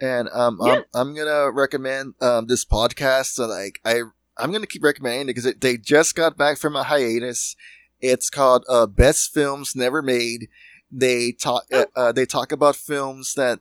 And 0.01 0.27
um, 0.33 0.59
Yeah. 0.61 0.81
I'm, 0.93 1.09
I'm 1.09 1.15
gonna 1.15 1.51
recommend 1.51 2.15
um 2.21 2.47
this 2.47 2.65
podcast. 2.65 3.27
So 3.33 3.45
like 3.45 3.79
I 3.85 4.01
I'm 4.37 4.51
gonna 4.51 4.67
keep 4.67 4.83
recommending 4.83 5.21
it 5.21 5.25
because 5.27 5.45
it, 5.45 5.61
they 5.61 5.77
just 5.77 6.15
got 6.15 6.37
back 6.37 6.57
from 6.57 6.75
a 6.75 6.83
hiatus. 6.83 7.55
It's 8.01 8.29
called 8.29 8.65
uh 8.67 8.87
Best 8.87 9.33
Films 9.33 9.75
Never 9.75 10.01
Made. 10.01 10.49
They 10.91 11.31
talk 11.31 11.63
uh, 11.71 11.85
uh, 11.95 12.11
they 12.11 12.25
talk 12.25 12.51
about 12.51 12.75
films 12.75 13.33
that 13.35 13.59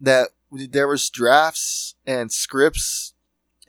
that 0.00 0.28
there 0.50 0.88
was 0.88 1.08
drafts 1.08 1.94
and 2.06 2.30
scripts 2.30 3.14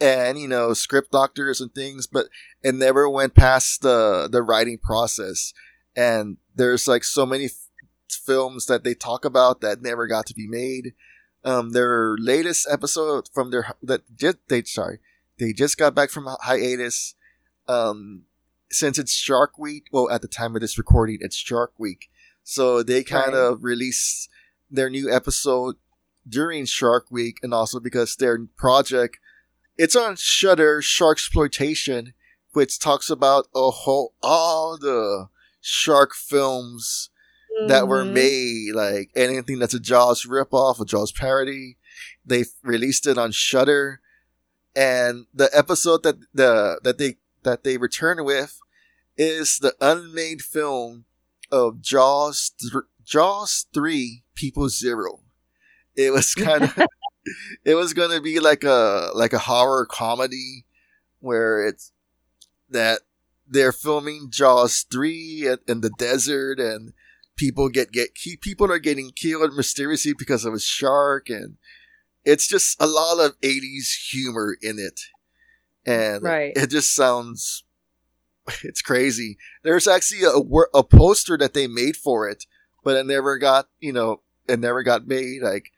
and 0.01 0.37
you 0.39 0.47
know 0.47 0.73
script 0.73 1.11
doctors 1.11 1.61
and 1.61 1.73
things, 1.73 2.07
but 2.07 2.27
it 2.61 2.75
never 2.75 3.09
went 3.09 3.35
past 3.35 3.81
the 3.81 4.27
the 4.31 4.41
writing 4.41 4.77
process. 4.77 5.53
And 5.95 6.37
there's 6.55 6.87
like 6.87 7.03
so 7.03 7.25
many 7.25 7.45
f- 7.45 7.69
films 8.09 8.65
that 8.65 8.83
they 8.83 8.95
talk 8.95 9.25
about 9.25 9.61
that 9.61 9.81
never 9.81 10.07
got 10.07 10.25
to 10.27 10.33
be 10.33 10.47
made. 10.47 10.93
Um, 11.45 11.71
their 11.71 12.15
latest 12.17 12.67
episode 12.71 13.29
from 13.33 13.51
their 13.51 13.75
that 13.81 14.01
just 14.15 14.37
they 14.47 14.63
sorry 14.63 14.99
they 15.39 15.53
just 15.53 15.77
got 15.77 15.95
back 15.95 16.09
from 16.09 16.27
hiatus. 16.41 17.15
Um, 17.67 18.23
since 18.73 18.97
it's 18.97 19.13
Shark 19.13 19.57
Week, 19.57 19.85
well, 19.91 20.09
at 20.09 20.21
the 20.21 20.27
time 20.27 20.55
of 20.55 20.61
this 20.61 20.77
recording, 20.77 21.17
it's 21.21 21.35
Shark 21.35 21.73
Week, 21.77 22.09
so 22.43 22.83
they 22.83 23.03
kind 23.03 23.33
Right. 23.33 23.39
of 23.39 23.63
released 23.63 24.29
their 24.69 24.89
new 24.89 25.09
episode 25.11 25.75
during 26.27 26.65
Shark 26.65 27.11
Week, 27.11 27.37
and 27.43 27.53
also 27.53 27.79
because 27.79 28.15
their 28.15 28.39
project 28.57 29.17
it's 29.75 29.95
on 29.95 30.15
Shudder 30.15 30.81
Shark 30.83 31.17
Exploitation, 31.17 32.13
which 32.51 32.77
talks 32.77 33.09
about 33.09 33.47
a 33.55 33.71
whole 33.71 34.13
all 34.21 34.77
the 34.77 35.29
shark 35.61 36.13
films 36.13 37.09
that 37.67 37.87
were 37.87 38.03
Mhm. 38.03 38.13
made, 38.13 38.75
like 38.75 39.09
anything 39.15 39.57
that's 39.59 39.73
a 39.73 39.79
Jaws 39.79 40.25
ripoff, 40.25 40.79
a 40.79 40.85
Jaws 40.85 41.11
parody. 41.11 41.77
They 42.25 42.45
released 42.61 43.07
it 43.07 43.17
on 43.17 43.31
Shudder, 43.31 43.99
and 44.75 45.25
the 45.33 45.49
episode 45.57 46.03
that 46.03 46.17
the 46.33 46.79
that 46.83 46.97
they 46.99 47.17
that 47.43 47.63
they 47.63 47.77
return 47.77 48.23
with 48.23 48.59
is 49.17 49.59
the 49.59 49.75
unmade 49.79 50.41
film 50.41 51.05
of 51.51 51.81
Jaws 51.81 52.51
th- 52.59 52.83
Jaws 53.05 53.65
three 53.73 54.23
People 54.35 54.69
Zero. 54.69 55.19
It 55.95 56.11
was 56.11 56.33
kind 56.35 56.63
of 56.63 56.77
it 57.63 57.75
was 57.75 57.93
gonna 57.93 58.21
be 58.21 58.39
like 58.39 58.63
a 58.63 59.09
like 59.13 59.33
a 59.33 59.39
horror 59.39 59.85
comedy 59.85 60.65
where 61.19 61.65
it's 61.65 61.91
that 62.69 63.01
they're 63.47 63.71
filming 63.71 64.27
Jaws 64.29 64.85
three 64.91 65.45
in, 65.47 65.57
in 65.67 65.81
the 65.81 65.91
desert 65.91 66.59
and 66.59 66.93
people 67.35 67.69
get 67.69 67.91
get 67.91 68.15
people 68.41 68.71
are 68.71 68.79
getting 68.79 69.11
killed 69.11 69.53
mysteriously 69.55 70.13
because 70.17 70.45
of 70.45 70.53
a 70.53 70.59
shark 70.59 71.29
and 71.29 71.57
it's 72.25 72.47
just 72.47 72.81
a 72.81 72.87
lot 72.87 73.19
of 73.19 73.39
80s 73.41 74.09
humor 74.11 74.55
in 74.61 74.79
it 74.79 75.01
and 75.85 76.23
Right. 76.23 76.53
it 76.55 76.67
just 76.69 76.95
sounds 76.95 77.63
it's 78.63 78.81
crazy 78.81 79.37
there's 79.63 79.87
actually 79.87 80.23
a, 80.23 80.77
a 80.77 80.83
poster 80.83 81.37
that 81.37 81.53
they 81.53 81.67
made 81.67 81.95
for 81.95 82.27
it 82.27 82.45
but 82.83 82.95
it 82.97 83.05
never 83.05 83.37
got 83.37 83.67
you 83.79 83.93
know 83.93 84.21
it 84.47 84.59
never 84.59 84.83
got 84.83 85.07
made 85.07 85.41
like 85.41 85.71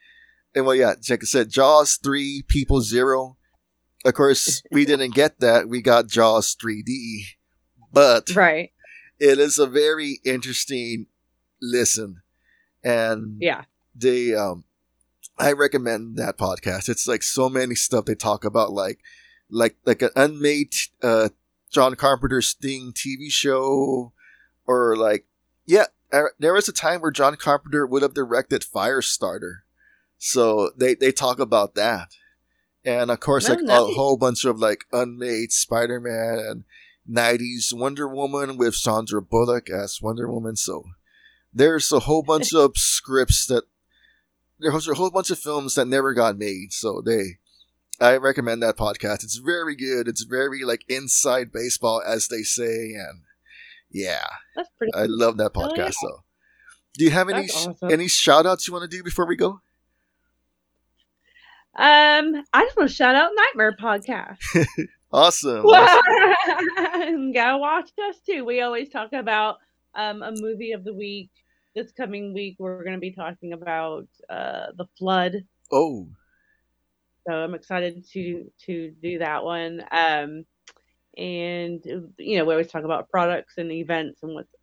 and 0.55 0.65
well 0.65 0.75
yeah 0.75 0.93
like 1.09 1.21
i 1.21 1.25
said 1.25 1.49
jaws 1.49 1.97
3 2.03 2.43
people 2.47 2.81
zero 2.81 3.37
of 4.03 4.13
course 4.13 4.63
we 4.71 4.85
didn't 4.91 5.13
get 5.13 5.39
that 5.39 5.67
we 5.69 5.81
got 5.81 6.07
jaws 6.07 6.55
3d 6.55 7.21
but 7.93 8.35
Right. 8.35 8.71
it 9.19 9.39
is 9.39 9.57
a 9.59 9.67
very 9.67 10.19
interesting 10.25 11.05
listen 11.61 12.21
and 12.83 13.37
Yeah. 13.39 13.63
they 13.95 14.33
um 14.33 14.63
i 15.37 15.51
recommend 15.51 16.17
that 16.17 16.37
podcast 16.37 16.89
it's 16.89 17.07
like 17.07 17.23
so 17.23 17.49
many 17.49 17.75
stuff 17.75 18.05
they 18.05 18.15
talk 18.15 18.43
about 18.43 18.71
like 18.71 18.99
like 19.49 19.75
like 19.85 20.01
an 20.01 20.09
unmade 20.15 20.73
uh 21.03 21.29
john 21.71 21.95
carpenter's 21.95 22.53
thing 22.53 22.93
tv 22.93 23.29
show 23.29 24.13
or 24.65 24.95
like 24.95 25.25
yeah 25.65 25.85
uh, 26.13 26.23
there 26.39 26.53
was 26.53 26.67
a 26.67 26.73
time 26.73 27.01
where 27.01 27.11
john 27.11 27.35
carpenter 27.35 27.85
would 27.85 28.01
have 28.01 28.13
directed 28.13 28.61
firestarter. 28.63 29.57
So 30.17 30.71
they 30.77 30.95
they 30.95 31.11
talk 31.11 31.39
about 31.39 31.75
that. 31.75 32.13
And 32.85 33.11
of 33.11 33.19
course 33.19 33.49
Oh, 33.49 33.53
like 33.53 33.63
a 33.67 33.93
whole 33.93 34.15
bunch 34.17 34.45
of 34.45 34.59
like 34.59 34.85
unmade 34.93 35.51
spider-man 35.51 36.39
and 36.39 36.63
90s 37.09 37.73
wonder 37.73 38.07
woman 38.07 38.57
with 38.57 38.75
sandra 38.75 39.21
bullock 39.21 39.69
as 39.69 40.01
wonder 40.01 40.31
woman. 40.31 40.55
So 40.55 40.85
there's 41.53 41.91
a 41.91 42.01
whole 42.01 42.23
bunch 42.23 42.53
of 42.55 42.71
scripts 42.75 43.45
that 43.47 43.63
there's 44.59 44.87
a 44.87 44.93
whole 44.93 45.11
bunch 45.11 45.31
of 45.31 45.39
films 45.39 45.75
that 45.75 45.87
never 45.87 46.13
got 46.13 46.37
made. 46.37 46.71
So 46.71 47.01
they, 47.05 47.39
I 47.99 48.17
recommend 48.17 48.61
that 48.63 48.75
podcast. 48.77 49.23
It's 49.23 49.37
very 49.37 49.75
good. 49.75 50.07
It's 50.07 50.23
very 50.23 50.63
like 50.63 50.83
inside 50.89 51.51
baseball, 51.51 52.01
as 52.05 52.27
they 52.27 52.41
say, 52.43 52.93
and 52.93 53.21
yeah, 53.89 54.25
That's 54.55 54.69
pretty. 54.77 54.93
I 54.93 55.05
love 55.05 55.37
that 55.37 55.51
Oh, 55.55 55.59
podcast. 55.61 55.77
yeah. 55.77 55.89
So, 55.91 56.23
do 56.97 57.05
you 57.05 57.11
have 57.11 57.29
any 57.29 57.49
awesome. 57.49 57.75
any 57.89 58.07
shout 58.07 58.45
outs 58.45 58.67
you 58.67 58.73
want 58.73 58.89
to 58.89 58.97
do 58.97 59.03
before 59.03 59.25
we 59.27 59.35
go? 59.35 59.61
Um, 61.77 62.43
I 62.53 62.63
just 62.63 62.77
want 62.77 62.89
to 62.89 62.95
shout 62.95 63.15
out 63.15 63.31
Nightmare 63.35 63.75
Podcast. 63.79 64.37
Awesome. 65.13 65.65
awesome. 65.65 67.31
Gotta 67.31 67.57
watch 67.57 67.89
us 68.09 68.17
too. 68.25 68.43
We 68.43 68.59
always 68.59 68.89
talk 68.89 69.13
about 69.13 69.59
um, 69.93 70.21
a 70.21 70.33
movie 70.33 70.73
of 70.73 70.83
the 70.83 70.93
week. 70.93 71.29
This 71.73 71.89
coming 71.93 72.33
week, 72.33 72.57
we're 72.59 72.83
going 72.83 72.95
to 72.95 72.99
be 72.99 73.13
talking 73.13 73.53
about 73.53 74.07
uh, 74.29 74.67
the 74.75 74.87
flood. 74.97 75.45
Oh, 75.71 76.09
So 77.27 77.33
I'm 77.33 77.53
excited 77.53 78.05
to 78.13 78.51
to 78.65 78.91
do 79.01 79.19
that 79.19 79.43
one. 79.43 79.83
Um, 79.91 80.45
and 81.17 81.83
you 82.17 82.37
know, 82.37 82.45
we 82.45 82.53
always 82.53 82.67
talk 82.67 82.83
about 82.83 83.09
products 83.09 83.53
and 83.57 83.71
events 83.71 84.21
and 84.21 84.35
what's 84.35 84.53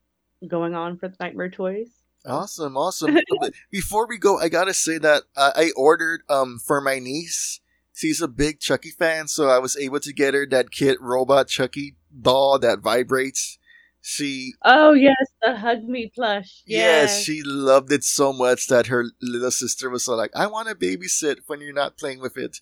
going 0.47 0.75
on 0.75 0.99
for 0.99 1.09
the 1.09 1.17
Nightmare 1.19 1.51
Toys. 1.51 1.89
awesome, 2.27 2.77
awesome. 2.77 3.17
Before 3.71 4.07
we 4.07 4.19
go, 4.19 4.39
I 4.39 4.49
gotta 4.49 4.75
say 4.75 4.99
that 4.99 5.25
uh, 5.37 5.53
I 5.55 5.71
ordered 5.77 6.23
um 6.29 6.59
for 6.65 6.81
my 6.81 6.99
niece. 6.99 7.61
She's 7.95 8.23
a 8.23 8.29
big 8.29 8.59
Chucky 8.61 8.91
fan, 8.91 9.29
so 9.29 9.49
I 9.51 9.59
was 9.59 9.77
able 9.77 10.01
to 10.01 10.13
get 10.13 10.35
her 10.35 10.47
that 10.47 10.71
kit 10.71 11.01
robot 11.01 11.49
Chucky 11.49 11.97
doll 12.21 12.59
that 12.59 12.81
vibrates. 12.81 13.59
She 14.03 14.55
Oh 14.65 14.93
yes, 14.93 15.15
the 15.41 15.57
Hug 15.57 15.85
Me 15.85 16.11
plush. 16.13 16.63
Yes, 16.67 17.11
Yes, 17.11 17.23
she 17.23 17.43
loved 17.43 17.93
it 17.93 18.03
so 18.05 18.33
much 18.33 18.67
that 18.67 18.89
her 18.89 19.05
little 19.23 19.51
sister 19.53 19.89
was 19.89 20.05
so 20.05 20.15
like, 20.17 20.33
"I 20.35 20.47
want 20.49 20.69
to 20.69 20.75
babysit 20.75 21.39
when 21.47 21.61
you're 21.61 21.73
not 21.73 21.97
playing 21.97 22.21
with 22.21 22.37
it." 22.37 22.59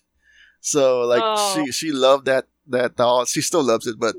So 0.61 1.01
like 1.01 1.23
Oh. 1.25 1.65
she 1.65 1.71
she 1.71 1.91
loved 1.91 2.25
that 2.27 2.45
that 2.67 2.95
doll. 2.95 3.25
She 3.25 3.41
still 3.41 3.63
loves 3.63 3.87
it, 3.87 3.99
but 3.99 4.15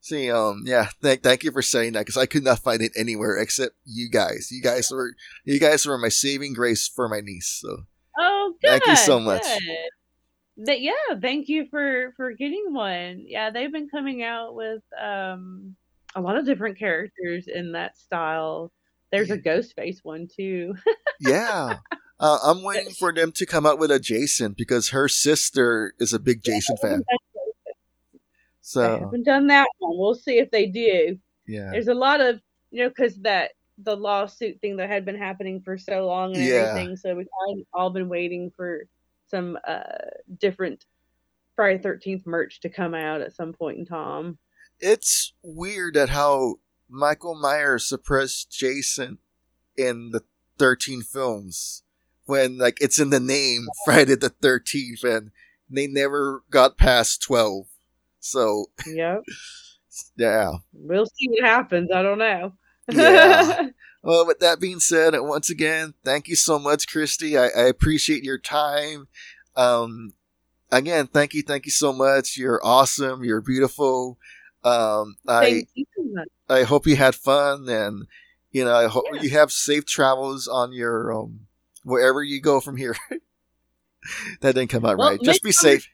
see, 0.00 0.30
um, 0.30 0.62
yeah, 0.66 0.88
thank 1.00 1.22
thank 1.22 1.44
you 1.44 1.50
for 1.50 1.62
saying 1.62 1.94
that 1.94 2.00
because 2.00 2.18
I 2.18 2.26
could 2.26 2.44
not 2.44 2.58
find 2.58 2.82
it 2.82 2.92
anywhere 2.94 3.38
except 3.38 3.76
you 3.86 4.10
guys. 4.10 4.48
You 4.50 4.60
guys 4.62 4.90
were 4.90 5.14
you 5.44 5.58
guys 5.58 5.86
were 5.86 5.96
my 5.98 6.10
saving 6.10 6.52
grace 6.52 6.86
for 6.86 7.08
my 7.08 7.20
niece. 7.20 7.58
So 7.62 7.84
Oh, 8.18 8.54
good. 8.60 8.68
Thank 8.68 8.86
you 8.86 8.96
so 8.96 9.18
much. 9.18 9.42
good. 9.42 10.66
That 10.66 10.80
yeah, 10.82 11.16
thank 11.20 11.48
you 11.48 11.66
for 11.70 12.12
for 12.16 12.32
getting 12.32 12.74
one. 12.74 13.24
Yeah, 13.26 13.50
they've 13.50 13.72
been 13.72 13.88
coming 13.88 14.22
out 14.22 14.54
with 14.54 14.82
um 15.00 15.76
a 16.14 16.20
lot 16.20 16.36
of 16.36 16.44
different 16.46 16.78
characters 16.78 17.46
in 17.48 17.72
that 17.72 17.96
style. 17.96 18.72
There's 19.12 19.30
a 19.30 19.38
ghost 19.38 19.74
face 19.76 20.00
one 20.02 20.28
too. 20.34 20.74
yeah. 21.20 21.78
Uh, 22.22 22.36
I'm 22.44 22.62
waiting 22.62 22.92
for 22.92 23.14
them 23.14 23.32
to 23.32 23.46
come 23.46 23.64
out 23.64 23.78
with 23.78 23.90
a 23.90 23.98
Jason 23.98 24.52
because 24.54 24.90
her 24.90 25.08
sister 25.08 25.94
is 25.98 26.12
a 26.12 26.18
big 26.18 26.42
Jason 26.42 26.76
fan. 26.76 27.02
I 27.10 27.16
So 28.60 28.98
haven't 28.98 29.22
done 29.24 29.46
that 29.46 29.68
one. 29.78 29.96
We'll 29.98 30.14
see 30.14 30.38
if 30.38 30.50
they 30.50 30.66
do. 30.66 31.18
yeah, 31.46 31.70
There's 31.72 31.88
a 31.88 31.94
lot 31.94 32.20
of 32.20 32.38
you 32.70 32.82
know 32.82 32.90
because 32.90 33.16
that 33.22 33.52
the 33.78 33.96
lawsuit 33.96 34.60
thing 34.60 34.76
that 34.76 34.90
had 34.90 35.06
been 35.06 35.16
happening 35.16 35.62
for 35.62 35.78
so 35.78 36.06
long 36.06 36.34
and 36.34 36.44
Yeah. 36.44 36.56
everything. 36.68 36.96
So 36.96 37.14
we've 37.14 37.26
all, 37.46 37.62
all 37.72 37.90
been 37.90 38.10
waiting 38.10 38.50
for 38.54 38.84
some 39.30 39.56
uh 39.66 39.80
different 40.38 40.84
Friday 41.56 41.82
Thirteenth 41.82 42.26
merch 42.26 42.60
to 42.60 42.68
come 42.68 42.94
out 42.94 43.22
at 43.22 43.32
some 43.34 43.54
point 43.54 43.78
in 43.78 43.86
time. 43.86 44.36
It's 44.80 45.32
weird 45.42 45.96
at 45.96 46.10
how 46.10 46.56
Michael 46.88 47.34
Myers 47.34 47.86
suppressed 47.86 48.50
Jason 48.50 49.18
in 49.76 50.10
the 50.10 50.22
13 50.58 51.02
films 51.02 51.82
when 52.26 52.58
like 52.58 52.78
it's 52.80 52.98
in 52.98 53.10
the 53.10 53.20
name 53.20 53.66
Friday 53.84 54.14
the 54.14 54.30
13th 54.30 55.04
and 55.04 55.30
they 55.68 55.86
never 55.86 56.42
got 56.50 56.78
past 56.78 57.22
12. 57.22 57.66
So 58.20 58.66
yeah, 58.86 59.18
yeah. 60.16 60.52
We'll 60.72 61.06
see 61.06 61.28
what 61.28 61.44
happens. 61.44 61.90
I 61.94 62.02
don't 62.02 62.18
know. 62.18 62.52
Yeah. 62.90 63.68
Well, 64.02 64.26
with 64.26 64.38
that 64.38 64.60
being 64.60 64.80
said, 64.80 65.12
once 65.18 65.50
again, 65.50 65.92
thank 66.06 66.26
you 66.26 66.34
so 66.34 66.58
much, 66.58 66.88
Kristy. 66.88 67.38
I, 67.38 67.48
I 67.48 67.66
appreciate 67.66 68.24
your 68.24 68.38
time. 68.38 69.08
Um, 69.56 70.14
again, 70.72 71.06
thank 71.06 71.34
you, 71.34 71.42
thank 71.42 71.66
you 71.66 71.70
so 71.70 71.92
much. 71.92 72.38
You're 72.38 72.64
awesome. 72.64 73.22
You're 73.24 73.42
beautiful. 73.42 74.18
Um, 74.64 75.16
I. 75.26 75.64
I 76.48 76.64
hope 76.64 76.86
you 76.86 76.96
had 76.96 77.14
fun 77.14 77.68
and 77.68 78.06
you 78.50 78.64
know 78.64 78.74
I 78.74 78.88
hope 78.88 79.04
Yeah. 79.12 79.22
you 79.22 79.30
have 79.30 79.52
safe 79.52 79.84
travels 79.86 80.48
on 80.48 80.72
your 80.72 81.12
um 81.16 81.46
wherever 81.84 82.22
you 82.24 82.40
go 82.40 82.60
from 82.60 82.76
here. 82.76 82.96
that 84.40 84.54
didn't 84.54 84.68
come 84.70 84.84
out 84.84 84.98
Well, 84.98 85.10
right. 85.10 85.20
Just 85.22 85.42
be 85.44 85.52
safe. 85.52 85.88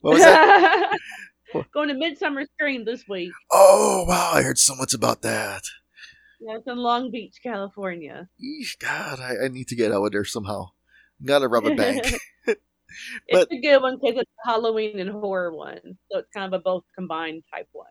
What 0.00 0.14
was 0.14 0.22
that? 0.22 0.96
Going 1.72 1.88
to 1.88 1.94
Midsummer 1.94 2.44
Scream 2.54 2.84
this 2.84 3.06
week. 3.08 3.32
oh 3.50 4.04
wow, 4.08 4.30
I 4.34 4.42
heard 4.42 4.58
so 4.58 4.74
much 4.76 4.94
about 4.94 5.22
that. 5.22 5.62
Yeah, 6.40 6.56
it's 6.56 6.66
in 6.66 6.76
Long 6.78 7.10
Beach, 7.10 7.36
California. 7.42 8.28
Eesh, 8.42 8.78
God, 8.78 9.18
I, 9.20 9.44
I 9.44 9.48
need 9.48 9.68
to 9.68 9.76
get 9.76 9.92
out 9.92 10.04
of 10.04 10.12
there 10.12 10.24
somehow. 10.24 10.66
Gotta 11.24 11.48
rob 11.48 11.66
a 11.66 11.74
bank. 11.74 12.04
It's 13.28 13.52
a 13.52 13.60
good 13.60 13.82
one 13.82 13.98
because 14.00 14.20
it's 14.20 14.30
a 14.44 14.50
Halloween 14.50 15.00
and 15.00 15.10
horror 15.10 15.52
one, 15.52 15.98
so 16.10 16.18
it's 16.18 16.30
kind 16.32 16.52
of 16.52 16.58
a 16.58 16.62
both 16.62 16.84
combined 16.94 17.42
type 17.52 17.68
one. 17.72 17.86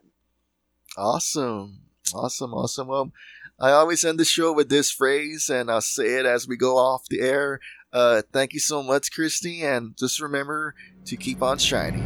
Awesome. 0.98 1.80
Awesome. 2.14 2.54
Awesome. 2.54 2.88
Well, 2.88 3.12
I 3.60 3.72
always 3.72 4.04
end 4.04 4.20
the 4.20 4.26
show 4.26 4.52
with 4.52 4.70
this 4.70 4.92
phrase, 4.92 5.50
and 5.50 5.70
I'll 5.70 5.82
say 5.82 6.20
it 6.20 6.26
as 6.26 6.48
we 6.48 6.58
go 6.58 6.78
off 6.78 7.08
the 7.10 7.22
air. 7.22 7.60
Uh, 7.92 8.22
thank 8.32 8.54
you 8.54 8.60
so 8.60 8.82
much, 8.82 9.12
Kristy, 9.12 9.62
and 9.62 9.96
just 9.98 10.20
remember 10.20 10.76
to 11.06 11.16
keep 11.16 11.42
on 11.42 11.60
shining. 11.60 12.02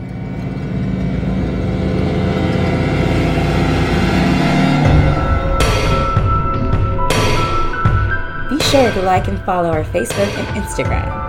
Be 8.50 8.60
sure 8.64 8.92
to 8.92 9.02
like 9.02 9.28
and 9.28 9.40
follow 9.44 9.70
our 9.70 9.84
Facebook 9.84 10.30
and 10.38 10.64
Instagram 10.64 11.06
at 11.06 11.27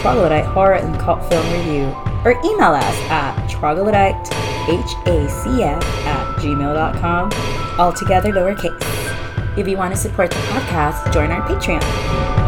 Troglodyte 0.00 0.46
Horror 0.46 0.74
and 0.74 0.98
Cult 0.98 1.28
Film 1.28 1.46
Review 1.52 1.94
or 2.24 2.32
email 2.44 2.72
us 2.72 2.96
at 3.10 3.34
troglodytehacf 3.48 5.82
at 6.04 6.36
gmail.com, 6.38 7.32
all 7.78 7.92
together 7.92 8.32
lowercase. 8.32 9.58
If 9.58 9.66
you 9.66 9.76
want 9.76 9.94
to 9.94 10.00
support 10.00 10.30
the 10.30 10.36
podcast, 10.36 11.12
join 11.12 11.30
our 11.30 11.42
Patreon. 11.48 12.47